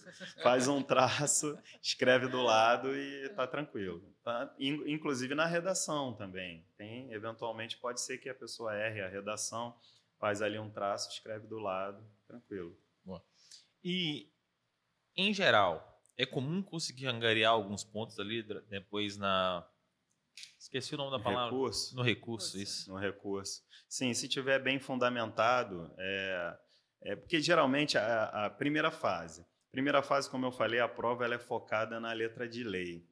Faz 0.42 0.68
um 0.68 0.82
traço, 0.82 1.58
escreve 1.82 2.28
do 2.28 2.42
lado 2.42 2.94
e 2.94 3.30
tá 3.30 3.46
tranquilo. 3.46 4.14
Tá? 4.22 4.54
Inclusive 4.58 5.34
na 5.34 5.46
redação 5.46 6.12
também. 6.12 6.64
Tem, 6.76 7.10
eventualmente 7.10 7.78
pode 7.78 8.02
ser 8.02 8.18
que 8.18 8.28
a 8.28 8.34
pessoa 8.34 8.76
erre 8.76 9.00
a 9.00 9.08
redação, 9.08 9.74
faz 10.20 10.42
ali 10.42 10.58
um 10.58 10.70
traço, 10.70 11.10
escreve 11.10 11.46
do 11.46 11.58
lado, 11.58 12.06
tranquilo. 12.28 12.78
Boa. 13.02 13.24
E 13.82 14.30
em 15.16 15.32
geral, 15.32 16.02
é 16.16 16.26
comum 16.26 16.62
conseguir 16.62 17.06
angariar 17.06 17.52
alguns 17.52 17.82
pontos 17.82 18.20
ali 18.20 18.42
depois 18.68 19.16
na 19.16 19.66
Esqueci 20.58 20.94
o 20.94 20.98
nome 20.98 21.12
da 21.12 21.22
palavra. 21.22 21.52
Recurso. 21.52 21.94
No 21.94 22.02
recurso, 22.02 22.58
isso. 22.58 22.90
No 22.90 22.98
recurso. 22.98 23.62
Sim, 23.88 24.12
se 24.12 24.28
tiver 24.28 24.58
bem 24.58 24.80
fundamentado, 24.80 25.94
é, 25.96 26.58
é 27.04 27.14
porque 27.14 27.40
geralmente 27.40 27.98
a, 27.98 28.46
a 28.46 28.50
primeira 28.50 28.90
fase, 28.90 29.44
primeira 29.70 30.02
fase, 30.02 30.30
como 30.30 30.46
eu 30.46 30.52
falei, 30.52 30.80
a 30.80 30.88
prova 30.88 31.24
ela 31.24 31.34
é 31.34 31.38
focada 31.38 32.00
na 32.00 32.12
letra 32.12 32.48
de 32.48 32.64
lei. 32.64 33.06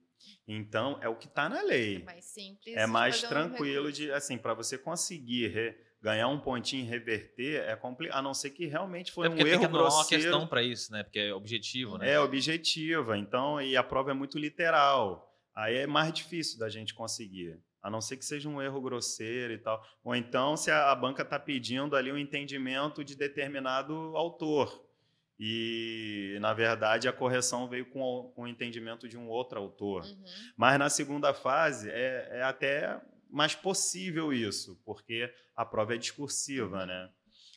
Então, 0.47 0.99
é 1.01 1.09
o 1.09 1.17
que 1.17 1.27
está 1.27 1.49
na 1.49 1.61
lei. 1.63 1.97
É 1.97 2.05
mais 2.05 2.25
simples. 2.25 2.77
É 2.77 2.87
mais 2.87 3.21
tranquilo 3.21 3.89
um 3.89 3.93
de, 3.93 4.13
assim, 4.13 4.39
para 4.39 4.55
você 4.55 4.79
conseguir 4.79 5.49
re, 5.49 5.77
ganhar 6.01 6.29
um 6.29 6.39
pontinho 6.39 6.85
e 6.85 6.89
reverter, 6.89 7.63
é 7.63 7.77
complicado, 7.77 8.19
a 8.19 8.23
não 8.23 8.35
ser 8.35 8.51
que 8.51 8.67
realmente 8.67 9.13
foi 9.13 9.27
é 9.27 9.31
um 9.31 9.35
erro 9.35 9.49
tem 9.49 9.61
que 9.61 9.69
grosseiro. 9.69 10.25
uma 10.25 10.33
questão 10.33 10.47
para 10.47 10.63
isso, 10.63 10.93
né? 10.93 11.03
Porque 11.03 11.19
é 11.19 11.35
objetivo, 11.35 11.99
né? 11.99 12.11
É 12.11 12.21
objetiva, 12.21 13.17
então, 13.17 13.61
e 13.61 13.77
a 13.77 13.83
prova 13.83 14.11
é 14.11 14.15
muito 14.15 14.39
literal. 14.39 15.29
Aí 15.55 15.77
é 15.77 15.87
mais 15.87 16.13
difícil 16.13 16.59
da 16.59 16.69
gente 16.69 16.95
conseguir. 16.95 17.61
A 17.83 17.91
não 17.91 18.01
ser 18.01 18.17
que 18.17 18.25
seja 18.25 18.49
um 18.49 18.63
erro 18.63 18.81
grosseiro 18.81 19.53
e 19.53 19.59
tal. 19.59 19.85
Ou 20.05 20.15
então, 20.15 20.57
se 20.57 20.71
a 20.71 20.95
banca 20.95 21.23
está 21.23 21.39
pedindo 21.39 21.97
ali 21.97 22.13
um 22.13 22.19
entendimento 22.19 23.03
de 23.03 23.17
determinado 23.17 23.93
autor. 24.17 24.87
E, 25.39 26.39
na 26.41 26.53
verdade, 26.53 27.09
a 27.09 27.13
correção 27.13 27.69
veio 27.69 27.87
com, 27.87 28.33
com 28.37 28.43
o 28.43 28.49
entendimento 28.49 29.09
de 29.09 29.19
um 29.19 29.29
outro 29.29 29.59
autor. 29.59 30.05
Uhum. 30.05 30.25
Mas 30.57 30.79
na 30.79 30.89
segunda 30.89 31.35
fase 31.35 31.91
é, 31.91 32.29
é, 32.31 32.43
até 32.43 33.01
mais 33.29 33.55
possível 33.55 34.33
isso, 34.33 34.81
porque 34.85 35.33
a 35.57 35.65
prova 35.65 35.95
é 35.95 35.99
discursiva, 35.99 36.87
né? 36.87 37.11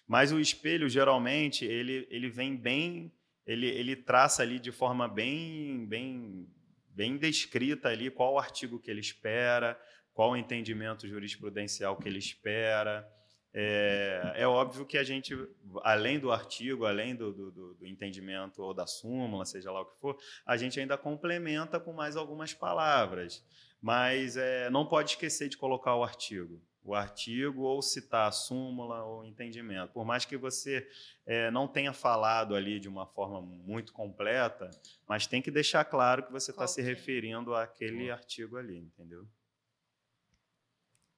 Mas 0.07 0.31
o 0.31 0.39
espelho, 0.39 0.89
geralmente, 0.89 1.65
ele, 1.65 2.07
ele 2.09 2.29
vem 2.29 2.55
bem, 2.55 3.13
ele, 3.45 3.67
ele 3.67 3.95
traça 3.95 4.41
ali 4.41 4.57
de 4.57 4.71
forma 4.71 5.07
bem, 5.07 5.85
bem 5.85 6.47
bem 6.95 7.17
descrita 7.17 7.89
ali 7.89 8.09
qual 8.09 8.35
o 8.35 8.39
artigo 8.39 8.79
que 8.79 8.89
ele 8.89 9.01
espera, 9.01 9.77
qual 10.15 10.31
o 10.31 10.37
entendimento 10.37 11.07
jurisprudencial 11.07 11.97
que 11.97 12.07
ele 12.07 12.17
espera. 12.17 13.07
É, 13.53 14.33
é 14.35 14.47
óbvio 14.47 14.85
que 14.85 14.97
a 14.97 15.03
gente, 15.03 15.37
além 15.83 16.17
do 16.17 16.31
artigo, 16.31 16.85
além 16.85 17.15
do, 17.15 17.31
do, 17.31 17.73
do, 17.75 17.85
entendimento 17.85 18.63
ou 18.63 18.73
da 18.73 18.87
súmula, 18.87 19.45
seja 19.45 19.71
lá 19.71 19.81
o 19.81 19.85
que 19.85 19.99
for, 19.99 20.17
a 20.45 20.57
gente 20.57 20.79
ainda 20.79 20.97
complementa 20.97 21.79
com 21.79 21.93
mais 21.93 22.15
algumas 22.15 22.53
palavras. 22.53 23.45
Mas 23.81 24.35
é, 24.35 24.69
não 24.69 24.85
pode 24.85 25.11
esquecer 25.11 25.49
de 25.49 25.57
colocar 25.57 25.95
o 25.95 26.03
artigo 26.03 26.59
o 26.85 26.93
artigo 26.93 27.63
ou 27.63 27.81
citar 27.81 28.27
a 28.27 28.31
súmula 28.31 29.03
ou 29.03 29.25
entendimento. 29.25 29.91
Por 29.91 30.05
mais 30.05 30.23
que 30.23 30.37
você 30.37 30.87
é, 31.25 31.49
não 31.49 31.67
tenha 31.67 31.91
falado 31.91 32.53
ali 32.53 32.79
de 32.79 32.87
uma 32.87 33.07
forma 33.07 33.41
muito 33.41 33.91
completa, 33.91 34.69
mas 35.09 35.25
tem 35.25 35.41
que 35.41 35.49
deixar 35.49 35.83
claro 35.83 36.23
que 36.23 36.31
você 36.31 36.51
está 36.51 36.67
se 36.67 36.83
referindo 36.83 37.55
àquele 37.55 38.11
artigo 38.11 38.55
ali, 38.55 38.77
entendeu? 38.77 39.27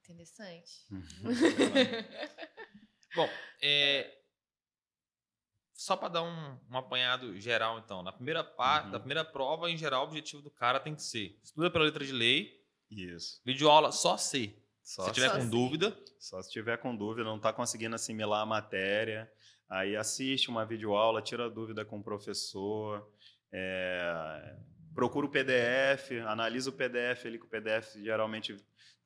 Interessante. 0.08 0.72
Uhum. 0.90 1.02
Bom, 3.16 3.30
é, 3.62 4.18
só 5.74 5.96
para 5.96 6.10
dar 6.10 6.24
um, 6.24 6.58
um, 6.72 6.78
apanhado 6.78 7.40
geral, 7.40 7.80
então, 7.80 8.02
na 8.02 8.12
primeira 8.12 8.44
parte, 8.44 8.86
uhum. 8.86 8.92
na 8.92 9.00
primeira 9.00 9.26
prova, 9.26 9.70
em 9.70 9.78
geral, 9.78 10.06
o 10.06 10.08
objetivo 10.08 10.42
do 10.42 10.50
cara 10.50 10.80
tem 10.80 10.96
que 10.96 11.04
ser 11.04 11.38
estuda 11.44 11.70
pela 11.70 11.86
letra 11.86 12.06
de 12.06 12.12
lei. 12.12 12.64
Isso. 12.90 13.42
Videoaula 13.46 13.92
só 13.92 14.18
C. 14.18 14.56
Só 14.82 15.04
se 15.04 15.12
tiver 15.12 15.30
com 15.30 15.38
assim. 15.38 15.50
dúvida. 15.50 15.98
Só 16.18 16.42
se 16.42 16.50
tiver 16.50 16.78
com 16.78 16.96
dúvida, 16.96 17.24
não 17.24 17.36
está 17.36 17.52
conseguindo 17.52 17.96
assimilar 17.96 18.42
a 18.42 18.46
matéria. 18.46 19.30
Aí 19.70 19.98
assiste 19.98 20.50
uma 20.50 20.66
videoaula, 20.66 21.22
tira 21.22 21.50
dúvida 21.50 21.84
com 21.84 22.00
o 22.00 22.04
professor. 22.04 23.06
É, 23.52 24.56
procura 24.96 25.28
o 25.28 25.30
PDF, 25.30 26.12
analisa 26.26 26.70
o 26.70 26.74
PDF 26.74 27.26
ali, 27.26 27.38
que 27.38 27.46
o 27.46 27.50
PDF 27.50 27.96
geralmente 27.98 28.56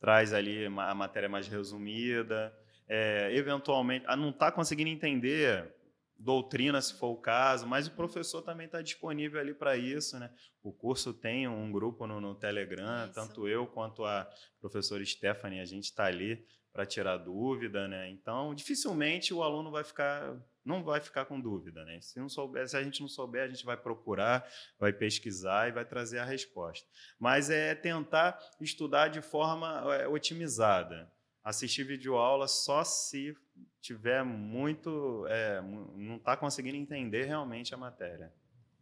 traz 0.02 0.34
ali 0.34 0.66
a 0.66 0.96
matéria 0.96 1.30
mais 1.30 1.48
resumida. 1.48 2.54
É, 2.90 3.34
eventualmente, 3.34 4.04
ah, 4.08 4.18
não 4.18 4.32
está 4.32 4.52
conseguindo 4.52 4.90
entender 4.90 5.74
doutrina, 6.18 6.82
se 6.82 6.94
for 6.94 7.12
o 7.12 7.18
caso, 7.18 7.66
mas 7.66 7.88
o 7.88 7.92
professor 7.92 8.42
também 8.42 8.66
está 8.66 8.82
disponível 8.82 9.40
ali 9.40 9.54
para 9.54 9.78
isso, 9.78 10.20
né? 10.20 10.30
O 10.62 10.72
curso 10.72 11.14
tem 11.14 11.48
um 11.48 11.72
grupo 11.72 12.06
no, 12.06 12.20
no 12.20 12.36
Telegram, 12.36 13.06
isso. 13.06 13.14
tanto 13.14 13.48
eu 13.48 13.66
quanto 13.66 14.04
a 14.04 14.30
professora 14.60 15.04
Stephanie, 15.06 15.60
a 15.60 15.66
gente 15.66 15.86
está 15.86 16.06
ali 16.06 16.46
para 16.74 16.86
tirar 16.86 17.18
dúvida, 17.18 17.88
né? 17.88 18.10
Então, 18.10 18.54
dificilmente 18.54 19.34
o 19.34 19.42
aluno 19.42 19.72
vai 19.72 19.84
ficar, 19.84 20.36
não 20.64 20.84
vai 20.84 21.00
ficar 21.02 21.26
com 21.26 21.40
dúvida, 21.40 21.84
né? 21.84 22.00
Se 22.02 22.20
não 22.20 22.30
souber, 22.30 22.68
se 22.68 22.78
a 22.78 22.84
gente 22.84 23.02
não 23.02 23.08
souber, 23.08 23.44
a 23.44 23.48
gente 23.48 23.66
vai 23.66 23.76
procurar, 23.76 24.48
vai 24.80 24.94
pesquisar 24.94 25.68
e 25.68 25.72
vai 25.72 25.86
trazer 25.86 26.20
a 26.20 26.26
resposta. 26.26 26.88
Mas 27.20 27.50
é 27.50 27.74
tentar 27.74 28.40
estudar 28.60 29.08
de 29.08 29.22
forma 29.22 29.96
é, 29.96 30.08
otimizada. 30.08 31.12
Assistir 31.44 31.84
videoaula 31.84 32.48
só 32.48 32.84
se 32.84 33.36
tiver 33.80 34.24
muito. 34.24 35.26
É, 35.28 35.62
não 35.62 36.18
está 36.18 36.38
conseguindo 36.38 36.78
entender 36.78 37.26
realmente 37.26 37.74
a 37.74 37.78
matéria. 37.78 38.32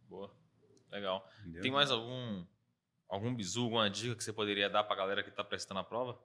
Boa. 0.08 0.30
Legal. 0.90 1.26
Entendeu? 1.40 1.62
Tem 1.62 1.70
mais 1.70 1.90
algum 1.90 2.44
algum 3.08 3.34
bizu, 3.34 3.64
alguma 3.64 3.90
dica 3.90 4.14
que 4.14 4.22
você 4.22 4.32
poderia 4.32 4.70
dar 4.70 4.84
para 4.84 4.94
a 4.94 4.98
galera 4.98 5.22
que 5.22 5.30
está 5.30 5.42
prestando 5.42 5.80
a 5.80 5.84
prova? 5.84 6.18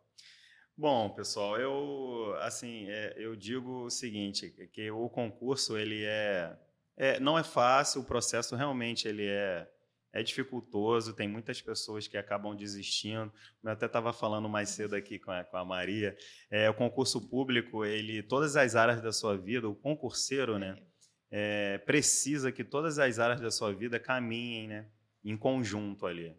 Bom, 0.78 1.10
pessoal, 1.10 1.58
eu 1.58 2.36
assim 2.42 2.86
é, 2.90 3.14
eu 3.18 3.36
digo 3.36 3.86
o 3.86 3.90
seguinte, 3.90 4.50
que 4.74 4.92
o 4.92 5.10
concurso 5.10 5.78
ele 5.78 6.04
é, 6.04 6.58
é 6.98 7.20
não 7.20 7.40
é 7.40 7.44
fácil, 7.44 8.02
o 8.02 8.06
processo 8.06 8.56
realmente 8.56 9.08
ele 9.08 9.26
é 9.26 9.70
é 10.16 10.24
dificultoso, 10.24 11.14
tem 11.14 11.28
muitas 11.28 11.62
pessoas 11.62 12.08
que 12.08 12.16
acabam 12.16 12.56
desistindo. 12.56 13.32
Eu 13.62 13.72
até 13.72 13.86
estava 13.86 14.14
falando 14.14 14.48
mais 14.48 14.70
cedo 14.70 14.96
aqui 14.96 15.20
com 15.20 15.30
a, 15.30 15.44
com 15.44 15.58
a 15.58 15.66
Maria. 15.66 16.16
É, 16.50 16.70
o 16.70 16.74
concurso 16.74 17.30
público, 17.30 17.84
ele, 17.84 18.24
todas 18.24 18.56
as 18.56 18.78
áreas 18.78 19.02
da 19.02 19.12
sua 19.12 19.38
vida, 19.38 19.68
o 19.68 19.76
concurseiro, 19.76 20.58
né, 20.58 20.82
é, 21.30 21.80
precisa 21.80 22.50
que 22.50 22.64
todas 22.64 22.98
as 22.98 23.20
áreas 23.20 23.42
da 23.42 23.52
sua 23.52 23.74
vida 23.74 24.00
caminhem, 24.00 24.70
né, 24.70 24.90
em 25.22 25.36
conjunto 25.36 26.06
ali. 26.06 26.34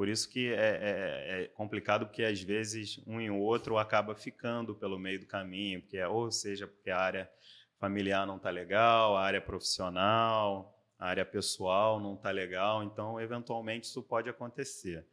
Por 0.00 0.08
isso 0.08 0.30
que 0.30 0.50
é, 0.50 0.54
é, 0.54 1.42
é, 1.42 1.46
complicado, 1.48 2.06
porque 2.06 2.22
às 2.22 2.40
vezes 2.40 3.02
um 3.06 3.20
e 3.20 3.28
o 3.28 3.36
outro 3.36 3.76
acaba 3.76 4.14
ficando 4.14 4.74
pelo 4.74 4.98
meio 4.98 5.20
do 5.20 5.26
caminho, 5.26 5.82
porque 5.82 5.98
é, 5.98 6.08
ou 6.08 6.32
seja, 6.32 6.66
porque 6.66 6.88
a 6.88 6.98
área 6.98 7.30
familiar 7.78 8.26
não 8.26 8.38
está 8.38 8.48
legal, 8.48 9.14
a 9.14 9.22
área 9.22 9.42
profissional, 9.42 10.74
a 10.98 11.06
área 11.06 11.26
pessoal 11.26 12.00
não 12.00 12.14
está 12.14 12.30
legal, 12.30 12.82
então 12.82 13.20
eventualmente 13.20 13.88
isso 13.88 14.02
pode 14.02 14.30
acontecer. 14.30 15.04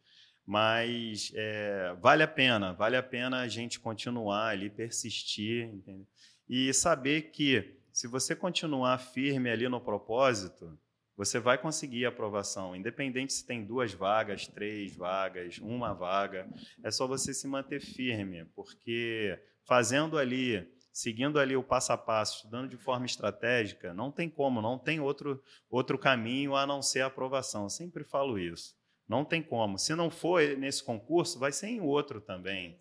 Mas 0.46 1.34
é, 1.36 1.94
vale 2.00 2.24
a 2.24 2.28
pena, 2.30 2.72
vale 2.72 2.96
a 2.96 3.04
pena 3.04 3.42
a 3.42 3.48
gente 3.50 3.82
continuar 3.82 4.52
ali, 4.52 4.70
persistir, 4.70 5.66
entendeu? 5.66 6.08
e 6.48 6.74
saber 6.74 7.24
que 7.24 7.78
se 7.92 8.08
você 8.08 8.34
continuar 8.34 9.00
firme 9.00 9.50
ali 9.50 9.68
no 9.68 9.82
propósito, 9.82 10.80
você 11.18 11.40
vai 11.40 11.58
conseguir 11.58 12.06
a 12.06 12.10
aprovação, 12.10 12.76
independente 12.76 13.34
se 13.34 13.46
tem 13.46 13.66
duas 13.66 13.92
vagas, 13.92 14.48
três 14.48 14.96
vagas, 14.96 15.58
uma 15.58 15.94
vaga, 15.94 16.48
é 16.84 16.92
só 16.92 17.08
você 17.08 17.34
se 17.34 17.48
manter 17.48 17.82
firme, 17.82 18.46
porque 18.56 19.38
fazendo 19.66 20.18
ali 20.18 20.66
seguindo 20.98 21.40
ali 21.40 21.56
o 21.56 21.62
passo 21.62 21.94
a 21.94 21.98
passo, 21.98 22.38
estudando 22.38 22.70
de 22.70 22.76
forma 22.76 23.06
estratégica, 23.06 23.94
não 23.94 24.12
tem 24.12 24.28
como, 24.28 24.64
não 24.64 24.80
tem 24.80 25.00
outro, 25.00 25.44
outro 25.70 25.96
caminho 25.96 26.56
a 26.56 26.66
não 26.66 26.82
ser 26.82 27.02
a 27.02 27.06
aprovação. 27.06 27.64
Eu 27.64 27.70
sempre 27.70 28.04
falo 28.04 28.40
isso. 28.40 28.76
Não 29.08 29.24
tem 29.24 29.44
como. 29.44 29.78
Se 29.78 29.94
não 29.94 30.10
for 30.10 30.42
nesse 30.58 30.84
concurso, 30.84 31.38
vai 31.38 31.52
ser 31.52 31.68
em 31.68 31.82
outro 31.82 32.20
também. 32.20 32.80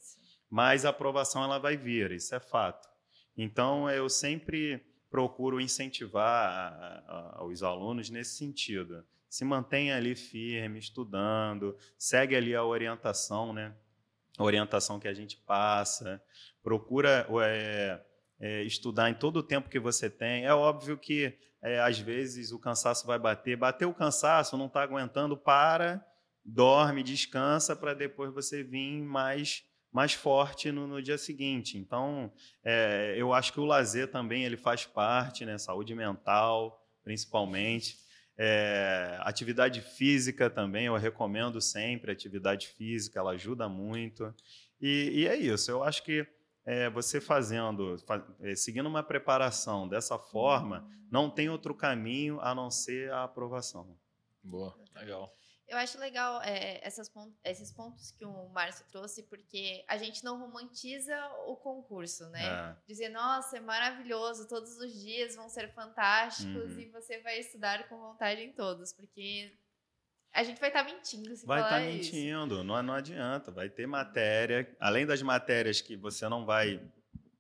Mas 0.48 0.86
a 0.86 0.88
aprovação 0.88 1.44
ela 1.44 1.58
vai 1.58 1.76
vir, 1.76 2.10
isso 2.10 2.34
é 2.34 2.40
fato. 2.40 2.88
Então 3.36 3.90
eu 3.90 4.08
sempre 4.08 4.82
procuro 5.10 5.60
incentivar 5.60 7.36
os 7.42 7.62
alunos 7.62 8.10
nesse 8.10 8.36
sentido. 8.36 9.04
Se 9.28 9.44
mantenha 9.44 9.96
ali 9.96 10.14
firme, 10.14 10.78
estudando, 10.78 11.76
segue 11.98 12.36
ali 12.36 12.54
a 12.54 12.64
orientação, 12.64 13.52
né? 13.52 13.74
A 14.38 14.44
orientação 14.44 15.00
que 15.00 15.08
a 15.08 15.14
gente 15.14 15.36
passa, 15.38 16.22
procura 16.62 17.26
é, 17.42 18.00
é, 18.38 18.62
estudar 18.62 19.10
em 19.10 19.14
todo 19.14 19.38
o 19.38 19.42
tempo 19.42 19.68
que 19.68 19.80
você 19.80 20.10
tem. 20.10 20.44
É 20.44 20.54
óbvio 20.54 20.96
que 20.98 21.36
é, 21.62 21.80
às 21.80 21.98
vezes 21.98 22.52
o 22.52 22.58
cansaço 22.58 23.06
vai 23.06 23.18
bater. 23.18 23.56
Bateu 23.56 23.88
o 23.90 23.94
cansaço, 23.94 24.56
não 24.56 24.66
está 24.66 24.82
aguentando, 24.82 25.36
para, 25.36 26.06
dorme, 26.44 27.02
descansa 27.02 27.74
para 27.74 27.94
depois 27.94 28.32
você 28.32 28.62
vir 28.62 29.02
mais 29.02 29.64
mais 29.96 30.12
forte 30.12 30.70
no, 30.70 30.86
no 30.86 31.00
dia 31.00 31.16
seguinte. 31.16 31.78
Então, 31.78 32.30
é, 32.62 33.14
eu 33.16 33.32
acho 33.32 33.50
que 33.50 33.58
o 33.58 33.64
lazer 33.64 34.10
também 34.10 34.44
ele 34.44 34.58
faz 34.58 34.84
parte, 34.84 35.46
né? 35.46 35.56
Saúde 35.56 35.94
mental, 35.94 36.86
principalmente. 37.02 37.96
É, 38.36 39.16
atividade 39.22 39.80
física 39.80 40.50
também, 40.50 40.84
eu 40.84 40.96
recomendo 40.96 41.62
sempre 41.62 42.12
atividade 42.12 42.66
física, 42.66 43.18
ela 43.18 43.30
ajuda 43.30 43.70
muito. 43.70 44.34
E, 44.78 45.22
e 45.22 45.26
é 45.26 45.34
isso, 45.34 45.70
eu 45.70 45.82
acho 45.82 46.04
que 46.04 46.26
é, 46.66 46.90
você 46.90 47.18
fazendo, 47.18 47.96
é, 48.40 48.54
seguindo 48.54 48.90
uma 48.90 49.02
preparação 49.02 49.88
dessa 49.88 50.18
forma, 50.18 50.86
não 51.10 51.30
tem 51.30 51.48
outro 51.48 51.74
caminho 51.74 52.38
a 52.42 52.54
não 52.54 52.70
ser 52.70 53.10
a 53.12 53.24
aprovação. 53.24 53.96
Boa, 54.42 54.76
legal. 54.94 55.32
Eu 55.68 55.76
acho 55.78 55.98
legal 55.98 56.40
é, 56.42 56.80
essas, 56.82 57.10
esses 57.44 57.72
pontos 57.72 58.12
que 58.12 58.24
o 58.24 58.48
Márcio 58.50 58.84
trouxe, 58.90 59.24
porque 59.24 59.84
a 59.88 59.96
gente 59.96 60.22
não 60.22 60.38
romantiza 60.38 61.16
o 61.46 61.56
concurso, 61.56 62.28
né? 62.30 62.46
É. 62.46 62.76
Dizer, 62.86 63.08
nossa, 63.08 63.56
é 63.56 63.60
maravilhoso, 63.60 64.48
todos 64.48 64.76
os 64.76 64.92
dias 65.00 65.34
vão 65.34 65.48
ser 65.48 65.72
fantásticos 65.74 66.72
uhum. 66.72 66.80
e 66.80 66.90
você 66.90 67.20
vai 67.20 67.40
estudar 67.40 67.88
com 67.88 67.98
vontade 67.98 68.42
em 68.42 68.52
todos, 68.52 68.92
porque 68.92 69.58
a 70.32 70.44
gente 70.44 70.60
vai 70.60 70.68
estar 70.68 70.84
tá 70.84 70.92
mentindo 70.92 71.34
se 71.34 71.46
Vai 71.46 71.62
estar 71.62 71.80
tá 71.80 71.80
mentindo, 71.80 72.62
não, 72.62 72.82
não 72.82 72.94
adianta. 72.94 73.50
Vai 73.50 73.68
ter 73.68 73.86
matéria, 73.86 74.70
além 74.78 75.06
das 75.06 75.22
matérias 75.22 75.80
que 75.80 75.96
você 75.96 76.28
não 76.28 76.44
vai 76.44 76.80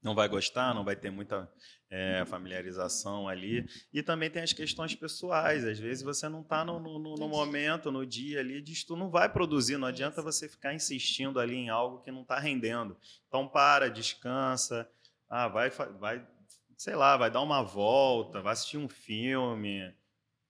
não 0.02 0.14
vai 0.14 0.28
gostar, 0.28 0.72
não 0.72 0.84
vai 0.84 0.94
ter 0.94 1.10
muita 1.10 1.50
é, 1.90 2.24
familiarização 2.26 3.28
ali. 3.28 3.68
E 3.92 4.02
também 4.02 4.30
tem 4.30 4.42
as 4.42 4.52
questões 4.52 4.94
pessoais. 4.94 5.64
Às 5.64 5.78
vezes 5.78 6.02
você 6.02 6.28
não 6.28 6.40
está 6.40 6.64
no, 6.64 6.78
no, 6.80 6.98
no, 6.98 7.28
momento, 7.28 7.90
no 7.90 8.04
dia 8.04 8.40
ali, 8.40 8.60
de 8.60 8.84
tu 8.84 8.96
não 8.96 9.10
vai 9.10 9.28
produzir. 9.28 9.76
Não 9.76 9.88
adianta 9.88 10.22
você 10.22 10.48
ficar 10.48 10.74
insistindo 10.74 11.38
ali 11.38 11.54
em 11.54 11.68
algo 11.68 12.02
que 12.02 12.10
não 12.10 12.22
está 12.22 12.38
rendendo. 12.38 12.96
Então 13.28 13.48
para, 13.48 13.88
descansa, 13.88 14.88
ah, 15.28 15.48
vai, 15.48 15.70
vai, 15.70 16.26
sei 16.76 16.94
lá, 16.94 17.16
vai 17.16 17.30
dar 17.30 17.40
uma 17.40 17.62
volta, 17.62 18.40
vai 18.40 18.52
assistir 18.52 18.78
um 18.78 18.88
filme, 18.88 19.92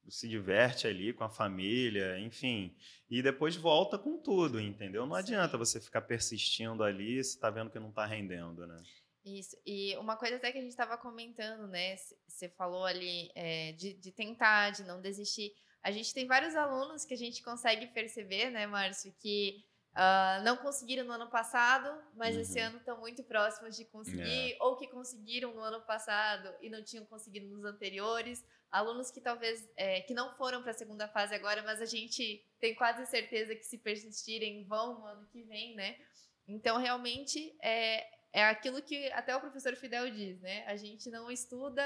se 0.08 0.28
diverte 0.28 0.86
ali 0.86 1.12
com 1.12 1.24
a 1.24 1.28
família, 1.28 2.18
enfim. 2.18 2.74
E 3.08 3.22
depois 3.22 3.56
volta 3.56 3.98
com 3.98 4.18
tudo, 4.18 4.60
entendeu? 4.60 5.06
Não 5.06 5.14
adianta 5.14 5.58
você 5.58 5.80
ficar 5.80 6.02
persistindo 6.02 6.82
ali 6.82 7.22
se 7.22 7.36
está 7.36 7.50
vendo 7.50 7.70
que 7.70 7.78
não 7.78 7.90
está 7.90 8.04
rendendo, 8.04 8.66
né? 8.66 8.82
Isso. 9.26 9.56
E 9.66 9.96
uma 9.96 10.16
coisa 10.16 10.36
até 10.36 10.52
que 10.52 10.58
a 10.58 10.60
gente 10.60 10.70
estava 10.70 10.96
comentando, 10.96 11.66
né? 11.66 11.96
Você 12.28 12.48
falou 12.48 12.84
ali 12.84 13.28
é, 13.34 13.72
de, 13.72 13.92
de 13.94 14.12
tentar, 14.12 14.70
de 14.70 14.84
não 14.84 15.00
desistir. 15.00 15.52
A 15.82 15.90
gente 15.90 16.14
tem 16.14 16.28
vários 16.28 16.54
alunos 16.54 17.04
que 17.04 17.12
a 17.12 17.18
gente 17.18 17.42
consegue 17.42 17.88
perceber, 17.88 18.50
né, 18.50 18.68
Márcio, 18.68 19.12
que 19.18 19.64
uh, 19.94 20.44
não 20.44 20.56
conseguiram 20.56 21.04
no 21.04 21.12
ano 21.12 21.28
passado, 21.28 22.00
mas 22.14 22.36
uhum. 22.36 22.42
esse 22.42 22.60
ano 22.60 22.78
estão 22.78 23.00
muito 23.00 23.24
próximos 23.24 23.76
de 23.76 23.84
conseguir, 23.86 24.52
é. 24.52 24.56
ou 24.60 24.76
que 24.76 24.86
conseguiram 24.86 25.52
no 25.52 25.60
ano 25.60 25.80
passado 25.80 26.54
e 26.60 26.70
não 26.70 26.84
tinham 26.84 27.04
conseguido 27.04 27.48
nos 27.48 27.64
anteriores. 27.64 28.44
Alunos 28.70 29.10
que 29.10 29.20
talvez 29.20 29.68
é, 29.76 30.02
que 30.02 30.14
não 30.14 30.36
foram 30.36 30.62
para 30.62 30.70
a 30.70 30.74
segunda 30.74 31.08
fase 31.08 31.34
agora, 31.34 31.62
mas 31.64 31.80
a 31.80 31.86
gente 31.86 32.44
tem 32.60 32.76
quase 32.76 33.06
certeza 33.06 33.56
que 33.56 33.64
se 33.64 33.78
persistirem 33.78 34.64
vão 34.64 35.00
no 35.00 35.06
ano 35.06 35.26
que 35.32 35.42
vem, 35.42 35.74
né? 35.74 35.96
Então, 36.48 36.78
realmente, 36.78 37.56
é, 37.60 38.06
é 38.36 38.44
aquilo 38.44 38.82
que 38.82 39.10
até 39.12 39.34
o 39.34 39.40
professor 39.40 39.74
Fidel 39.76 40.10
diz, 40.10 40.38
né? 40.42 40.62
A 40.66 40.76
gente 40.76 41.08
não 41.08 41.30
estuda 41.30 41.82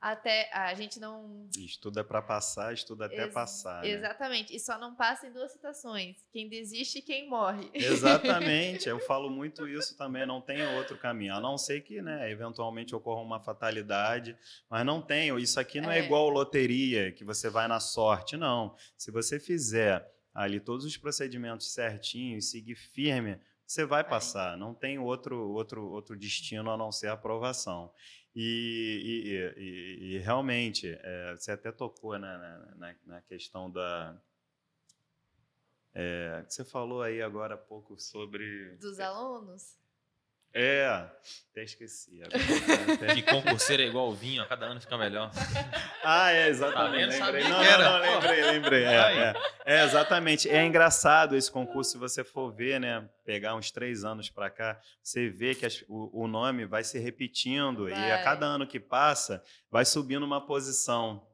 até 0.00 0.48
a 0.52 0.72
gente 0.74 1.00
não 1.00 1.48
estuda 1.58 2.04
para 2.04 2.22
passar, 2.22 2.72
estuda 2.72 3.06
até 3.06 3.24
Ex 3.24 3.34
passar. 3.34 3.82
Né? 3.82 3.90
Exatamente. 3.90 4.54
E 4.54 4.60
só 4.60 4.78
não 4.78 4.94
passa 4.94 5.26
em 5.26 5.32
duas 5.32 5.50
situações: 5.50 6.24
quem 6.30 6.48
desiste 6.48 7.00
e 7.00 7.02
quem 7.02 7.28
morre. 7.28 7.68
Exatamente. 7.74 8.88
Eu 8.88 9.00
falo 9.10 9.28
muito 9.28 9.66
isso 9.66 9.96
também. 9.96 10.24
Não 10.24 10.40
tem 10.40 10.64
outro 10.76 10.96
caminho, 10.96 11.34
a 11.34 11.40
não 11.40 11.58
ser 11.58 11.80
que, 11.80 12.00
né, 12.00 12.30
eventualmente 12.30 12.94
ocorra 12.94 13.22
uma 13.22 13.40
fatalidade, 13.40 14.38
mas 14.70 14.86
não 14.86 15.02
tem. 15.02 15.36
Isso 15.36 15.58
aqui 15.58 15.80
não 15.80 15.90
é, 15.90 15.98
é 15.98 16.04
igual 16.04 16.28
loteria 16.28 17.10
que 17.10 17.24
você 17.24 17.50
vai 17.50 17.66
na 17.66 17.80
sorte, 17.80 18.36
não. 18.36 18.76
Se 18.96 19.10
você 19.10 19.40
fizer 19.40 20.08
ali 20.32 20.60
todos 20.60 20.84
os 20.84 20.96
procedimentos 20.96 21.72
certinhos, 21.72 22.52
seguir 22.52 22.76
firme, 22.76 23.40
você 23.68 23.84
vai 23.84 24.02
passar, 24.02 24.56
não 24.56 24.72
tem 24.72 24.98
outro, 24.98 25.50
outro, 25.50 25.86
outro 25.90 26.16
destino 26.16 26.70
a 26.70 26.76
não 26.76 26.90
ser 26.90 27.08
a 27.08 27.12
aprovação. 27.12 27.92
E, 28.34 29.22
e, 29.26 29.62
e, 29.62 30.14
e 30.14 30.18
realmente, 30.20 30.98
é, 31.02 31.36
você 31.36 31.52
até 31.52 31.70
tocou 31.70 32.18
né, 32.18 32.72
na, 32.76 32.94
na, 33.04 33.20
questão 33.20 33.70
da. 33.70 34.18
É, 35.92 36.46
você 36.48 36.64
falou 36.64 37.02
aí 37.02 37.20
agora 37.20 37.56
há 37.56 37.58
pouco 37.58 37.98
sobre. 37.98 38.74
Dos 38.76 38.98
alunos? 38.98 39.77
É, 40.54 40.86
até 41.50 41.62
esqueci. 41.62 42.20
Até... 42.22 43.14
Que 43.14 43.22
concurseiro 43.22 43.82
é 43.82 43.86
igual 43.86 44.08
o 44.08 44.14
vinho, 44.14 44.42
a 44.42 44.46
cada 44.46 44.66
ano 44.66 44.80
fica 44.80 44.96
melhor. 44.96 45.30
Ah, 46.10 46.32
é, 46.32 46.48
exatamente. 46.48 47.18
Tá 47.18 47.26
lembrei. 47.26 47.48
Não, 47.48 47.62
não, 47.62 47.78
não, 47.78 48.00
lembrei, 48.00 48.44
lembrei. 48.44 48.84
É, 48.84 48.94
é, 48.94 49.34
é, 49.66 49.84
exatamente. 49.84 50.48
É 50.48 50.64
engraçado 50.64 51.36
esse 51.36 51.50
concurso, 51.50 51.90
se 51.90 51.98
você 51.98 52.24
for 52.24 52.50
ver, 52.50 52.80
né? 52.80 53.06
Pegar 53.26 53.54
uns 53.54 53.70
três 53.70 54.04
anos 54.04 54.30
para 54.30 54.48
cá, 54.48 54.80
você 55.02 55.28
vê 55.28 55.54
que 55.54 55.66
as, 55.66 55.84
o, 55.86 56.22
o, 56.22 56.26
nome 56.26 56.64
vai 56.64 56.82
se 56.82 56.98
repetindo 56.98 57.90
vai. 57.90 58.08
e 58.08 58.12
a 58.12 58.22
cada 58.22 58.46
ano 58.46 58.66
que 58.66 58.80
passa, 58.80 59.42
vai 59.70 59.84
subindo 59.84 60.24
uma 60.24 60.40
posição. 60.46 61.26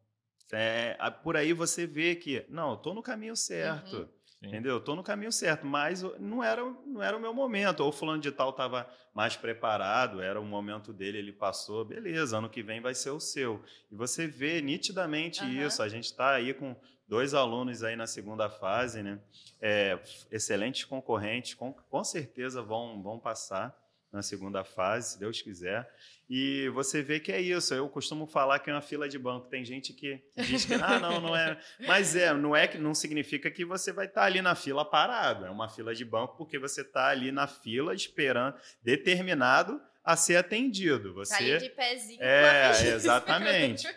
É, 0.52 0.96
por 1.22 1.36
aí 1.36 1.52
você 1.52 1.86
vê 1.86 2.16
que, 2.16 2.44
não, 2.48 2.74
estou 2.74 2.94
no 2.94 3.02
caminho 3.02 3.36
certo. 3.36 3.96
Uhum. 3.96 4.08
Sim. 4.44 4.48
Entendeu? 4.48 4.78
Estou 4.78 4.94
no 4.94 5.02
caminho 5.02 5.32
certo, 5.32 5.66
mas 5.66 6.02
não 6.20 6.44
era, 6.44 6.62
não 6.86 7.02
era 7.02 7.16
o 7.16 7.20
meu 7.20 7.32
momento. 7.32 7.80
Ou 7.80 7.90
fulano 7.90 8.20
de 8.20 8.30
tal 8.30 8.50
estava 8.50 8.88
mais 9.14 9.36
preparado, 9.36 10.20
era 10.20 10.40
o 10.40 10.44
momento 10.44 10.92
dele, 10.92 11.18
ele 11.18 11.32
passou, 11.32 11.84
beleza, 11.84 12.38
ano 12.38 12.50
que 12.50 12.62
vem 12.62 12.80
vai 12.80 12.94
ser 12.94 13.10
o 13.10 13.20
seu. 13.20 13.62
E 13.90 13.94
você 13.94 14.26
vê 14.26 14.60
nitidamente 14.60 15.42
uhum. 15.42 15.66
isso. 15.66 15.82
A 15.82 15.88
gente 15.88 16.04
está 16.04 16.34
aí 16.34 16.52
com 16.52 16.76
dois 17.08 17.34
alunos 17.34 17.82
aí 17.82 17.96
na 17.96 18.06
segunda 18.06 18.48
fase, 18.50 19.02
né? 19.02 19.18
É, 19.60 19.98
excelentes 20.30 20.84
concorrentes, 20.84 21.54
com, 21.54 21.72
com 21.72 22.04
certeza 22.04 22.62
vão, 22.62 23.02
vão 23.02 23.18
passar 23.18 23.74
na 24.14 24.22
segunda 24.22 24.62
fase, 24.62 25.14
se 25.14 25.18
Deus 25.18 25.42
quiser. 25.42 25.90
E 26.30 26.68
você 26.68 27.02
vê 27.02 27.18
que 27.18 27.32
é 27.32 27.40
isso. 27.40 27.74
Eu 27.74 27.88
costumo 27.88 28.28
falar 28.28 28.60
que 28.60 28.70
é 28.70 28.72
uma 28.72 28.80
fila 28.80 29.08
de 29.08 29.18
banco. 29.18 29.48
Tem 29.48 29.64
gente 29.64 29.92
que 29.92 30.22
diz 30.36 30.64
que 30.64 30.74
ah, 30.74 31.00
não, 31.00 31.20
não 31.20 31.36
é. 31.36 31.60
Mas 31.80 32.14
é, 32.14 32.32
não 32.32 32.54
é 32.54 32.68
que 32.68 32.78
não 32.78 32.94
significa 32.94 33.50
que 33.50 33.64
você 33.64 33.92
vai 33.92 34.06
estar 34.06 34.22
ali 34.22 34.40
na 34.40 34.54
fila 34.54 34.88
parado. 34.88 35.44
É 35.44 35.50
uma 35.50 35.68
fila 35.68 35.92
de 35.92 36.04
banco 36.04 36.36
porque 36.36 36.60
você 36.60 36.82
está 36.82 37.08
ali 37.08 37.32
na 37.32 37.48
fila 37.48 37.92
esperando, 37.92 38.56
determinado 38.80 39.82
a 40.04 40.16
ser 40.16 40.36
atendido. 40.36 41.12
Você 41.14 41.36
tá 41.36 41.40
ali 41.40 41.58
de 41.58 41.70
pezinho. 41.70 42.22
É, 42.22 42.70
exatamente. 42.94 43.88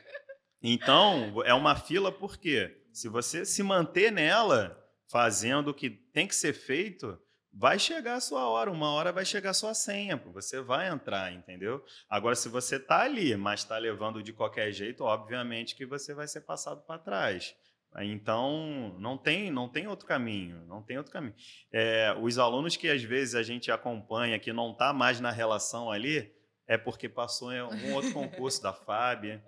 Então, 0.63 1.43
é 1.45 1.53
uma 1.53 1.75
fila 1.75 2.11
porque 2.11 2.75
se 2.91 3.07
você 3.07 3.45
se 3.45 3.61
manter 3.61 4.11
nela, 4.11 4.83
fazendo 5.07 5.69
o 5.69 5.73
que 5.75 5.91
tem 5.91 6.27
que 6.27 6.35
ser 6.35 6.53
feito, 6.53 7.21
vai 7.59 7.79
chegar 7.79 8.15
a 8.15 8.21
sua 8.21 8.47
hora, 8.47 8.71
uma 8.71 8.91
hora 8.91 9.11
vai 9.11 9.25
chegar 9.25 9.49
a 9.49 9.53
sua 9.53 9.73
senha, 9.73 10.15
você 10.15 10.61
vai 10.61 10.89
entrar, 10.89 11.33
entendeu? 11.33 11.83
Agora, 12.07 12.35
se 12.35 12.47
você 12.47 12.75
está 12.75 13.01
ali, 13.01 13.35
mas 13.35 13.61
está 13.61 13.77
levando 13.79 14.21
de 14.21 14.31
qualquer 14.31 14.71
jeito, 14.71 15.03
obviamente 15.03 15.75
que 15.75 15.85
você 15.85 16.13
vai 16.13 16.27
ser 16.27 16.41
passado 16.41 16.81
para 16.81 16.99
trás. 16.99 17.55
Então, 17.99 18.95
não 18.99 19.17
tem, 19.17 19.49
não 19.49 19.67
tem 19.67 19.87
outro 19.87 20.05
caminho, 20.05 20.63
não 20.67 20.83
tem 20.83 20.99
outro 20.99 21.11
caminho. 21.11 21.33
É, 21.71 22.15
os 22.21 22.37
alunos 22.37 22.77
que 22.77 22.89
às 22.89 23.01
vezes 23.01 23.33
a 23.33 23.41
gente 23.41 23.71
acompanha, 23.71 24.37
que 24.37 24.53
não 24.53 24.71
está 24.71 24.93
mais 24.93 25.19
na 25.19 25.31
relação 25.31 25.89
ali, 25.89 26.31
é 26.67 26.77
porque 26.77 27.09
passou 27.09 27.51
em 27.51 27.59
algum 27.59 27.93
outro 27.95 28.13
concurso 28.13 28.61
da 28.61 28.71
FAB, 28.71 29.41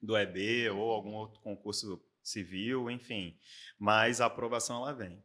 do 0.00 0.16
EB, 0.16 0.70
ou 0.70 0.92
algum 0.92 1.14
outro 1.14 1.40
concurso 1.40 2.00
civil, 2.22 2.88
enfim. 2.88 3.36
Mas 3.76 4.20
a 4.20 4.26
aprovação, 4.26 4.76
ela 4.82 4.92
vem. 4.92 5.20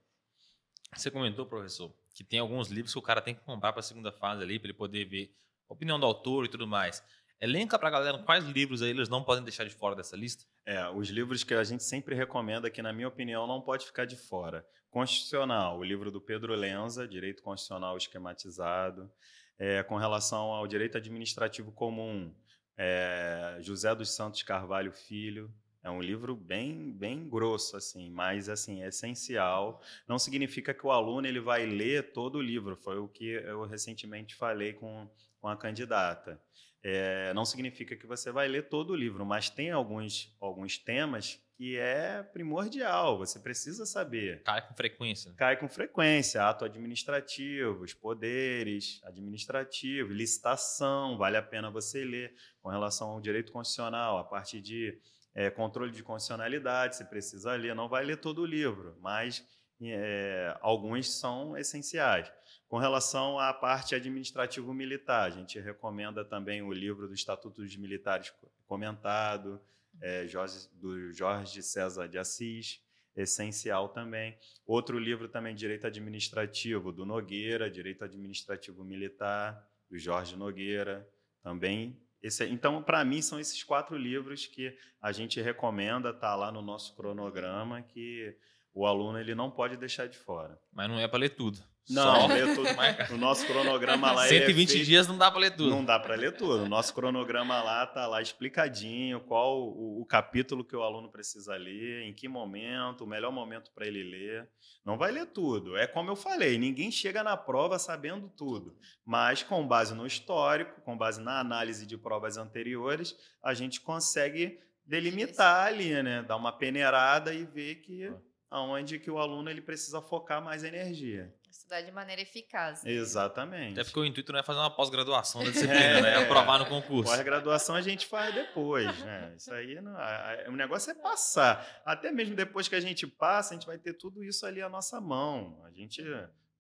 Você 0.96 1.12
comentou, 1.12 1.46
professor, 1.46 1.94
que 2.16 2.24
tem 2.24 2.40
alguns 2.40 2.70
livros 2.70 2.94
que 2.94 3.00
o 3.00 3.02
cara 3.02 3.22
tem 3.22 3.36
que 3.36 3.42
comprar 3.42 3.74
para 3.74 3.82
a 3.82 3.84
segunda 3.84 4.12
fase 4.12 4.42
ali, 4.42 4.58
para 4.58 4.68
ele 4.68 4.78
poder 4.78 5.04
ver 5.06 5.36
a 5.70 5.74
opinião 5.74 6.00
do 6.00 6.06
autor 6.06 6.46
e 6.46 6.48
tudo 6.48 6.66
mais. 6.66 7.04
Elenca 7.42 7.78
para 7.78 7.90
a 7.90 7.92
galera 7.92 8.20
quais 8.20 8.46
livros 8.46 8.82
aí 8.82 8.90
eles 8.90 9.10
não 9.10 9.22
podem 9.22 9.44
deixar 9.44 9.66
de 9.66 9.70
fora 9.76 9.96
dessa 9.96 10.16
lista? 10.16 10.46
É, 10.66 10.88
os 10.90 11.10
livros 11.10 11.44
que 11.44 11.54
a 11.54 11.64
gente 11.64 11.84
sempre 11.84 12.16
recomenda, 12.16 12.70
que 12.70 12.82
na 12.82 12.94
minha 12.94 13.10
opinião 13.10 13.46
não 13.46 13.62
pode 13.62 13.86
ficar 13.86 14.06
de 14.06 14.16
fora. 14.16 14.66
Constitucional, 14.90 15.78
o 15.78 15.84
livro 15.84 16.10
do 16.10 16.22
Pedro 16.22 16.56
Lenza, 16.56 17.06
Direito 17.06 17.44
Constitucional 17.44 17.98
Esquematizado. 17.98 19.12
É, 19.60 19.84
com 19.84 19.98
relação 19.98 20.54
ao 20.54 20.66
direito 20.66 20.98
administrativo 20.98 21.72
comum, 21.72 22.34
é, 22.78 23.58
José 23.60 23.94
dos 23.94 24.16
Santos 24.16 24.42
Carvalho 24.44 24.94
Filho, 24.94 25.54
é 25.86 25.90
um 25.92 26.02
livro 26.02 26.36
bem, 26.36 26.92
bem 26.92 27.30
grosso, 27.30 27.78
assim, 27.78 28.10
mas 28.10 28.50
assim, 28.50 28.82
é 28.82 28.88
essencial. 28.88 29.80
Não 30.08 30.18
significa 30.18 30.74
que 30.74 30.84
o 30.84 30.90
aluno 30.90 31.28
ele 31.28 31.40
vai 31.40 31.64
ler 31.64 32.12
todo 32.12 32.40
o 32.40 32.42
livro. 32.42 32.76
Foi 32.76 32.98
o 32.98 33.08
que 33.08 33.28
eu 33.28 33.66
recentemente 33.66 34.34
falei 34.34 34.74
com, 34.74 35.08
com 35.40 35.48
a 35.48 35.56
candidata. 35.56 36.42
É, 36.82 37.32
não 37.36 37.46
significa 37.46 37.96
que 37.96 38.08
você 38.08 38.32
vai 38.32 38.48
ler 38.48 38.68
todo 38.68 38.94
o 38.94 38.96
livro, 38.96 39.24
mas 39.28 39.48
tem 39.52 39.70
alguns, 39.70 40.36
alguns 40.42 40.76
temas 40.80 41.40
que 41.56 41.78
é 41.78 42.24
primordial, 42.24 43.20
você 43.20 43.40
precisa 43.40 43.86
saber. 43.86 44.42
Cai 44.42 44.68
com 44.68 44.74
frequência. 44.74 45.34
Cai 45.38 45.56
com 45.56 45.70
frequência, 45.70 46.44
ato 46.44 46.66
administrativo, 46.66 47.84
os 47.84 47.94
poderes 47.94 49.00
administrativos, 49.04 50.16
licitação, 50.16 51.16
vale 51.16 51.38
a 51.38 51.44
pena 51.44 51.70
você 51.70 52.04
ler 52.04 52.36
com 52.62 52.70
relação 52.70 53.10
ao 53.10 53.22
direito 53.22 53.52
constitucional, 53.52 54.18
a 54.18 54.24
parte 54.24 54.60
de 54.60 55.00
é, 55.36 55.50
controle 55.50 55.92
de 55.92 56.02
condicionalidade, 56.02 56.96
você 56.96 57.04
precisa 57.04 57.54
ler, 57.56 57.76
não 57.76 57.90
vai 57.90 58.06
ler 58.06 58.18
todo 58.18 58.42
o 58.42 58.46
livro, 58.46 58.98
mas 59.02 59.46
é, 59.82 60.58
alguns 60.62 61.12
são 61.12 61.58
essenciais. 61.58 62.32
Com 62.70 62.78
relação 62.78 63.38
à 63.38 63.54
parte 63.54 63.94
administrativo-militar, 63.94 65.26
a 65.26 65.30
gente 65.30 65.60
recomenda 65.60 66.24
também 66.24 66.62
o 66.62 66.72
livro 66.72 67.08
do 67.08 67.14
Estatuto 67.14 67.62
dos 67.62 67.76
Militares 67.76 68.34
comentado, 68.66 69.62
é, 70.02 70.26
Jorge, 70.28 70.70
do 70.74 71.12
Jorge 71.12 71.62
César 71.62 72.08
de 72.08 72.18
Assis, 72.18 72.82
essencial 73.16 73.90
também. 73.90 74.38
Outro 74.66 74.98
livro 74.98 75.28
também, 75.28 75.54
Direito 75.54 75.88
Administrativo, 75.88 76.92
do 76.92 77.06
Nogueira, 77.06 77.70
Direito 77.70 78.04
Administrativo 78.04 78.84
Militar, 78.84 79.66
do 79.90 79.98
Jorge 79.98 80.36
Nogueira, 80.36 81.08
também. 81.42 81.98
Esse, 82.26 82.44
então, 82.46 82.82
para 82.82 83.06
mim, 83.06 83.22
são 83.22 83.40
esses 83.40 83.64
quatro 83.64 83.96
livros 83.96 84.48
que 84.48 84.76
a 85.00 85.12
gente 85.12 85.40
recomenda, 85.40 86.12
tá 86.12 86.36
lá 86.36 86.52
no 86.52 86.60
nosso 86.60 86.96
cronograma, 86.96 87.84
que 87.84 88.36
o 88.74 88.88
aluno 88.88 89.20
ele 89.20 89.36
não 89.36 89.52
pode 89.52 89.78
deixar 89.78 90.08
de 90.08 90.18
fora. 90.18 90.60
Mas 90.74 90.90
não 90.90 90.98
é 90.98 91.08
para 91.08 91.20
ler 91.20 91.30
tudo. 91.30 91.60
Não, 91.90 92.22
Só... 92.22 92.28
ler 92.28 92.56
tudo. 92.56 92.70
o 93.14 93.18
nosso 93.18 93.46
cronograma 93.46 94.12
lá 94.12 94.28
120 94.28 94.70
é 94.70 94.72
feito... 94.72 94.86
dias 94.86 95.08
não 95.08 95.18
dá 95.18 95.30
para 95.30 95.40
ler 95.40 95.52
tudo. 95.52 95.70
Não 95.70 95.86
dá 95.86 96.00
para 96.00 96.16
ler 96.16 96.36
tudo. 96.36 96.64
O 96.64 96.70
nosso 96.70 96.94
cronograma 96.94 97.62
lá 97.62 97.86
tá 97.86 98.08
lá 98.08 98.22
explicadinho 98.22 99.20
qual 99.22 99.62
o, 99.62 100.02
o, 100.02 100.06
capítulo 100.06 100.64
que 100.64 100.76
o 100.76 100.82
aluno 100.82 101.12
precisa 101.12 101.56
ler, 101.56 102.04
em 102.04 102.14
que 102.14 102.28
momento, 102.28 103.04
o 103.04 103.08
melhor 103.08 103.32
momento 103.32 103.72
para 103.72 103.86
ele 103.86 104.04
ler. 104.04 104.50
Não 104.84 104.98
vai 104.98 105.12
ler 105.12 105.28
tudo. 105.28 105.78
É 105.78 105.86
como 105.86 106.10
eu 106.10 106.16
falei, 106.16 106.58
ninguém 106.58 106.90
chega 106.90 107.24
na 107.24 107.38
prova 107.38 107.78
sabendo 107.78 108.30
tudo. 108.30 108.76
Mas 109.06 109.44
com 109.44 109.68
base 109.68 109.94
no 109.94 110.08
histórico, 110.08 110.82
com 110.82 110.98
base 110.98 111.22
na 111.22 111.40
análise 111.40 111.86
de 111.86 111.98
provas 111.98 112.38
anteriores, 112.38 113.16
a 113.44 113.54
gente 113.54 113.80
consegue 113.80 114.60
delimitar 114.86 115.68
ali, 115.68 116.02
né? 116.02 116.24
Dar 116.24 116.36
uma 116.36 116.52
peneirada 116.52 117.34
e 117.34 117.46
ver 117.46 117.76
que 117.76 118.12
aonde 118.50 119.00
que 119.00 119.12
o 119.12 119.20
aluno 119.20 119.50
ele 119.50 119.62
precisa 119.62 120.02
focar 120.02 120.44
mais 120.44 120.64
energia. 120.64 121.34
Estudar 121.66 121.82
de 121.82 121.92
maneira 121.92 122.22
eficaz. 122.22 122.84
Né? 122.84 122.92
Exatamente. 122.92 123.80
Até 123.80 123.84
porque 123.86 124.00
o 124.00 124.06
intuito 124.06 124.32
não 124.32 124.40
é 124.40 124.44
fazer 124.44 124.60
uma 124.60 124.70
pós-graduação 124.70 125.44
da 125.44 125.50
disciplina, 125.50 125.80
é, 125.80 126.02
né? 126.02 126.14
É 126.14 126.24
aprovar 126.24 126.60
no 126.60 126.68
concurso. 126.68 127.12
Pós-graduação 127.12 127.74
a 127.74 127.82
gente 127.82 128.06
faz 128.06 128.36
depois, 128.36 128.86
né? 129.00 129.34
Isso 129.36 129.52
aí, 129.52 129.82
não, 129.82 129.98
a, 129.98 130.46
a, 130.46 130.50
o 130.50 130.52
negócio 130.52 130.92
é 130.92 130.94
passar. 130.94 131.82
Até 131.84 132.12
mesmo 132.12 132.36
depois 132.36 132.68
que 132.68 132.76
a 132.76 132.80
gente 132.80 133.08
passa, 133.08 133.56
a 133.56 133.58
gente 133.58 133.66
vai 133.66 133.80
ter 133.80 133.94
tudo 133.94 134.24
isso 134.24 134.46
ali 134.46 134.62
à 134.62 134.70
nossa 134.70 135.02
mão. 135.02 135.60
A 135.66 135.72
gente 135.72 136.04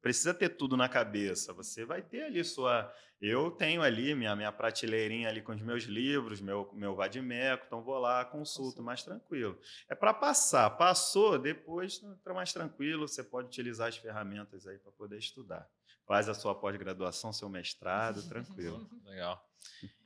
precisa 0.05 0.35
ter 0.35 0.49
tudo 0.49 0.77
na 0.77 0.87
cabeça. 0.87 1.51
Você 1.53 1.83
vai 1.83 1.99
ter 1.99 2.25
ali 2.25 2.43
sua 2.43 2.93
eu 3.19 3.49
tenho 3.49 3.81
ali 3.81 4.13
minha, 4.13 4.35
minha 4.35 4.51
prateleirinha 4.51 5.27
ali 5.27 5.41
com 5.41 5.51
os 5.51 5.61
meus 5.63 5.85
livros, 5.85 6.39
meu, 6.39 6.69
meu 6.73 6.93
vadimeco, 6.93 7.63
então 7.65 7.81
vou 7.81 7.97
lá, 7.97 8.23
consulto 8.23 8.83
mais 8.83 9.01
tranquilo. 9.01 9.59
É 9.89 9.95
para 9.95 10.13
passar. 10.13 10.69
Passou, 10.77 11.39
depois 11.39 12.03
está 12.03 12.35
mais 12.35 12.53
tranquilo, 12.53 13.07
você 13.07 13.23
pode 13.23 13.47
utilizar 13.47 13.87
as 13.87 13.97
ferramentas 13.97 14.67
aí 14.67 14.77
para 14.77 14.91
poder 14.91 15.17
estudar. 15.17 15.67
Faz 16.05 16.29
a 16.29 16.35
sua 16.35 16.53
pós-graduação, 16.53 17.33
seu 17.33 17.49
mestrado, 17.49 18.21
tranquilo. 18.29 18.87
Legal. 19.05 19.43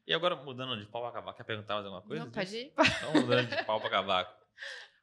E 0.08 0.14
agora, 0.14 0.34
mudando 0.38 0.80
de 0.80 0.86
pau 0.86 1.02
para 1.02 1.12
cavaco, 1.12 1.36
quer 1.36 1.44
perguntar 1.44 1.74
mais 1.74 1.86
alguma 1.86 2.04
coisa? 2.04 2.24
Não, 2.24 2.32
pode 2.32 2.56
ir. 2.56 2.72
Então, 2.72 3.22
mudando 3.22 3.50
de 3.50 3.66
pau 3.66 3.82
para 3.82 3.90
cavaco. 3.90 4.34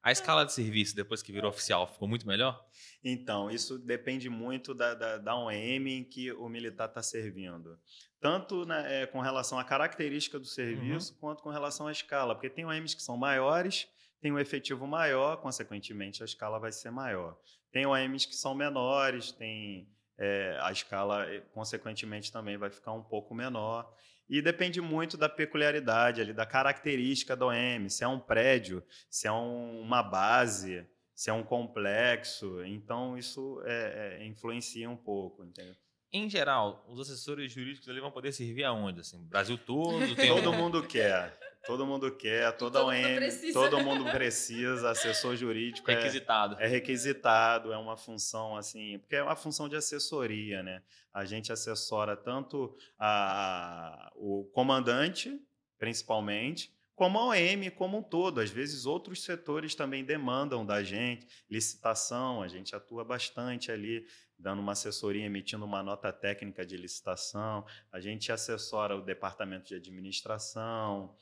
A 0.06 0.12
escala 0.12 0.46
de 0.46 0.52
serviço, 0.52 0.94
depois 0.94 1.20
que 1.20 1.32
virou 1.32 1.50
oficial, 1.50 1.84
ficou 1.84 2.06
muito 2.06 2.28
melhor? 2.28 2.64
Então, 3.02 3.50
isso 3.50 3.76
depende 3.76 4.30
muito 4.30 4.72
da, 4.72 4.94
da, 4.94 5.18
da 5.18 5.34
OM 5.34 5.52
em 5.52 6.04
que 6.04 6.30
o 6.30 6.48
militar 6.48 6.86
está 6.86 7.02
servindo. 7.02 7.76
Tanto 8.20 8.64
né, 8.64 9.02
é, 9.02 9.06
com 9.06 9.18
relação 9.18 9.58
à 9.58 9.64
característica 9.64 10.38
do 10.38 10.46
serviço, 10.46 11.14
uhum. 11.14 11.18
quanto 11.18 11.42
com 11.42 11.50
relação 11.50 11.88
à 11.88 11.90
escala. 11.90 12.36
Porque 12.36 12.48
tem 12.48 12.64
OMs 12.64 12.94
que 12.94 13.02
são 13.02 13.16
maiores, 13.16 13.88
tem 14.20 14.30
um 14.30 14.38
efetivo 14.38 14.86
maior, 14.86 15.38
consequentemente, 15.38 16.22
a 16.22 16.24
escala 16.24 16.60
vai 16.60 16.70
ser 16.70 16.92
maior. 16.92 17.36
Tem 17.72 17.84
OMs 17.84 18.28
que 18.28 18.36
são 18.36 18.54
menores, 18.54 19.32
tem 19.32 19.88
é, 20.18 20.58
a 20.62 20.72
escala, 20.72 21.26
consequentemente, 21.52 22.32
também 22.32 22.56
vai 22.56 22.70
ficar 22.70 22.92
um 22.92 23.02
pouco 23.02 23.34
menor. 23.34 23.92
E 24.28 24.42
depende 24.42 24.80
muito 24.80 25.16
da 25.16 25.28
peculiaridade 25.28 26.20
ali, 26.20 26.32
da 26.32 26.44
característica 26.44 27.36
do 27.36 27.46
OM, 27.46 27.88
se 27.88 28.02
é 28.02 28.08
um 28.08 28.18
prédio, 28.18 28.82
se 29.08 29.28
é 29.28 29.32
um, 29.32 29.80
uma 29.80 30.02
base, 30.02 30.84
se 31.14 31.30
é 31.30 31.32
um 31.32 31.44
complexo. 31.44 32.62
Então, 32.64 33.16
isso 33.16 33.62
é, 33.64 34.18
é, 34.20 34.26
influencia 34.26 34.90
um 34.90 34.96
pouco, 34.96 35.44
entendeu? 35.44 35.74
Em 36.12 36.28
geral, 36.28 36.84
os 36.88 37.00
assessores 37.00 37.52
jurídicos 37.52 37.88
ali 37.88 38.00
vão 38.00 38.10
poder 38.10 38.32
servir 38.32 38.64
aonde? 38.64 39.00
Assim, 39.00 39.22
Brasil 39.26 39.58
todo? 39.58 40.00
todo 40.16 40.50
um... 40.50 40.56
mundo 40.56 40.82
quer. 40.82 41.38
Todo 41.66 41.84
mundo 41.86 42.10
quer, 42.10 42.52
toda 42.56 42.80
todo 42.80 42.88
OM, 42.88 42.94
mundo 42.94 43.52
todo 43.52 43.80
mundo 43.84 44.10
precisa, 44.10 44.90
assessor 44.90 45.36
jurídico 45.36 45.90
é 45.90 45.94
requisitado. 45.94 46.56
É, 46.60 46.64
é, 46.64 46.68
requisitado, 46.68 47.72
é 47.72 47.76
uma 47.76 47.96
função 47.96 48.56
assim, 48.56 48.98
porque 48.98 49.16
é 49.16 49.22
uma 49.22 49.36
função 49.36 49.68
de 49.68 49.76
assessoria, 49.76 50.62
né? 50.62 50.82
A 51.12 51.24
gente 51.24 51.52
assessora 51.52 52.16
tanto 52.16 52.76
a, 52.98 54.12
o 54.14 54.44
comandante, 54.52 55.40
principalmente, 55.78 56.74
como 56.94 57.18
a 57.18 57.26
OM 57.26 57.70
como 57.76 57.98
um 57.98 58.02
todo. 58.02 58.40
Às 58.40 58.50
vezes 58.50 58.86
outros 58.86 59.22
setores 59.22 59.74
também 59.74 60.04
demandam 60.04 60.64
da 60.64 60.82
gente, 60.82 61.26
licitação, 61.48 62.42
a 62.42 62.48
gente 62.48 62.74
atua 62.74 63.04
bastante 63.04 63.70
ali 63.70 64.06
dando 64.38 64.60
uma 64.60 64.72
assessoria, 64.72 65.24
emitindo 65.24 65.64
uma 65.64 65.82
nota 65.82 66.12
técnica 66.12 66.64
de 66.64 66.76
licitação, 66.76 67.64
a 67.90 68.00
gente 68.00 68.30
assessora 68.30 68.96
o 68.96 69.02
departamento 69.02 69.66
de 69.66 69.74
administração, 69.74 71.14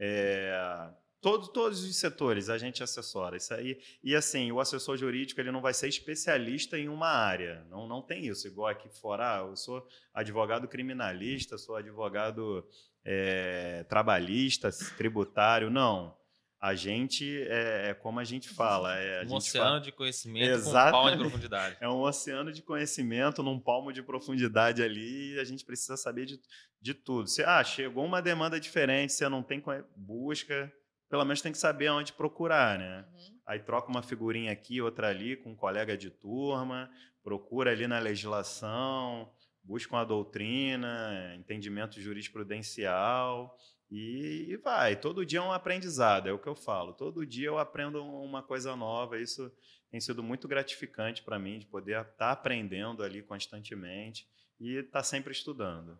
é, 0.00 0.90
todo, 1.20 1.48
todos 1.48 1.84
os 1.84 1.96
setores 1.96 2.48
a 2.48 2.56
gente 2.56 2.82
assessora 2.82 3.36
isso 3.36 3.52
aí. 3.52 3.78
E 4.02 4.16
assim, 4.16 4.50
o 4.50 4.58
assessor 4.58 4.96
jurídico 4.96 5.40
ele 5.40 5.52
não 5.52 5.60
vai 5.60 5.74
ser 5.74 5.88
especialista 5.88 6.78
em 6.78 6.88
uma 6.88 7.08
área. 7.08 7.64
Não, 7.68 7.86
não 7.86 8.00
tem 8.00 8.26
isso. 8.26 8.46
Igual 8.46 8.68
aqui 8.68 8.88
fora, 8.88 9.36
ah, 9.36 9.38
eu 9.46 9.56
sou 9.56 9.86
advogado 10.14 10.66
criminalista, 10.66 11.58
sou 11.58 11.76
advogado 11.76 12.66
é, 13.04 13.84
trabalhista, 13.84 14.70
tributário. 14.96 15.70
Não. 15.70 16.18
A 16.60 16.74
gente 16.74 17.42
é, 17.48 17.88
é, 17.88 17.94
como 17.94 18.20
a 18.20 18.24
gente 18.24 18.50
fala. 18.50 18.94
É, 18.94 19.24
um 19.24 19.34
oceano 19.34 19.66
fala... 19.66 19.80
de 19.80 19.92
conhecimento 19.92 20.50
Exatamente. 20.50 20.92
com 20.92 20.98
um 20.98 21.00
palmo 21.00 21.10
de 21.10 21.18
profundidade. 21.18 21.76
É 21.80 21.88
um 21.88 22.00
oceano 22.02 22.52
de 22.52 22.62
conhecimento 22.62 23.42
num 23.42 23.58
palmo 23.58 23.92
de 23.92 24.02
profundidade 24.02 24.82
ali 24.82 25.34
e 25.34 25.40
a 25.40 25.44
gente 25.44 25.64
precisa 25.64 25.96
saber 25.96 26.26
de, 26.26 26.38
de 26.78 26.92
tudo. 26.92 27.28
Se 27.28 27.42
ah, 27.42 27.64
chegou 27.64 28.04
uma 28.04 28.20
demanda 28.20 28.60
diferente, 28.60 29.14
você 29.14 29.26
não 29.26 29.42
tem 29.42 29.62
busca, 29.96 30.70
pelo 31.08 31.24
menos 31.24 31.40
tem 31.40 31.50
que 31.50 31.56
saber 31.56 31.88
onde 31.88 32.12
procurar, 32.12 32.78
né? 32.78 33.06
Uhum. 33.10 33.40
Aí 33.46 33.58
troca 33.58 33.88
uma 33.88 34.02
figurinha 34.02 34.52
aqui, 34.52 34.82
outra 34.82 35.08
ali 35.08 35.36
com 35.36 35.52
um 35.52 35.56
colega 35.56 35.96
de 35.96 36.10
turma, 36.10 36.90
procura 37.22 37.70
ali 37.70 37.86
na 37.86 37.98
legislação, 37.98 39.32
busca 39.64 39.94
uma 39.96 40.04
doutrina, 40.04 41.34
entendimento 41.38 41.98
jurisprudencial 42.02 43.56
e, 43.90 44.46
e, 44.48 44.56
vai, 44.56 44.94
todo 44.94 45.26
dia 45.26 45.40
é 45.40 45.42
um 45.42 45.52
aprendizado, 45.52 46.28
é 46.28 46.32
o 46.32 46.38
que 46.38 46.48
eu 46.48 46.54
falo. 46.54 46.92
Todo 46.92 47.26
dia 47.26 47.48
eu 47.48 47.58
aprendo 47.58 48.04
uma 48.04 48.40
coisa 48.42 48.76
nova. 48.76 49.18
Isso 49.18 49.52
tem 49.90 50.00
sido 50.00 50.22
muito 50.22 50.46
gratificante 50.46 51.22
para 51.24 51.38
mim, 51.38 51.58
de 51.58 51.66
poder 51.66 52.00
estar 52.00 52.12
tá 52.12 52.30
aprendendo 52.30 53.02
ali 53.02 53.20
constantemente 53.20 54.28
e 54.60 54.76
estar 54.76 55.00
tá 55.00 55.02
sempre 55.02 55.32
estudando. 55.32 55.98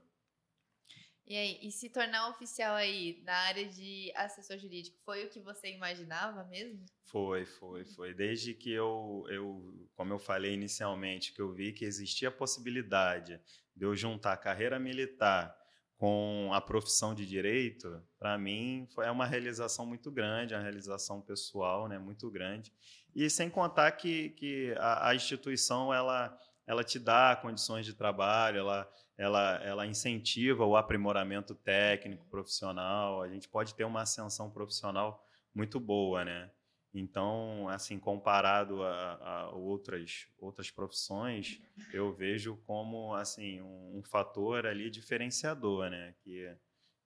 E 1.26 1.36
aí, 1.36 1.58
e 1.62 1.70
se 1.70 1.88
tornar 1.88 2.28
oficial 2.28 2.74
aí 2.74 3.22
na 3.24 3.34
área 3.34 3.64
de 3.68 4.12
assessor 4.16 4.58
jurídico, 4.58 4.96
foi 5.04 5.26
o 5.26 5.28
que 5.28 5.40
você 5.40 5.72
imaginava 5.72 6.44
mesmo? 6.44 6.84
Foi, 7.04 7.44
foi, 7.44 7.84
foi. 7.84 8.14
Desde 8.14 8.52
que 8.54 8.72
eu, 8.72 9.24
eu, 9.28 9.88
como 9.94 10.12
eu 10.12 10.18
falei 10.18 10.54
inicialmente, 10.54 11.32
que 11.32 11.40
eu 11.40 11.52
vi 11.52 11.72
que 11.72 11.84
existia 11.84 12.28
a 12.28 12.32
possibilidade 12.32 13.40
de 13.76 13.84
eu 13.84 13.94
juntar 13.94 14.36
carreira 14.38 14.78
militar 14.78 15.56
com 16.00 16.48
a 16.54 16.62
profissão 16.62 17.14
de 17.14 17.26
direito, 17.26 18.02
para 18.18 18.38
mim 18.38 18.88
foi 18.94 19.04
é 19.04 19.10
uma 19.10 19.26
realização 19.26 19.84
muito 19.84 20.10
grande, 20.10 20.54
uma 20.54 20.62
realização 20.62 21.20
pessoal, 21.20 21.86
né, 21.88 21.98
muito 21.98 22.30
grande. 22.30 22.72
E 23.14 23.28
sem 23.28 23.50
contar 23.50 23.92
que, 23.92 24.30
que 24.30 24.74
a, 24.78 25.10
a 25.10 25.14
instituição 25.14 25.92
ela 25.92 26.34
ela 26.66 26.82
te 26.82 26.98
dá 26.98 27.36
condições 27.36 27.84
de 27.84 27.92
trabalho, 27.92 28.60
ela 28.60 28.90
ela 29.18 29.60
ela 29.62 29.86
incentiva 29.86 30.64
o 30.64 30.74
aprimoramento 30.74 31.54
técnico, 31.54 32.24
profissional. 32.30 33.20
A 33.20 33.28
gente 33.28 33.46
pode 33.46 33.74
ter 33.74 33.84
uma 33.84 34.00
ascensão 34.00 34.50
profissional 34.50 35.22
muito 35.54 35.78
boa, 35.78 36.24
né? 36.24 36.50
Então, 36.92 37.68
assim, 37.68 37.98
comparado 37.98 38.82
a, 38.82 39.14
a, 39.14 39.50
outras 39.50 40.26
outras 40.38 40.70
profissões, 40.70 41.60
eu 41.92 42.12
vejo 42.12 42.56
como 42.66 43.14
assim 43.14 43.60
um, 43.60 43.98
um, 43.98 44.02
fator 44.02 44.66
ali 44.66 44.90
diferenciador, 44.90 45.88
né? 45.88 46.14
Que 46.24 46.52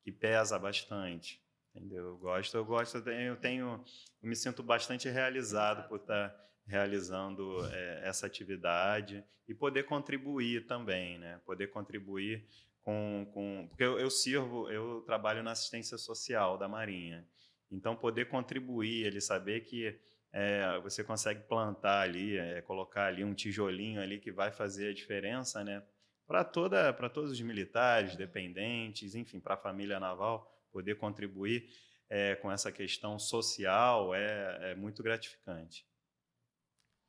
que 0.04 0.12
pesa 0.12 0.58
bastante, 0.58 1.42
entendeu? 1.74 2.04
Eu 2.04 2.18
gosto, 2.18 2.54
eu 2.56 2.64
gosto, 2.64 2.98
eu 2.98 3.02
tenho, 3.02 3.20
eu, 3.20 3.36
tenho, 3.36 3.84
eu 4.22 4.28
me 4.28 4.36
sinto 4.36 4.62
bastante 4.62 5.08
realizado 5.08 5.88
por 5.88 5.98
estar 5.98 6.34
realizando 6.66 7.64
é, 7.72 8.02
essa 8.04 8.26
atividade 8.26 9.24
e 9.48 9.54
poder 9.54 9.84
contribuir 9.84 10.66
também, 10.66 11.18
né? 11.18 11.40
Poder 11.44 11.68
contribuir 11.68 12.46
com, 12.82 13.26
com 13.32 13.66
porque 13.68 13.82
eu, 13.82 13.98
eu 13.98 14.10
sirvo, 14.10 14.70
eu 14.70 15.02
trabalho 15.02 15.42
na 15.42 15.52
assistência 15.52 15.96
social 15.96 16.58
da 16.58 16.68
Marinha. 16.68 17.26
Então, 17.74 17.96
poder 17.96 18.28
contribuir, 18.28 19.04
ele 19.06 19.20
saber 19.20 19.60
que 19.62 19.98
é, 20.32 20.78
você 20.80 21.02
consegue 21.04 21.40
plantar 21.44 22.00
ali, 22.00 22.36
é, 22.36 22.62
colocar 22.62 23.06
ali 23.06 23.24
um 23.24 23.34
tijolinho 23.34 24.00
ali 24.00 24.18
que 24.18 24.32
vai 24.32 24.50
fazer 24.50 24.90
a 24.90 24.94
diferença, 24.94 25.62
né? 25.62 25.82
Para 26.26 26.42
toda, 26.42 26.92
para 26.92 27.08
todos 27.08 27.32
os 27.32 27.40
militares, 27.40 28.16
dependentes, 28.16 29.14
enfim, 29.14 29.38
para 29.38 29.54
a 29.54 29.58
família 29.58 30.00
naval, 30.00 30.50
poder 30.72 30.96
contribuir 30.96 31.68
é, 32.08 32.34
com 32.36 32.50
essa 32.50 32.72
questão 32.72 33.18
social 33.18 34.14
é, 34.14 34.72
é 34.72 34.74
muito 34.74 35.02
gratificante. 35.02 35.86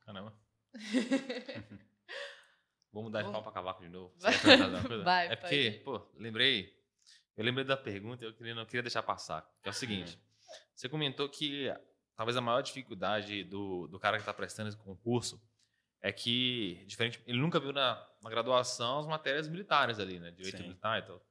Caramba. 0.02 0.38
Vamos 2.92 3.10
mudar 3.10 3.24
de 3.24 3.32
pau 3.32 3.44
pra 3.44 3.52
cavaco 3.52 3.84
de 3.84 3.90
novo. 3.90 4.14
Vai. 5.04 5.28
É 5.28 5.36
porque, 5.36 5.82
pô, 5.84 6.02
lembrei. 6.16 6.74
Eu 7.36 7.44
lembrei 7.44 7.66
da 7.66 7.76
pergunta 7.76 8.24
e 8.24 8.28
eu 8.28 8.34
queria, 8.34 8.56
não 8.56 8.66
queria 8.66 8.84
deixar 8.84 9.04
passar. 9.04 9.46
É 9.64 9.70
o 9.70 9.74
seguinte: 9.74 10.18
você 10.76 10.90
comentou 10.90 11.30
que 11.30 11.74
talvez 12.16 12.38
a 12.38 12.42
maior 12.42 12.62
dificuldade 12.62 13.44
do, 13.44 13.88
do 13.88 14.00
cara 14.00 14.18
que 14.18 14.22
está 14.22 14.34
prestando 14.34 14.70
esse 14.70 14.78
concurso 14.78 15.42
é 16.02 16.12
que, 16.12 16.84
diferente, 16.86 17.22
ele 17.26 17.40
nunca 17.40 17.60
viu 17.60 17.74
na, 17.74 18.06
na 18.22 18.30
graduação 18.30 19.00
as 19.00 19.08
matérias 19.08 19.48
militares 19.48 20.00
ali, 20.00 20.20
né? 20.20 20.32
Direito 20.32 20.58
Sim. 20.58 20.64
militar 20.64 21.00
e 21.00 21.02
tal. 21.02 21.26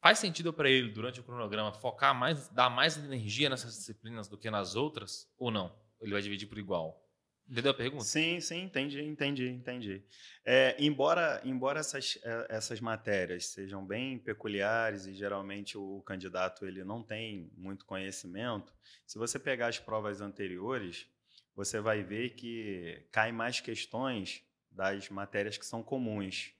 Faz 0.00 0.18
sentido 0.18 0.52
para 0.52 0.70
ele, 0.70 0.92
durante 0.92 1.20
o 1.20 1.24
cronograma, 1.24 1.72
focar 1.72 2.14
mais, 2.14 2.48
dar 2.48 2.70
mais 2.70 2.96
energia 2.96 3.50
nessas 3.50 3.74
disciplinas 3.74 4.28
do 4.28 4.38
que 4.38 4.50
nas 4.50 4.76
outras? 4.76 5.30
Ou 5.36 5.50
não? 5.50 5.76
Ele 6.00 6.12
vai 6.12 6.22
dividir 6.22 6.46
por 6.46 6.56
igual? 6.56 7.04
Entendeu 7.48 7.70
a 7.72 7.74
pergunta? 7.74 8.04
Sim, 8.04 8.40
sim, 8.40 8.62
entendi, 8.64 9.00
entendi, 9.02 9.48
entendi. 9.48 10.04
É, 10.44 10.76
embora 10.78 11.40
embora 11.44 11.80
essas, 11.80 12.18
eh, 12.22 12.46
essas 12.50 12.80
matérias 12.80 13.46
sejam 13.46 13.84
bem 13.84 14.18
peculiares 14.18 15.06
e 15.06 15.14
geralmente 15.14 15.76
o 15.76 16.00
candidato 16.02 16.64
ele 16.66 16.84
não 16.84 17.02
tem 17.02 17.50
muito 17.56 17.84
conhecimento, 17.84 18.72
se 19.06 19.18
você 19.18 19.38
pegar 19.38 19.68
as 19.68 19.78
provas 19.78 20.20
anteriores, 20.20 21.08
você 21.56 21.80
vai 21.80 22.02
ver 22.04 22.30
que 22.36 23.04
cai 23.10 23.32
mais 23.32 23.60
questões 23.60 24.42
das 24.70 25.08
matérias 25.08 25.58
que 25.58 25.66
são 25.66 25.82
comuns. 25.82 26.52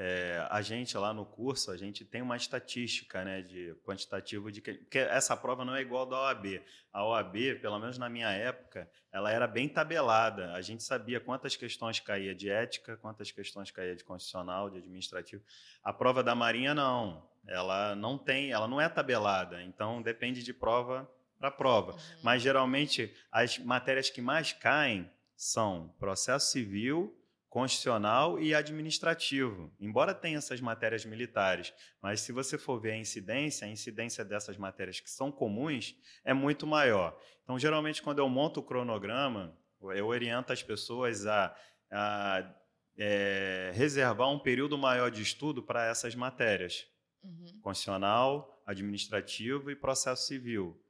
É, 0.00 0.46
a 0.48 0.62
gente 0.62 0.96
lá 0.96 1.12
no 1.12 1.26
curso, 1.26 1.72
a 1.72 1.76
gente 1.76 2.04
tem 2.04 2.22
uma 2.22 2.36
estatística, 2.36 3.24
né, 3.24 3.42
de 3.42 3.74
quantitativo 3.84 4.52
de 4.52 4.60
que, 4.60 4.74
porque 4.74 5.00
essa 5.00 5.36
prova 5.36 5.64
não 5.64 5.74
é 5.74 5.80
igual 5.80 6.06
da 6.06 6.20
OAB. 6.20 6.62
A 6.92 7.04
OAB, 7.04 7.58
pelo 7.60 7.80
menos 7.80 7.98
na 7.98 8.08
minha 8.08 8.30
época, 8.30 8.88
ela 9.10 9.32
era 9.32 9.44
bem 9.48 9.68
tabelada. 9.68 10.52
A 10.52 10.62
gente 10.62 10.84
sabia 10.84 11.18
quantas 11.18 11.56
questões 11.56 11.98
caía 11.98 12.32
de 12.32 12.48
ética, 12.48 12.96
quantas 12.96 13.32
questões 13.32 13.72
caía 13.72 13.96
de 13.96 14.04
constitucional, 14.04 14.70
de 14.70 14.78
administrativo. 14.78 15.42
A 15.82 15.92
prova 15.92 16.22
da 16.22 16.32
Marinha 16.32 16.72
não. 16.72 17.28
Ela 17.44 17.96
não 17.96 18.16
tem, 18.16 18.52
ela 18.52 18.68
não 18.68 18.80
é 18.80 18.88
tabelada. 18.88 19.60
Então 19.64 20.00
depende 20.00 20.44
de 20.44 20.54
prova 20.54 21.10
para 21.40 21.50
prova. 21.50 21.94
Uhum. 21.94 21.98
Mas 22.22 22.40
geralmente 22.40 23.12
as 23.32 23.58
matérias 23.58 24.08
que 24.10 24.22
mais 24.22 24.52
caem 24.52 25.10
são 25.34 25.92
processo 25.98 26.52
civil, 26.52 27.17
constitucional 27.58 28.38
e 28.38 28.54
administrativo. 28.54 29.72
Embora 29.80 30.14
tenha 30.14 30.38
essas 30.38 30.60
matérias 30.60 31.04
militares, 31.04 31.74
mas 32.00 32.20
se 32.20 32.30
você 32.30 32.56
for 32.56 32.80
ver 32.80 32.92
a 32.92 32.96
incidência, 32.96 33.66
a 33.66 33.70
incidência 33.70 34.24
dessas 34.24 34.56
matérias 34.56 35.00
que 35.00 35.10
são 35.10 35.32
comuns 35.32 35.96
é 36.24 36.32
muito 36.32 36.66
maior. 36.66 37.18
Então, 37.42 37.58
geralmente, 37.58 38.00
quando 38.00 38.20
eu 38.20 38.28
monto 38.28 38.60
o 38.60 38.62
cronograma, 38.62 39.58
eu 39.80 40.06
oriento 40.06 40.52
as 40.52 40.62
pessoas 40.62 41.26
a, 41.26 41.56
a, 41.90 42.54
é, 42.96 43.72
reservar 43.74 44.30
um 44.30 44.38
período 44.38 44.78
maior 44.78 45.10
de 45.10 45.22
estudo 45.22 45.60
para 45.62 45.84
essas 45.86 46.14
matérias 46.14 46.86
Uhum. 47.24 47.60
constitucional, 47.60 48.62
administrativo 48.64 49.72
e 49.72 49.74
processo 49.74 50.26
civil. 50.26 50.80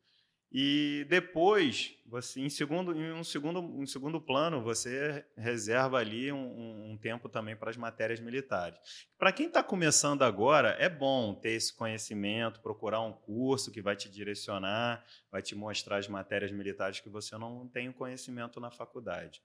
E 0.51 1.05
depois, 1.11 1.95
você, 2.07 2.41
em, 2.41 2.49
segundo, 2.49 2.97
em 2.97 3.13
um 3.13 3.23
segundo, 3.23 3.61
um 3.61 3.87
segundo 3.87 4.19
plano, 4.19 4.63
você 4.63 5.23
reserva 5.37 5.99
ali 5.99 6.33
um, 6.33 6.39
um- 6.39 6.91
um 6.93 6.97
tempo 6.97 7.29
também 7.29 7.55
para 7.55 7.69
as 7.69 7.77
matérias 7.77 8.19
militares. 8.19 8.79
Para 9.19 9.31
quem 9.31 9.47
está 9.49 9.63
começando 9.63 10.23
agora, 10.23 10.71
é 10.79 10.89
bom 10.89 11.35
ter 11.35 11.51
esse 11.51 11.75
conhecimento, 11.75 12.61
procurar 12.61 13.03
um 13.03 13.13
curso 13.13 13.71
que 13.71 13.83
vai 13.83 13.95
te 13.95 14.09
direcionar, 14.09 15.05
vai 15.31 15.43
te 15.43 15.55
mostrar 15.55 15.99
as 15.99 16.09
matérias 16.09 16.51
militares 16.51 16.99
que 17.01 17.11
você 17.11 17.37
não 17.37 17.69
tem 17.69 17.91
o 17.91 17.95
conhecimento 17.95 18.59
na 18.59 18.71
faculdade. 18.71 19.43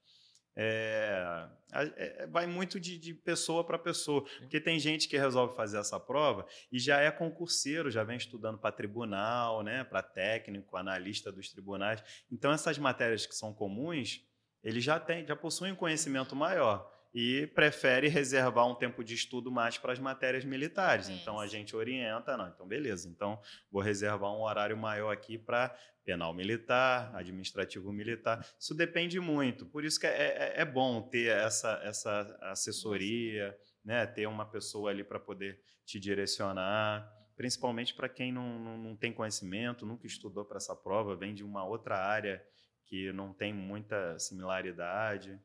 É, 0.56 1.48
a- 1.72 1.84
é- 1.96 2.28
vai 2.28 2.46
muito 2.46 2.80
de, 2.80 2.98
de 3.00 3.14
pessoa 3.14 3.66
para 3.66 3.80
pessoa, 3.80 4.24
porque 4.40 4.60
tem 4.60 4.78
gente 4.80 5.08
que 5.08 5.18
resolve 5.18 5.56
fazer 5.56 5.80
essa 5.80 6.00
prova 6.00 6.46
e 6.72 6.78
já 6.78 7.00
é 7.00 7.10
concurseiro, 7.10 7.90
já 7.90 8.04
vem 8.04 8.18
estudando 8.18 8.60
para 8.60 8.72
tribunal, 8.72 9.64
né, 9.64 9.84
para 9.84 10.04
técnico, 10.04 10.78
analista 10.78 11.32
dos 11.32 11.50
tribunais. 11.50 12.04
Então 12.32 12.52
essas 12.52 12.78
matérias 12.78 13.26
que 13.26 13.34
são 13.36 13.54
comuns, 13.54 14.22
ele 14.64 14.80
já 14.80 15.00
tem, 15.00 15.26
já 15.26 15.36
possui 15.36 15.72
um 15.72 15.76
conhecimento 15.76 16.36
maior 16.36 16.93
e 17.14 17.46
prefere 17.48 18.08
reservar 18.08 18.68
um 18.68 18.74
tempo 18.76 19.04
de 19.04 19.14
estudo 19.14 19.52
mais 19.52 19.78
para 19.78 19.94
as 19.94 20.00
matérias 20.00 20.44
militares. 20.44 21.10
Então 21.10 21.40
a 21.40 21.46
gente 21.46 21.76
orienta, 21.76 22.36
não, 22.36 22.48
então 22.48 22.68
beleza. 22.68 23.08
Então 23.08 23.40
vou 23.72 23.82
reservar 23.82 24.32
um 24.32 24.42
horário 24.42 24.76
maior 24.76 25.12
aqui 25.12 25.38
para 25.38 25.76
penal 26.04 26.34
militar, 26.34 27.16
administrativo 27.16 27.94
militar. 27.94 28.46
Isso 28.60 28.74
depende 28.76 29.20
muito. 29.20 29.66
Por 29.66 29.86
isso 29.86 30.00
que 30.00 30.08
é, 30.08 30.54
é- 30.56 30.62
é 30.62 30.66
bom 30.66 31.02
ter 31.02 31.28
essa, 31.30 31.80
essa 31.84 32.38
assessoria, 32.42 33.56
né? 33.86 34.06
ter 34.08 34.28
uma 34.28 34.46
pessoa 34.50 34.90
ali 34.90 35.04
para 35.04 35.20
poder 35.20 35.62
te 35.86 36.00
direcionar, 36.00 37.08
principalmente 37.36 37.94
para 37.94 38.10
quem 38.10 38.32
não, 38.32 38.60
não, 38.60 38.78
não 38.78 38.96
tem 38.98 39.14
conhecimento, 39.14 39.86
nunca 39.86 40.08
estudou 40.08 40.46
para 40.46 40.58
essa 40.58 40.76
prova, 40.76 41.16
vem 41.16 41.34
de 41.34 41.44
uma 41.44 41.64
outra 41.66 41.98
área 41.98 42.44
que 42.86 43.12
não 43.14 43.34
tem 43.34 43.54
muita 43.54 44.18
similaridade. 44.20 45.40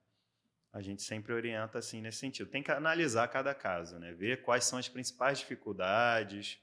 A 0.73 0.83
gente 0.83 1.03
sempre 1.03 1.33
orienta 1.33 1.79
assim 1.79 2.01
nesse 2.01 2.19
sentido. 2.19 2.51
Tem 2.51 2.62
que 2.62 2.71
analisar 2.71 3.27
cada 3.29 3.55
caso, 3.55 3.99
né? 3.99 4.12
ver 4.12 4.43
quais 4.43 4.64
são 4.64 4.79
as 4.79 4.89
principais 4.89 5.39
dificuldades, 5.39 6.59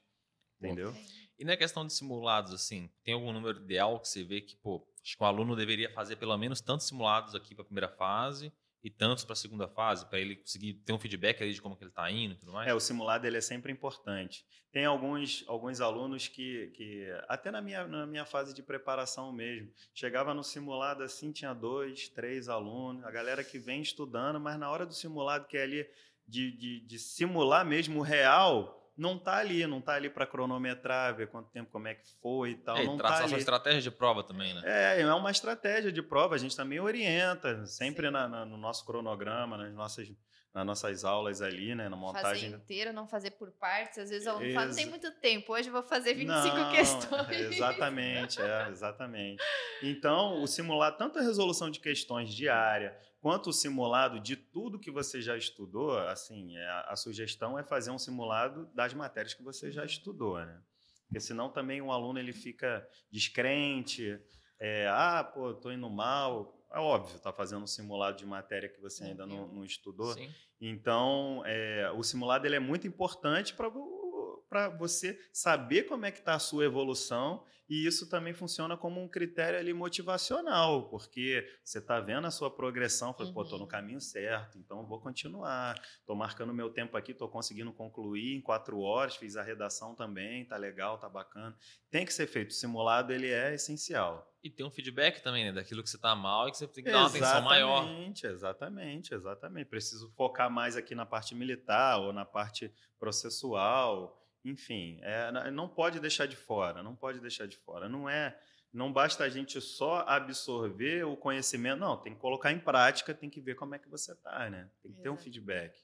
entendeu? 0.60 0.94
E 1.38 1.44
na 1.44 1.56
questão 1.56 1.86
de 1.86 1.92
simulados, 1.92 2.52
assim, 2.52 2.90
tem 3.04 3.12
algum 3.12 3.32
número 3.32 3.60
ideal 3.60 4.00
que 4.00 4.08
você 4.08 4.24
vê 4.24 4.40
que, 4.40 4.56
pô, 4.56 4.86
acho 5.02 5.16
que 5.16 5.22
o 5.22 5.26
aluno 5.26 5.54
deveria 5.54 5.90
fazer 5.92 6.16
pelo 6.16 6.36
menos 6.38 6.60
tantos 6.60 6.86
simulados 6.86 7.34
aqui 7.34 7.54
para 7.54 7.62
a 7.62 7.66
primeira 7.66 7.88
fase 7.88 8.52
e 8.86 8.90
tantos 8.90 9.24
para 9.24 9.32
a 9.32 9.36
segunda 9.36 9.66
fase, 9.66 10.06
para 10.06 10.20
ele 10.20 10.36
conseguir 10.36 10.74
ter 10.74 10.92
um 10.92 10.98
feedback 10.98 11.42
ali 11.42 11.52
de 11.52 11.60
como 11.60 11.76
que 11.76 11.82
ele 11.82 11.90
está 11.90 12.08
indo 12.08 12.34
e 12.34 12.36
tudo 12.36 12.52
mais? 12.52 12.68
É, 12.68 12.72
o 12.72 12.78
simulado 12.78 13.26
ele 13.26 13.36
é 13.36 13.40
sempre 13.40 13.72
importante. 13.72 14.46
Tem 14.70 14.84
alguns, 14.84 15.42
alguns 15.48 15.80
alunos 15.80 16.28
que, 16.28 16.68
que, 16.68 17.04
até 17.26 17.50
na 17.50 17.60
minha, 17.60 17.84
na 17.88 18.06
minha 18.06 18.24
fase 18.24 18.54
de 18.54 18.62
preparação 18.62 19.32
mesmo, 19.32 19.72
chegava 19.92 20.32
no 20.32 20.44
simulado 20.44 21.02
assim, 21.02 21.32
tinha 21.32 21.52
dois, 21.52 22.08
três 22.10 22.48
alunos, 22.48 23.02
a 23.02 23.10
galera 23.10 23.42
que 23.42 23.58
vem 23.58 23.82
estudando, 23.82 24.38
mas 24.38 24.56
na 24.56 24.70
hora 24.70 24.86
do 24.86 24.94
simulado, 24.94 25.48
que 25.48 25.56
é 25.56 25.64
ali 25.64 25.84
de, 26.24 26.52
de, 26.52 26.80
de 26.86 26.98
simular 27.00 27.66
mesmo 27.66 27.98
o 27.98 28.02
real, 28.02 28.85
não 28.96 29.18
tá 29.18 29.36
ali, 29.36 29.66
não 29.66 29.80
tá 29.80 29.94
ali 29.94 30.08
para 30.08 30.26
cronometrar, 30.26 31.14
ver 31.14 31.28
quanto 31.28 31.50
tempo, 31.50 31.70
como 31.70 31.86
é 31.86 31.94
que 31.94 32.06
foi 32.22 32.50
e 32.50 32.54
tal, 32.56 32.76
É, 32.78 32.84
e 32.84 32.86
não 32.86 32.96
traçar 32.96 33.22
tá 33.22 33.28
sua 33.28 33.38
estratégia 33.38 33.82
de 33.82 33.90
prova 33.90 34.22
também, 34.22 34.54
né? 34.54 34.62
É, 34.64 35.00
é 35.02 35.14
uma 35.14 35.30
estratégia 35.30 35.92
de 35.92 36.02
prova, 36.02 36.34
a 36.34 36.38
gente 36.38 36.56
também 36.56 36.80
orienta, 36.80 37.66
sempre 37.66 38.10
na- 38.10 38.26
na- 38.28 38.46
no 38.46 38.56
nosso 38.56 38.86
cronograma, 38.86 39.56
nas 39.58 39.72
nossas, 39.74 40.08
nas 40.56 40.64
nossas 40.64 41.04
aulas 41.04 41.42
ali, 41.42 41.74
né, 41.74 41.86
na 41.86 41.98
Fazer 41.98 42.06
montagem. 42.06 42.50
inteiro, 42.52 42.90
não 42.90 43.06
fazer 43.06 43.32
por 43.32 43.50
partes. 43.50 43.98
Às 43.98 44.08
vezes 44.08 44.26
o 44.26 44.30
aluno 44.30 44.54
fala, 44.54 44.66
não 44.68 44.74
tem 44.74 44.86
muito 44.86 45.10
tempo, 45.20 45.52
hoje 45.52 45.68
eu 45.68 45.72
vou 45.72 45.82
fazer 45.82 46.14
25 46.14 46.56
Não, 46.56 46.70
questões. 46.72 47.40
Exatamente, 47.52 48.40
é, 48.40 48.68
exatamente. 48.70 49.44
Então, 49.82 50.42
o 50.42 50.46
simulado, 50.46 50.96
tanto 50.96 51.18
a 51.18 51.22
resolução 51.22 51.70
de 51.70 51.78
questões 51.78 52.34
diária, 52.34 52.98
quanto 53.20 53.50
o 53.50 53.52
simulado 53.52 54.18
de 54.18 54.34
tudo 54.34 54.80
que 54.80 54.90
você 54.90 55.20
já 55.20 55.36
estudou, 55.36 55.98
assim, 55.98 56.56
é, 56.56 56.66
a, 56.66 56.80
a 56.88 56.96
sugestão 56.96 57.58
é 57.58 57.62
fazer 57.62 57.90
um 57.90 57.98
simulado 57.98 58.64
das 58.74 58.94
matérias 58.94 59.34
que 59.34 59.42
você 59.42 59.70
já 59.70 59.84
estudou, 59.84 60.38
né? 60.38 60.58
Porque 61.06 61.20
senão 61.20 61.50
também 61.50 61.82
o 61.82 61.92
aluno 61.92 62.18
ele 62.18 62.32
fica 62.32 62.88
descrente, 63.12 64.18
é, 64.58 64.88
ah, 64.88 65.22
pô, 65.22 65.52
tô 65.52 65.70
indo 65.70 65.90
mal. 65.90 66.65
É 66.76 66.78
óbvio, 66.78 67.18
tá 67.20 67.32
fazendo 67.32 67.62
um 67.62 67.66
simulado 67.66 68.18
de 68.18 68.26
matéria 68.26 68.68
que 68.68 68.78
você 68.78 69.04
ainda 69.04 69.24
não, 69.26 69.46
viu. 69.46 69.54
não 69.56 69.64
estudou. 69.64 70.12
Sim. 70.12 70.30
Então, 70.60 71.42
é, 71.46 71.90
o 71.96 72.02
simulado 72.02 72.46
ele 72.46 72.56
é 72.56 72.60
muito 72.60 72.86
importante 72.86 73.54
para 73.54 74.68
você 74.78 75.18
saber 75.32 75.84
como 75.84 76.04
é 76.04 76.10
que 76.10 76.18
está 76.18 76.34
a 76.34 76.38
sua 76.38 76.66
evolução 76.66 77.42
e 77.68 77.86
isso 77.86 78.08
também 78.08 78.32
funciona 78.32 78.76
como 78.76 79.02
um 79.02 79.08
critério 79.08 79.58
ali 79.58 79.72
motivacional, 79.72 80.88
porque 80.88 81.48
você 81.64 81.78
está 81.78 81.98
vendo 81.98 82.26
a 82.26 82.30
sua 82.30 82.48
progressão, 82.48 83.12
fala, 83.12 83.32
pô, 83.32 83.42
estou 83.42 83.58
no 83.58 83.64
Uhum. 83.64 83.70
caminho 83.70 84.00
certo, 84.00 84.56
então 84.58 84.80
eu 84.80 84.86
vou 84.86 85.00
continuar, 85.00 85.74
estou 85.98 86.14
marcando 86.14 86.54
meu 86.54 86.70
tempo 86.70 86.96
aqui, 86.96 87.10
estou 87.10 87.28
conseguindo 87.28 87.72
concluir 87.72 88.36
em 88.36 88.40
quatro 88.40 88.78
horas, 88.80 89.16
fiz 89.16 89.36
a 89.36 89.42
redação 89.42 89.94
também, 89.96 90.44
tá 90.44 90.56
legal, 90.56 90.98
tá 90.98 91.08
bacana. 91.08 91.56
Tem 91.90 92.04
que 92.06 92.12
ser 92.12 92.26
feito, 92.28 92.50
o 92.50 92.54
simulado 92.54 93.12
ele 93.12 93.30
é 93.30 93.54
essencial. 93.54 94.32
E 94.46 94.50
ter 94.50 94.62
um 94.62 94.70
feedback 94.70 95.20
também, 95.22 95.46
né? 95.46 95.50
Daquilo 95.50 95.82
que 95.82 95.90
você 95.90 95.98
tá 95.98 96.14
mal 96.14 96.46
e 96.46 96.52
que 96.52 96.58
você 96.58 96.68
tem 96.68 96.84
que 96.84 96.92
dar 96.92 96.98
uma 96.98 97.08
atenção 97.08 97.42
maior. 97.42 97.82
Exatamente, 97.82 98.26
exatamente, 98.26 99.14
exatamente. 99.14 99.68
Preciso 99.68 100.08
focar 100.12 100.48
mais 100.48 100.76
aqui 100.76 100.94
na 100.94 101.04
parte 101.04 101.34
militar 101.34 101.98
ou 101.98 102.12
na 102.12 102.24
parte 102.24 102.72
processual, 102.96 104.24
enfim, 104.44 105.00
é, 105.02 105.50
não 105.50 105.68
pode 105.68 105.98
deixar 105.98 106.26
de 106.26 106.36
fora, 106.36 106.80
não 106.80 106.94
pode 106.94 107.18
deixar 107.18 107.48
de 107.48 107.56
fora. 107.56 107.88
Não 107.88 108.08
é, 108.08 108.38
não 108.72 108.92
basta 108.92 109.24
a 109.24 109.28
gente 109.28 109.60
só 109.60 110.04
absorver 110.06 111.02
o 111.04 111.16
conhecimento, 111.16 111.80
não, 111.80 111.96
tem 111.96 112.14
que 112.14 112.20
colocar 112.20 112.52
em 112.52 112.60
prática, 112.60 113.12
tem 113.12 113.28
que 113.28 113.40
ver 113.40 113.56
como 113.56 113.74
é 113.74 113.80
que 113.80 113.88
você 113.88 114.14
tá, 114.14 114.48
né? 114.48 114.70
Tem 114.80 114.92
que 114.92 115.00
ter 115.00 115.10
um 115.10 115.16
feedback. 115.16 115.76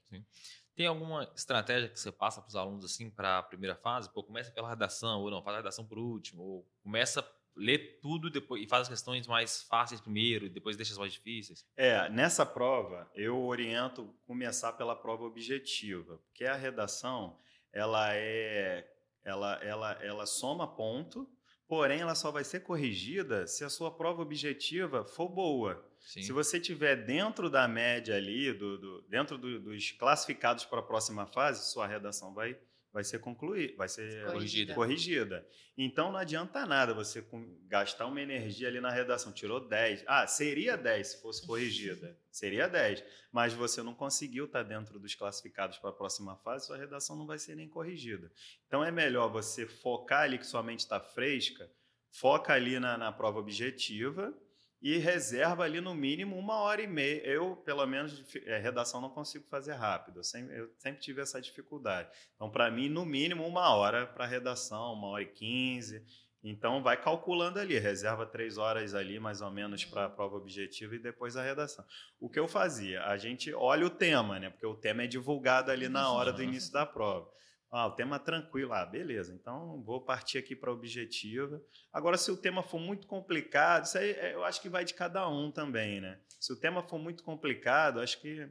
Tem 0.76 0.86
alguma 0.86 1.28
estratégia 1.34 1.88
que 1.88 1.98
você 1.98 2.12
passa 2.12 2.40
para 2.40 2.48
os 2.48 2.54
alunos 2.54 2.84
assim 2.84 3.10
para 3.10 3.38
a 3.38 3.42
primeira 3.42 3.74
fase? 3.74 4.08
Pô, 4.12 4.22
começa 4.22 4.52
pela 4.52 4.70
redação, 4.70 5.20
ou 5.20 5.32
não, 5.32 5.42
faz 5.42 5.56
a 5.56 5.58
redação 5.58 5.84
por 5.84 5.98
último, 5.98 6.44
ou 6.44 6.68
começa 6.80 7.28
lê 7.56 7.78
tudo 7.78 8.30
depois, 8.30 8.62
e 8.62 8.66
faz 8.66 8.82
as 8.82 8.88
questões 8.88 9.26
mais 9.26 9.62
fáceis 9.62 10.00
primeiro 10.00 10.46
e 10.46 10.48
depois 10.48 10.76
deixa 10.76 10.92
as 10.92 10.98
mais 10.98 11.12
difíceis? 11.12 11.64
É, 11.76 12.08
nessa 12.08 12.44
prova 12.46 13.10
eu 13.14 13.38
oriento 13.44 14.14
começar 14.26 14.72
pela 14.72 14.96
prova 14.96 15.24
objetiva, 15.24 16.18
porque 16.26 16.44
a 16.44 16.54
redação 16.54 17.36
ela 17.72 18.14
é 18.14 18.88
ela, 19.24 19.54
ela, 19.62 19.92
ela 20.02 20.26
soma 20.26 20.66
ponto, 20.66 21.28
porém 21.68 22.00
ela 22.00 22.14
só 22.14 22.30
vai 22.30 22.44
ser 22.44 22.60
corrigida 22.60 23.46
se 23.46 23.64
a 23.64 23.70
sua 23.70 23.90
prova 23.90 24.22
objetiva 24.22 25.04
for 25.04 25.28
boa. 25.28 25.88
Sim. 26.00 26.22
Se 26.22 26.32
você 26.32 26.58
tiver 26.58 26.96
dentro 26.96 27.48
da 27.48 27.68
média 27.68 28.16
ali, 28.16 28.52
do, 28.52 28.76
do 28.76 29.02
dentro 29.02 29.38
do, 29.38 29.60
dos 29.60 29.92
classificados 29.92 30.64
para 30.64 30.80
a 30.80 30.82
próxima 30.82 31.26
fase, 31.26 31.70
sua 31.70 31.86
redação 31.86 32.34
vai 32.34 32.58
vai 32.92 33.02
ser 33.02 33.18
concluída, 33.20 33.74
vai 33.76 33.88
ser 33.88 34.26
corrigida. 34.26 34.74
corrigida. 34.74 35.48
Então 35.76 36.12
não 36.12 36.18
adianta 36.18 36.66
nada 36.66 36.92
você 36.92 37.24
gastar 37.66 38.06
uma 38.06 38.20
energia 38.20 38.68
ali 38.68 38.80
na 38.80 38.90
redação. 38.90 39.32
Tirou 39.32 39.66
10. 39.66 40.04
Ah, 40.06 40.26
seria 40.26 40.76
10 40.76 41.06
se 41.06 41.22
fosse 41.22 41.46
corrigida. 41.46 42.16
seria 42.30 42.68
10. 42.68 43.02
Mas 43.32 43.54
você 43.54 43.82
não 43.82 43.94
conseguiu 43.94 44.44
estar 44.44 44.62
dentro 44.62 44.98
dos 44.98 45.14
classificados 45.14 45.78
para 45.78 45.90
a 45.90 45.94
próxima 45.94 46.36
fase, 46.36 46.66
sua 46.66 46.76
redação 46.76 47.16
não 47.16 47.26
vai 47.26 47.38
ser 47.38 47.56
nem 47.56 47.68
corrigida. 47.68 48.30
Então 48.66 48.84
é 48.84 48.90
melhor 48.90 49.28
você 49.28 49.66
focar 49.66 50.22
ali 50.22 50.36
que 50.36 50.46
sua 50.46 50.62
mente 50.62 50.80
está 50.80 51.00
fresca, 51.00 51.70
foca 52.10 52.52
ali 52.52 52.78
na, 52.78 52.98
na 52.98 53.10
prova 53.10 53.38
objetiva 53.38 54.34
e 54.82 54.98
reserva 54.98 55.62
ali 55.62 55.80
no 55.80 55.94
mínimo 55.94 56.36
uma 56.36 56.56
hora 56.56 56.82
e 56.82 56.88
meia. 56.88 57.24
Eu, 57.24 57.54
pelo 57.56 57.86
menos, 57.86 58.24
é, 58.44 58.58
redação 58.58 59.00
não 59.00 59.08
consigo 59.08 59.46
fazer 59.48 59.74
rápido, 59.74 60.18
eu 60.18 60.24
sempre, 60.24 60.58
eu 60.58 60.68
sempre 60.78 61.00
tive 61.00 61.22
essa 61.22 61.40
dificuldade. 61.40 62.10
Então, 62.34 62.50
para 62.50 62.68
mim, 62.70 62.88
no 62.88 63.06
mínimo 63.06 63.46
uma 63.46 63.74
hora 63.74 64.06
para 64.06 64.26
redação, 64.26 64.94
uma 64.94 65.06
hora 65.08 65.22
e 65.22 65.26
quinze. 65.26 66.04
Então, 66.44 66.82
vai 66.82 67.00
calculando 67.00 67.60
ali, 67.60 67.78
reserva 67.78 68.26
três 68.26 68.58
horas 68.58 68.96
ali, 68.96 69.20
mais 69.20 69.40
ou 69.40 69.50
menos, 69.52 69.84
para 69.84 70.06
a 70.06 70.10
prova 70.10 70.34
objetiva 70.36 70.96
e 70.96 70.98
depois 70.98 71.36
a 71.36 71.42
redação. 71.42 71.84
O 72.18 72.28
que 72.28 72.40
eu 72.40 72.48
fazia? 72.48 73.04
A 73.04 73.16
gente 73.16 73.54
olha 73.54 73.86
o 73.86 73.90
tema, 73.90 74.40
né? 74.40 74.50
Porque 74.50 74.66
o 74.66 74.74
tema 74.74 75.04
é 75.04 75.06
divulgado 75.06 75.70
ali 75.70 75.88
na 75.88 76.10
hora 76.10 76.32
do 76.32 76.42
início 76.42 76.72
da 76.72 76.84
prova. 76.84 77.30
Ah, 77.72 77.86
o 77.86 77.92
tema 77.92 78.16
é 78.16 78.18
tranquilo. 78.18 78.74
Ah, 78.74 78.84
beleza. 78.84 79.32
Então 79.32 79.82
vou 79.82 79.98
partir 79.98 80.36
aqui 80.36 80.54
para 80.54 80.68
a 80.68 80.74
objetiva. 80.74 81.60
Agora, 81.90 82.18
se 82.18 82.30
o 82.30 82.36
tema 82.36 82.62
for 82.62 82.78
muito 82.78 83.06
complicado, 83.06 83.84
isso 83.86 83.96
aí 83.96 84.10
é, 84.10 84.34
eu 84.34 84.44
acho 84.44 84.60
que 84.60 84.68
vai 84.68 84.84
de 84.84 84.92
cada 84.92 85.26
um 85.26 85.50
também, 85.50 85.98
né? 85.98 86.20
Se 86.38 86.52
o 86.52 86.56
tema 86.56 86.82
for 86.82 86.98
muito 86.98 87.24
complicado, 87.24 87.98
acho 87.98 88.20
que 88.20 88.46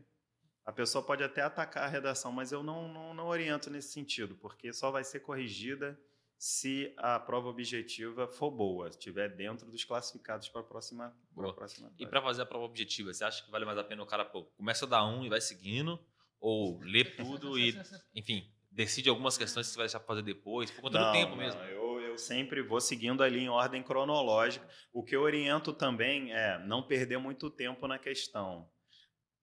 a 0.66 0.72
pessoa 0.72 1.06
pode 1.06 1.24
até 1.24 1.42
atacar 1.42 1.84
a 1.84 1.88
redação, 1.88 2.32
mas 2.32 2.52
eu 2.52 2.64
não, 2.64 2.92
não, 2.92 3.14
não 3.14 3.28
oriento 3.28 3.70
nesse 3.70 3.94
sentido, 3.94 4.36
porque 4.36 4.74
só 4.74 4.90
vai 4.90 5.04
ser 5.04 5.20
corrigida 5.20 6.00
se 6.36 6.92
a 6.98 7.20
prova 7.20 7.50
objetiva 7.50 8.28
for 8.28 8.50
boa, 8.50 8.90
estiver 8.90 9.30
dentro 9.30 9.70
dos 9.70 9.84
classificados 9.84 10.50
para 10.50 10.62
a 10.62 10.64
próxima, 10.64 11.16
próxima. 11.36 11.94
E 12.00 12.08
para 12.08 12.20
fazer 12.24 12.42
a 12.42 12.46
prova 12.48 12.66
objetiva, 12.66 13.14
você 13.14 13.24
acha 13.24 13.46
que 13.46 13.52
vale 13.52 13.66
mais 13.66 13.78
a 13.78 13.84
pena 13.84 14.02
o 14.02 14.08
cara 14.08 14.26
pô, 14.26 14.46
começa 14.58 14.86
a 14.86 14.90
dar 14.90 15.06
um 15.06 15.24
e 15.24 15.30
vai 15.30 15.40
seguindo, 15.40 16.04
ou 16.40 16.80
lê 16.82 17.06
tudo 17.06 17.60
e, 17.60 17.76
enfim, 18.16 18.52
decide 18.72 19.10
algumas 19.10 19.38
questões 19.38 19.68
que 19.68 19.74
você 19.74 19.78
vai 19.78 19.86
deixar 19.86 20.00
para 20.00 20.08
fazer 20.08 20.22
depois, 20.22 20.72
por 20.72 20.82
conta 20.82 21.00
não, 21.00 21.08
do 21.08 21.12
tempo 21.12 21.32
não, 21.32 21.38
mesmo. 21.38 21.62
Eu, 21.64 22.02
eu 22.02 22.18
sempre 22.18 22.62
vou 22.62 22.80
seguindo 22.80 23.22
ali 23.22 23.40
em 23.40 23.50
ordem 23.50 23.84
cronológica. 23.84 24.68
O 24.94 25.04
que 25.04 25.16
eu 25.16 25.22
oriento 25.22 25.74
também 25.74 26.34
é 26.34 26.58
não 26.60 26.82
perder 26.82 27.18
muito 27.18 27.50
tempo 27.50 27.88
na 27.88 28.00
questão. 28.00 28.70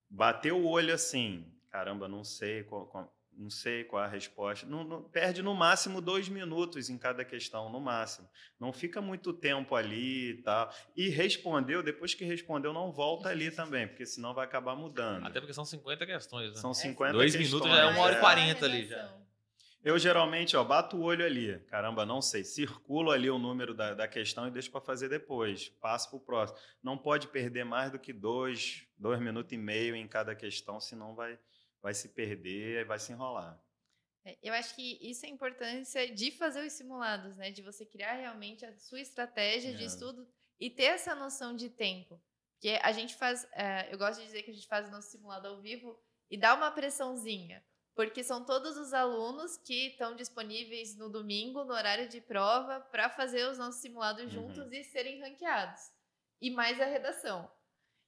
Bater 0.09 0.53
o 0.53 0.67
olho 0.67 0.95
assim, 0.95 1.53
caramba, 1.71 2.09
não 2.09 2.25
sei 2.25 2.65
qual, 2.65 2.87
qual, 2.87 3.18
não 3.39 3.49
sei 3.49 3.85
qual 3.85 4.03
é 4.03 4.07
a 4.07 4.11
resposta. 4.11 4.67
Não, 4.67 4.83
não, 4.83 5.03
perde 5.03 5.43
no 5.43 5.55
máximo 5.55 6.01
dois 6.01 6.29
minutos 6.29 6.91
em 6.91 6.99
cada 6.99 7.25
questão, 7.25 7.71
no 7.71 7.79
máximo. 7.79 8.29
Não 8.59 8.73
fica 8.73 9.01
muito 9.01 9.33
tempo 9.33 9.77
ali 9.77 10.31
e 10.31 10.43
tal. 10.43 10.75
E 10.97 11.09
respondeu, 11.09 11.81
depois 11.81 12.15
que 12.15 12.25
respondeu, 12.25 12.73
não 12.73 12.91
volta 12.91 13.29
ali 13.29 13.51
também, 13.55 13.87
porque 13.87 14.05
senão 14.05 14.35
vai 14.35 14.45
acabar 14.45 14.75
mudando. 14.75 15.25
Até 15.25 15.39
porque 15.39 15.55
são 15.55 15.65
50 15.65 16.05
questões. 16.05 16.51
Né? 16.53 16.61
São 16.61 16.75
50 16.75 17.11
é. 17.11 17.13
Dois 17.13 17.37
questões. 17.37 17.63
minutos 17.63 17.71
já 17.71 17.85
é 17.85 17.87
uma 17.87 18.03
hora 18.03 18.17
e 18.17 18.21
quarenta 18.21 18.65
ali 18.67 18.87
já. 18.89 19.15
Eu 19.85 19.97
geralmente, 19.97 20.57
ó, 20.57 20.65
bato 20.65 20.97
o 20.97 21.03
olho 21.03 21.25
ali. 21.25 21.57
Caramba, 21.69 22.05
não 22.05 22.21
sei. 22.21 22.43
Circulo 22.43 23.13
ali 23.13 23.31
o 23.31 23.39
número 23.39 23.73
da, 23.73 23.95
da 23.95 24.09
questão 24.09 24.49
e 24.49 24.51
deixo 24.51 24.71
para 24.73 24.81
fazer 24.81 25.09
depois. 25.09 25.69
Passo 25.81 26.11
para 26.11 26.17
o 26.17 26.21
próximo. 26.21 26.59
Não 26.83 26.99
pode 26.99 27.29
perder 27.29 27.65
mais 27.65 27.93
do 27.93 27.99
que 28.01 28.13
dois, 28.13 28.85
dois 28.99 29.21
minutos 29.21 29.53
e 29.53 29.57
meio 29.57 29.95
em 29.95 30.09
cada 30.09 30.35
questão, 30.35 30.81
senão 30.81 31.15
vai 31.15 31.39
vai 31.83 31.95
se 31.95 32.09
perder, 32.09 32.85
vai 32.87 32.99
se 32.99 33.13
enrolar. 33.13 33.63
É, 34.25 34.37
eu 34.43 34.53
acho 34.53 34.75
que 34.75 34.99
isso 35.01 35.25
é 35.25 35.29
a 35.29 35.33
importância 35.33 36.13
de 36.15 36.31
fazer 36.31 36.67
os 36.67 36.73
simulados, 36.73 37.37
né? 37.37 37.51
De 37.51 37.63
você 37.63 37.87
criar 37.87 38.15
realmente 38.15 38.65
a 38.65 38.77
sua 38.79 39.01
estratégia 39.01 39.71
é. 39.71 39.75
de 39.75 39.85
estudo 39.85 40.29
e 40.61 40.69
ter 40.69 40.85
essa 40.85 41.15
noção 41.15 41.55
de 41.55 41.71
tempo. 41.71 42.21
Porque 42.55 42.79
a 42.83 42.93
gente 42.93 43.15
faz, 43.15 43.47
é, 43.53 43.93
eu 43.93 43.97
gosto 43.97 44.19
de 44.19 44.27
dizer 44.27 44.43
que 44.43 44.51
a 44.51 44.55
gente 44.55 44.67
faz 44.67 44.89
o 44.89 44.91
nosso 44.91 45.11
simulado 45.11 45.47
ao 45.47 45.61
vivo 45.61 45.99
e 46.29 46.37
dá 46.37 46.55
uma 46.55 46.73
pressãozinha, 46.73 47.65
porque 47.95 48.23
são 48.25 48.45
todos 48.45 48.77
os 48.77 48.93
alunos 48.93 49.57
que 49.57 49.89
estão 49.89 50.17
disponíveis 50.17 50.97
no 50.97 51.09
domingo, 51.09 51.65
no 51.65 51.73
horário 51.73 52.09
de 52.09 52.21
prova, 52.21 52.81
para 52.81 53.09
fazer 53.09 53.49
os 53.49 53.59
nossos 53.59 53.81
simulados 53.81 54.25
uhum. 54.25 54.53
juntos 54.53 54.73
e 54.73 54.83
serem 54.85 55.21
ranqueados. 55.21 55.81
E 56.41 56.51
mais 56.51 56.81
a 56.81 56.85
redação. 56.85 57.51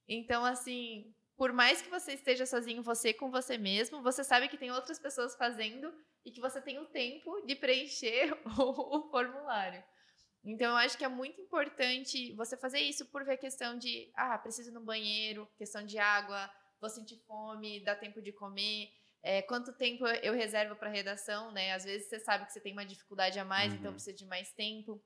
Então, 0.07 0.45
assim, 0.45 1.14
por 1.41 1.55
mais 1.55 1.80
que 1.80 1.88
você 1.88 2.12
esteja 2.12 2.45
sozinho, 2.45 2.82
você 2.82 3.14
com 3.14 3.30
você 3.30 3.57
mesmo, 3.57 4.03
você 4.03 4.22
sabe 4.22 4.47
que 4.47 4.59
tem 4.59 4.70
outras 4.70 4.99
pessoas 4.99 5.34
fazendo 5.34 5.91
e 6.22 6.30
que 6.30 6.38
você 6.38 6.61
tem 6.61 6.78
o 6.78 6.84
tempo 6.84 7.41
de 7.47 7.57
preencher 7.57 8.38
o, 8.61 8.99
o 8.99 9.11
formulário. 9.11 9.82
Então, 10.45 10.72
eu 10.72 10.76
acho 10.76 10.99
que 10.99 11.05
é 11.05 11.09
muito 11.09 11.41
importante 11.41 12.34
você 12.34 12.59
fazer 12.59 12.80
isso 12.80 13.07
por 13.07 13.24
ver 13.24 13.32
a 13.32 13.38
questão 13.38 13.78
de, 13.78 14.12
ah, 14.14 14.36
preciso 14.36 14.68
ir 14.68 14.74
no 14.74 14.82
banheiro, 14.82 15.49
questão 15.57 15.82
de 15.82 15.99
água, 15.99 16.51
vou 16.78 16.91
sentir 16.91 17.16
fome, 17.26 17.82
dá 17.84 17.97
tempo 17.97 18.20
de 18.20 18.32
comer, 18.32 18.91
é, 19.22 19.41
quanto 19.41 19.72
tempo 19.72 20.07
eu 20.07 20.34
reservo 20.34 20.76
para 20.76 20.91
redação, 20.91 21.51
né? 21.53 21.72
Às 21.72 21.84
vezes 21.84 22.07
você 22.07 22.20
sabe 22.20 22.45
que 22.45 22.53
você 22.53 22.61
tem 22.61 22.74
uma 22.74 22.84
dificuldade 22.84 23.38
a 23.38 23.47
mais, 23.47 23.72
então 23.72 23.76
uhum. 23.76 23.80
então 23.80 23.93
precisa 23.95 24.14
de 24.14 24.26
mais 24.26 24.53
tempo. 24.53 25.03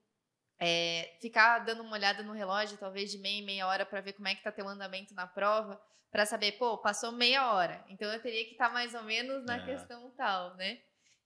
É, 0.59 1.17
ficar 1.21 1.61
dando 1.61 1.83
uma 1.83 1.97
olhada 1.97 2.23
no 2.23 2.33
relógio, 2.33 2.79
talvez 2.79 3.11
de 3.11 3.19
meia 3.19 3.45
meia 3.45 3.67
hora, 3.67 3.85
para 3.85 4.01
ver 4.01 4.13
como 4.13 4.29
é 4.29 4.35
que 4.35 4.41
está 4.41 4.53
teu 4.53 4.69
andamento 4.69 5.13
na 5.15 5.27
prova 5.27 5.81
para 6.11 6.25
saber, 6.25 6.53
pô, 6.53 6.79
passou 6.79 7.11
meia 7.11 7.53
hora, 7.53 7.85
então 7.89 8.09
eu 8.13 8.23
teria 8.23 8.45
que 8.45 8.53
estar 8.53 8.69
tá 8.69 8.73
mais 8.73 8.95
ou 8.95 9.03
menos 9.03 9.45
na 9.45 9.57
é. 9.57 9.65
questão 9.65 10.11
tal, 10.13 10.55
né? 10.55 10.81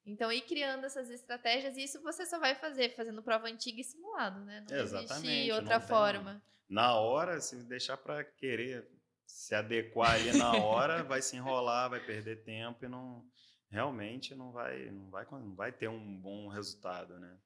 Então, 0.07 0.33
ir 0.33 0.41
criando 0.41 0.87
essas 0.87 1.11
estratégias, 1.11 1.76
e 1.76 1.85
isso 1.85 2.03
você 2.03 2.24
só 2.24 2.39
vai 2.39 2.55
fazer 2.55 2.97
fazendo 2.97 3.22
prova 3.22 3.49
antiga 3.49 3.83
e 3.83 3.85
simulado, 3.85 4.43
né? 4.47 4.64
Não 4.66 4.79
Exatamente. 4.79 5.29
existe 5.29 5.53
outra 5.53 5.79
forma. 5.79 6.43
Na 6.66 6.95
hora, 6.95 7.39
se 7.43 7.57
deixar 7.64 7.99
para 7.99 8.24
querer 8.24 8.89
se 9.26 9.55
adequar 9.55 10.12
ali 10.12 10.33
na 10.39 10.53
hora, 10.53 11.03
vai 11.05 11.20
se 11.20 11.37
enrolar, 11.37 11.91
vai 11.91 12.01
perder 12.01 12.43
tempo 12.43 12.87
e 12.87 12.89
não 12.89 13.22
realmente 13.70 14.35
não 14.35 14.51
vai, 14.51 14.87
não 14.87 15.11
vai, 15.11 15.26
não 15.31 15.55
vai 15.55 15.70
ter 15.70 15.89
um 15.89 16.16
bom 16.16 16.49
resultado, 16.49 17.20
né? 17.20 17.37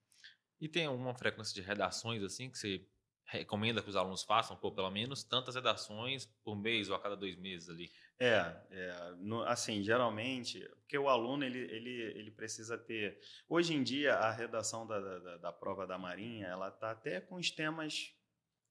E 0.62 0.68
tem 0.68 0.86
uma 0.86 1.12
frequência 1.12 1.52
de 1.52 1.60
redações 1.60 2.22
assim 2.22 2.48
que 2.48 2.56
você 2.56 2.86
recomenda 3.24 3.82
que 3.82 3.88
os 3.88 3.96
alunos 3.96 4.22
façam, 4.22 4.56
por 4.56 4.72
pelo 4.72 4.92
menos 4.92 5.24
tantas 5.24 5.56
redações 5.56 6.26
por 6.44 6.54
mês 6.54 6.88
ou 6.88 6.94
a 6.94 7.00
cada 7.00 7.16
dois 7.16 7.34
meses 7.34 7.68
ali? 7.68 7.90
É, 8.16 8.54
é 8.70 9.14
no, 9.18 9.42
assim, 9.42 9.82
geralmente, 9.82 10.60
porque 10.76 10.96
o 10.96 11.08
aluno 11.08 11.44
ele, 11.44 11.58
ele, 11.58 12.02
ele 12.16 12.30
precisa 12.30 12.78
ter. 12.78 13.18
Hoje 13.48 13.74
em 13.74 13.82
dia, 13.82 14.14
a 14.14 14.30
redação 14.30 14.86
da, 14.86 15.00
da, 15.00 15.36
da 15.38 15.52
prova 15.52 15.84
da 15.84 15.98
Marinha, 15.98 16.46
ela 16.46 16.68
está 16.68 16.92
até 16.92 17.20
com 17.20 17.34
os 17.34 17.50
temas. 17.50 18.14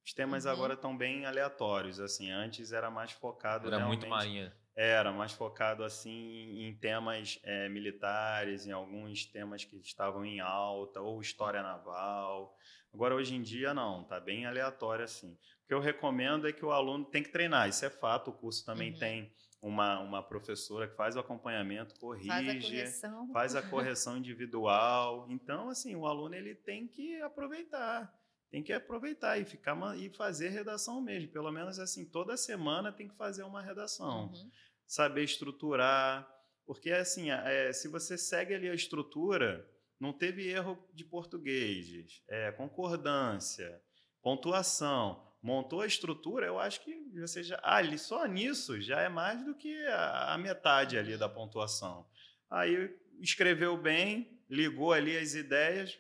Os 0.05 0.13
temas 0.13 0.45
uhum. 0.45 0.51
agora 0.51 0.75
estão 0.75 0.97
bem 0.97 1.25
aleatórios, 1.25 1.99
assim. 1.99 2.31
Antes 2.31 2.71
era 2.71 2.89
mais 2.89 3.11
focado. 3.11 3.67
Era 3.67 3.85
muito 3.85 4.07
Marinha. 4.07 4.55
Era 4.84 5.11
mais 5.11 5.32
focado 5.32 5.84
assim 5.84 6.59
em 6.59 6.73
temas 6.73 7.39
é, 7.43 7.69
militares, 7.69 8.65
em 8.65 8.71
alguns 8.71 9.25
temas 9.25 9.63
que 9.63 9.77
estavam 9.77 10.25
em 10.25 10.39
alta, 10.39 10.99
ou 10.99 11.21
história 11.21 11.61
naval. 11.61 12.57
Agora, 12.91 13.13
hoje 13.13 13.36
em 13.36 13.43
dia, 13.43 13.75
não, 13.75 14.03
tá 14.03 14.19
bem 14.19 14.47
aleatório 14.47 15.05
assim. 15.05 15.34
O 15.63 15.67
que 15.67 15.73
eu 15.75 15.79
recomendo 15.79 16.47
é 16.47 16.51
que 16.51 16.65
o 16.65 16.71
aluno 16.71 17.05
tem 17.05 17.21
que 17.21 17.29
treinar, 17.29 17.69
isso 17.69 17.86
é 17.86 17.91
fato, 17.91 18.32
o 18.32 18.34
curso 18.34 18.65
também 18.65 18.91
uhum. 18.91 18.97
tem 18.97 19.32
uma, 19.61 19.99
uma 19.99 20.23
professora 20.23 20.88
que 20.88 20.95
faz 20.95 21.15
o 21.15 21.19
acompanhamento, 21.19 21.93
corrige, 21.99 22.27
faz 22.27 22.49
a 22.49 22.60
correção, 22.60 23.31
faz 23.31 23.56
a 23.56 23.61
correção 23.69 24.18
individual. 24.18 25.27
Então, 25.30 25.69
assim, 25.69 25.95
o 25.95 26.07
aluno 26.07 26.34
ele 26.34 26.56
tem 26.56 26.88
que 26.88 27.22
aproveitar, 27.22 28.11
tem 28.49 28.64
que 28.64 28.73
aproveitar 28.73 29.38
e 29.38 29.45
ficar 29.45 29.77
e 29.95 30.10
fazer 30.10 30.49
redação 30.49 30.99
mesmo. 30.99 31.31
Pelo 31.31 31.51
menos 31.51 31.77
assim, 31.77 32.03
toda 32.03 32.35
semana 32.35 32.91
tem 32.91 33.07
que 33.07 33.15
fazer 33.15 33.43
uma 33.43 33.61
redação. 33.61 34.26
Uhum. 34.26 34.51
Saber 34.91 35.23
estruturar, 35.23 36.30
porque 36.65 36.91
assim, 36.91 37.31
é, 37.31 37.72
se 37.72 37.88
você 37.88 38.18
segue 38.18 38.53
ali 38.53 38.68
a 38.68 38.73
estrutura, 38.73 39.65
não 39.97 40.11
teve 40.11 40.49
erro 40.49 40.77
de 40.93 41.05
português, 41.05 42.22
é, 42.27 42.51
concordância, 42.51 43.81
pontuação, 44.22 45.26
montou 45.41 45.80
a 45.80 45.88
estrutura, 45.88 46.45
eu 46.45 46.59
acho 46.59 46.84
que 46.84 46.93
você 47.18 47.41
já. 47.41 47.57
Ali, 47.63 47.97
só 47.97 48.26
nisso 48.26 48.81
já 48.81 48.99
é 48.99 49.07
mais 49.07 49.41
do 49.45 49.55
que 49.55 49.73
a, 49.88 50.34
a 50.34 50.38
metade 50.38 50.97
ali 50.97 51.15
da 51.15 51.30
pontuação. 51.30 52.05
Aí 52.49 52.93
escreveu 53.22 53.77
bem, 53.77 54.43
ligou 54.49 54.91
ali 54.91 55.18
as 55.18 55.35
ideias, 55.35 55.97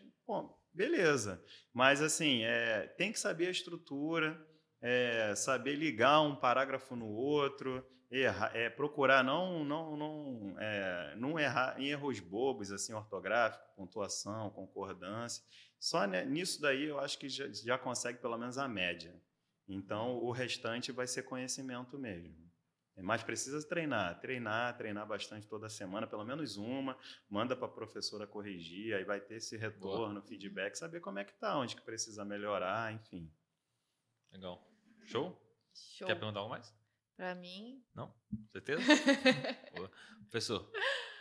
beleza. 0.73 1.41
Mas 1.73 2.01
assim, 2.01 2.43
é, 2.43 2.87
tem 2.97 3.13
que 3.13 3.19
saber 3.21 3.47
a 3.47 3.51
estrutura, 3.51 4.37
é, 4.81 5.33
saber 5.33 5.75
ligar 5.75 6.19
um 6.19 6.35
parágrafo 6.35 6.93
no 6.93 7.07
outro, 7.07 7.89
errar, 8.11 8.55
é, 8.55 8.69
procurar 8.69 9.23
não 9.23 9.63
não 9.63 9.95
não 9.95 10.55
é, 10.59 11.15
não 11.15 11.39
errar 11.39 11.79
em 11.79 11.87
erros 11.87 12.19
bobos 12.19 12.71
assim 12.71 12.93
ortográfico, 12.93 13.63
pontuação, 13.75 14.49
concordância. 14.51 15.43
Só 15.79 16.05
nisso 16.05 16.61
daí 16.61 16.83
eu 16.83 16.99
acho 16.99 17.17
que 17.17 17.29
já, 17.29 17.47
já 17.51 17.77
consegue 17.77 18.19
pelo 18.19 18.37
menos 18.37 18.57
a 18.57 18.67
média. 18.67 19.15
Então 19.67 20.17
o 20.17 20.31
restante 20.31 20.91
vai 20.91 21.07
ser 21.07 21.23
conhecimento 21.23 21.97
mesmo. 21.97 22.51
Mas 22.97 23.23
precisa 23.23 23.65
treinar, 23.67 24.19
treinar, 24.19 24.77
treinar 24.77 25.07
bastante 25.07 25.47
toda 25.47 25.69
semana, 25.69 26.05
pelo 26.05 26.25
menos 26.25 26.57
uma. 26.57 26.97
Manda 27.29 27.55
para 27.55 27.65
a 27.65 27.71
professora 27.71 28.27
corrigir, 28.27 28.93
aí 28.93 29.03
vai 29.03 29.19
ter 29.19 29.35
esse 29.35 29.57
retorno, 29.57 30.15
Boa. 30.15 30.27
feedback, 30.27 30.75
saber 30.75 30.99
como 30.99 31.17
é 31.17 31.23
que 31.23 31.33
tá, 31.33 31.57
onde 31.57 31.75
que 31.75 31.81
precisa 31.81 32.23
melhorar, 32.25 32.93
enfim. 32.93 33.31
Legal. 34.31 34.61
Show? 35.05 35.41
Show. 35.73 36.07
Quer 36.07 36.15
perguntar 36.15 36.41
algo 36.41 36.51
mais? 36.51 36.80
Para 37.21 37.35
mim. 37.35 37.79
Não? 37.93 38.11
Certeza? 38.51 38.81
Professor, 40.27 40.67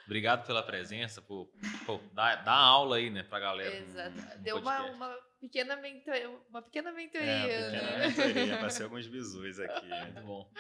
obrigado 0.07 0.47
pela 0.47 0.63
presença, 0.63 1.21
por, 1.21 1.53
por 1.85 2.01
dar, 2.15 2.37
dar 2.37 2.57
aula 2.57 2.97
aí, 2.97 3.11
né, 3.11 3.23
pra 3.23 3.39
galera. 3.39 3.77
Exato. 3.77 4.17
No, 4.17 4.23
no 4.23 4.39
Deu 4.39 4.57
uma, 4.57 4.83
uma, 4.93 5.15
pequena 5.39 5.77
mentoria, 5.77 6.31
uma 6.49 6.63
pequena 6.63 6.91
mentoria. 6.91 7.29
É, 7.29 7.45
uma 7.45 7.71
pequena 7.71 7.99
né? 7.99 8.09
mentoria, 8.09 8.59
passei 8.61 8.85
alguns 8.89 9.07
bisus 9.09 9.61
aqui. 9.61 9.89
Muito 9.89 10.23
bom. 10.23 10.51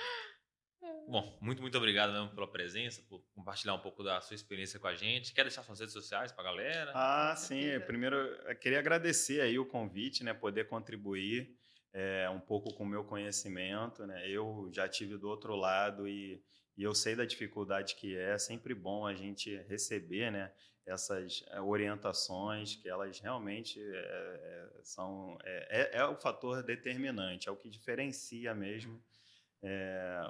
Bom, 1.08 1.38
muito, 1.40 1.62
muito 1.62 1.78
obrigado 1.78 2.12
mesmo 2.12 2.34
pela 2.34 2.46
presença, 2.46 3.02
por 3.08 3.24
compartilhar 3.34 3.72
um 3.72 3.80
pouco 3.80 4.04
da 4.04 4.20
sua 4.20 4.34
experiência 4.34 4.78
com 4.78 4.88
a 4.88 4.94
gente. 4.94 5.32
Quer 5.32 5.44
deixar 5.44 5.62
suas 5.62 5.80
redes 5.80 5.94
sociais 5.94 6.32
para 6.32 6.42
a 6.42 6.52
galera? 6.52 6.92
Ah, 6.94 7.34
sim. 7.34 7.80
Primeiro, 7.86 8.14
eu 8.14 8.56
queria 8.56 8.78
agradecer 8.78 9.40
aí 9.40 9.58
o 9.58 9.64
convite, 9.64 10.22
né? 10.22 10.34
Poder 10.34 10.68
contribuir 10.68 11.58
é, 11.92 12.28
um 12.30 12.40
pouco 12.40 12.72
com 12.74 12.84
o 12.84 12.86
meu 12.86 13.04
conhecimento, 13.04 14.06
né? 14.06 14.28
Eu 14.28 14.68
já 14.72 14.88
tive 14.88 15.16
do 15.16 15.28
outro 15.28 15.54
lado 15.56 16.08
e, 16.08 16.42
e 16.76 16.82
eu 16.82 16.94
sei 16.94 17.16
da 17.16 17.24
dificuldade 17.24 17.96
que 17.96 18.16
é. 18.16 18.30
É 18.30 18.38
sempre 18.38 18.74
bom 18.74 19.06
a 19.06 19.14
gente 19.14 19.56
receber, 19.68 20.30
né? 20.30 20.52
Essas 20.86 21.44
eh, 21.48 21.60
orientações 21.60 22.74
que 22.74 22.88
elas 22.88 23.20
realmente 23.20 23.78
é, 23.80 24.70
são 24.82 25.38
é, 25.44 25.98
é, 25.98 26.04
o 26.04 26.16
fator 26.16 26.62
determinante, 26.62 27.48
é 27.48 27.52
o 27.52 27.56
que 27.56 27.68
diferencia 27.68 28.54
mesmo 28.54 29.00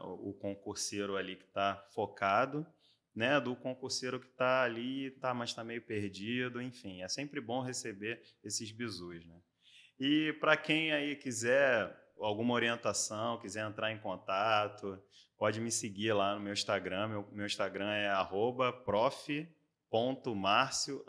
o 0.03 0.35
concurseiro 0.35 1.16
ali 1.16 1.37
que 1.37 1.45
está 1.45 1.77
focado 1.95 2.66
né, 3.15 3.41
do 3.41 3.57
concurseiro 3.57 4.20
que 4.20 4.27
está 4.27 4.62
ali, 4.62 5.11
tá, 5.12 5.35
mas 5.35 5.51
está 5.51 5.65
meio 5.65 5.82
perdido, 5.82 6.61
enfim, 6.62 7.03
é 7.03 7.09
sempre 7.09 7.41
bom 7.41 7.61
receber 7.61 8.23
esses 8.43 8.70
bisus, 8.70 9.24
né? 9.24 9.41
E 10.01 10.32
para 10.40 10.56
quem 10.56 10.93
aí 10.93 11.14
quiser 11.14 11.94
alguma 12.18 12.55
orientação, 12.55 13.39
quiser 13.39 13.68
entrar 13.68 13.93
em 13.93 13.98
contato, 13.98 14.98
pode 15.36 15.60
me 15.60 15.70
seguir 15.70 16.14
lá 16.14 16.35
no 16.35 16.40
meu 16.40 16.55
Instagram. 16.55 17.09
Meu, 17.09 17.28
meu 17.32 17.44
Instagram 17.44 17.90
é 17.93 18.09
prof.marcio 19.90 21.05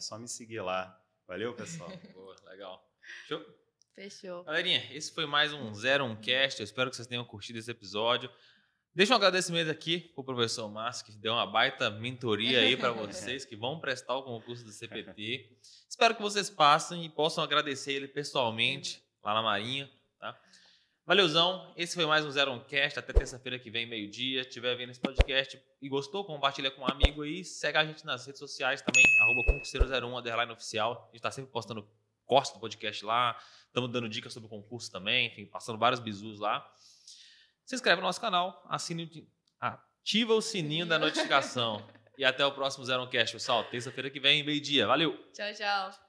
Só 0.00 0.16
me 0.16 0.28
seguir 0.28 0.60
lá. 0.60 0.96
Valeu, 1.26 1.54
pessoal. 1.54 1.90
Boa, 2.14 2.36
legal. 2.44 2.88
Show? 3.26 3.44
Fechou. 3.96 4.44
Galerinha, 4.44 4.82
esse 4.92 5.12
foi 5.12 5.26
mais 5.26 5.52
um 5.52 5.72
01 5.72 6.16
Cast. 6.20 6.60
Eu 6.60 6.64
espero 6.64 6.90
que 6.90 6.96
vocês 6.96 7.08
tenham 7.08 7.24
curtido 7.24 7.58
esse 7.58 7.70
episódio. 7.70 8.30
Deixa 8.94 9.12
um 9.12 9.16
agradecimento 9.16 9.70
aqui 9.72 9.98
para 9.98 10.22
o 10.22 10.24
professor 10.24 10.68
Márcio, 10.68 11.04
que 11.04 11.12
deu 11.12 11.32
uma 11.32 11.46
baita 11.46 11.90
mentoria 11.90 12.60
aí 12.60 12.76
para 12.76 12.92
vocês 12.94 13.44
que 13.44 13.56
vão 13.56 13.80
prestar 13.80 14.14
o 14.16 14.22
concurso 14.22 14.64
do 14.64 14.70
CPT. 14.70 15.50
Espero 15.94 16.16
que 16.16 16.20
vocês 16.20 16.50
passem 16.50 17.04
e 17.04 17.08
possam 17.08 17.44
agradecer 17.44 17.92
ele 17.92 18.08
pessoalmente 18.08 19.00
lá 19.22 19.32
na 19.32 19.40
Marinha. 19.40 19.88
Tá? 20.18 20.36
Valeuzão, 21.06 21.72
esse 21.76 21.94
foi 21.94 22.04
mais 22.04 22.24
um 22.24 22.32
Zero 22.32 22.50
On 22.50 22.58
Cast. 22.58 22.98
Até 22.98 23.12
terça-feira 23.12 23.60
que 23.60 23.70
vem, 23.70 23.86
meio-dia. 23.86 24.40
Estiver 24.40 24.74
vendo 24.74 24.90
esse 24.90 24.98
podcast 24.98 25.56
e 25.80 25.88
gostou, 25.88 26.24
compartilha 26.24 26.68
com 26.72 26.82
um 26.82 26.86
amigo 26.88 27.22
aí. 27.22 27.44
Segue 27.44 27.78
a 27.78 27.86
gente 27.86 28.04
nas 28.04 28.26
redes 28.26 28.40
sociais 28.40 28.82
também, 28.82 29.04
arroba 29.22 29.52
concurseiro01, 29.52 30.18
underline 30.18 30.50
oficial. 30.50 30.94
A 30.94 31.06
gente 31.06 31.16
está 31.18 31.30
sempre 31.30 31.52
postando 31.52 31.88
cortes 32.26 32.52
do 32.52 32.58
podcast 32.58 33.04
lá. 33.04 33.38
Estamos 33.68 33.88
dando 33.92 34.08
dicas 34.08 34.32
sobre 34.32 34.48
o 34.48 34.50
concurso 34.50 34.90
também, 34.90 35.28
enfim, 35.28 35.46
passando 35.46 35.78
vários 35.78 36.00
bisus 36.00 36.40
lá 36.40 36.68
se 37.64 37.74
inscreve 37.76 38.00
no 38.00 38.06
nosso 38.06 38.20
canal, 38.20 38.62
assine, 38.68 39.26
ativa 39.60 40.34
o 40.34 40.42
sininho 40.42 40.86
da 40.86 40.98
notificação. 40.98 41.82
e 42.16 42.24
até 42.24 42.44
o 42.44 42.52
próximo 42.52 42.84
Zero 42.84 43.08
Cast, 43.08 43.34
pessoal. 43.34 43.64
Terça-feira 43.64 44.10
que 44.10 44.20
vem, 44.20 44.42
meio-dia. 44.42 44.86
Valeu! 44.86 45.16
Tchau, 45.32 45.52
tchau. 45.52 46.03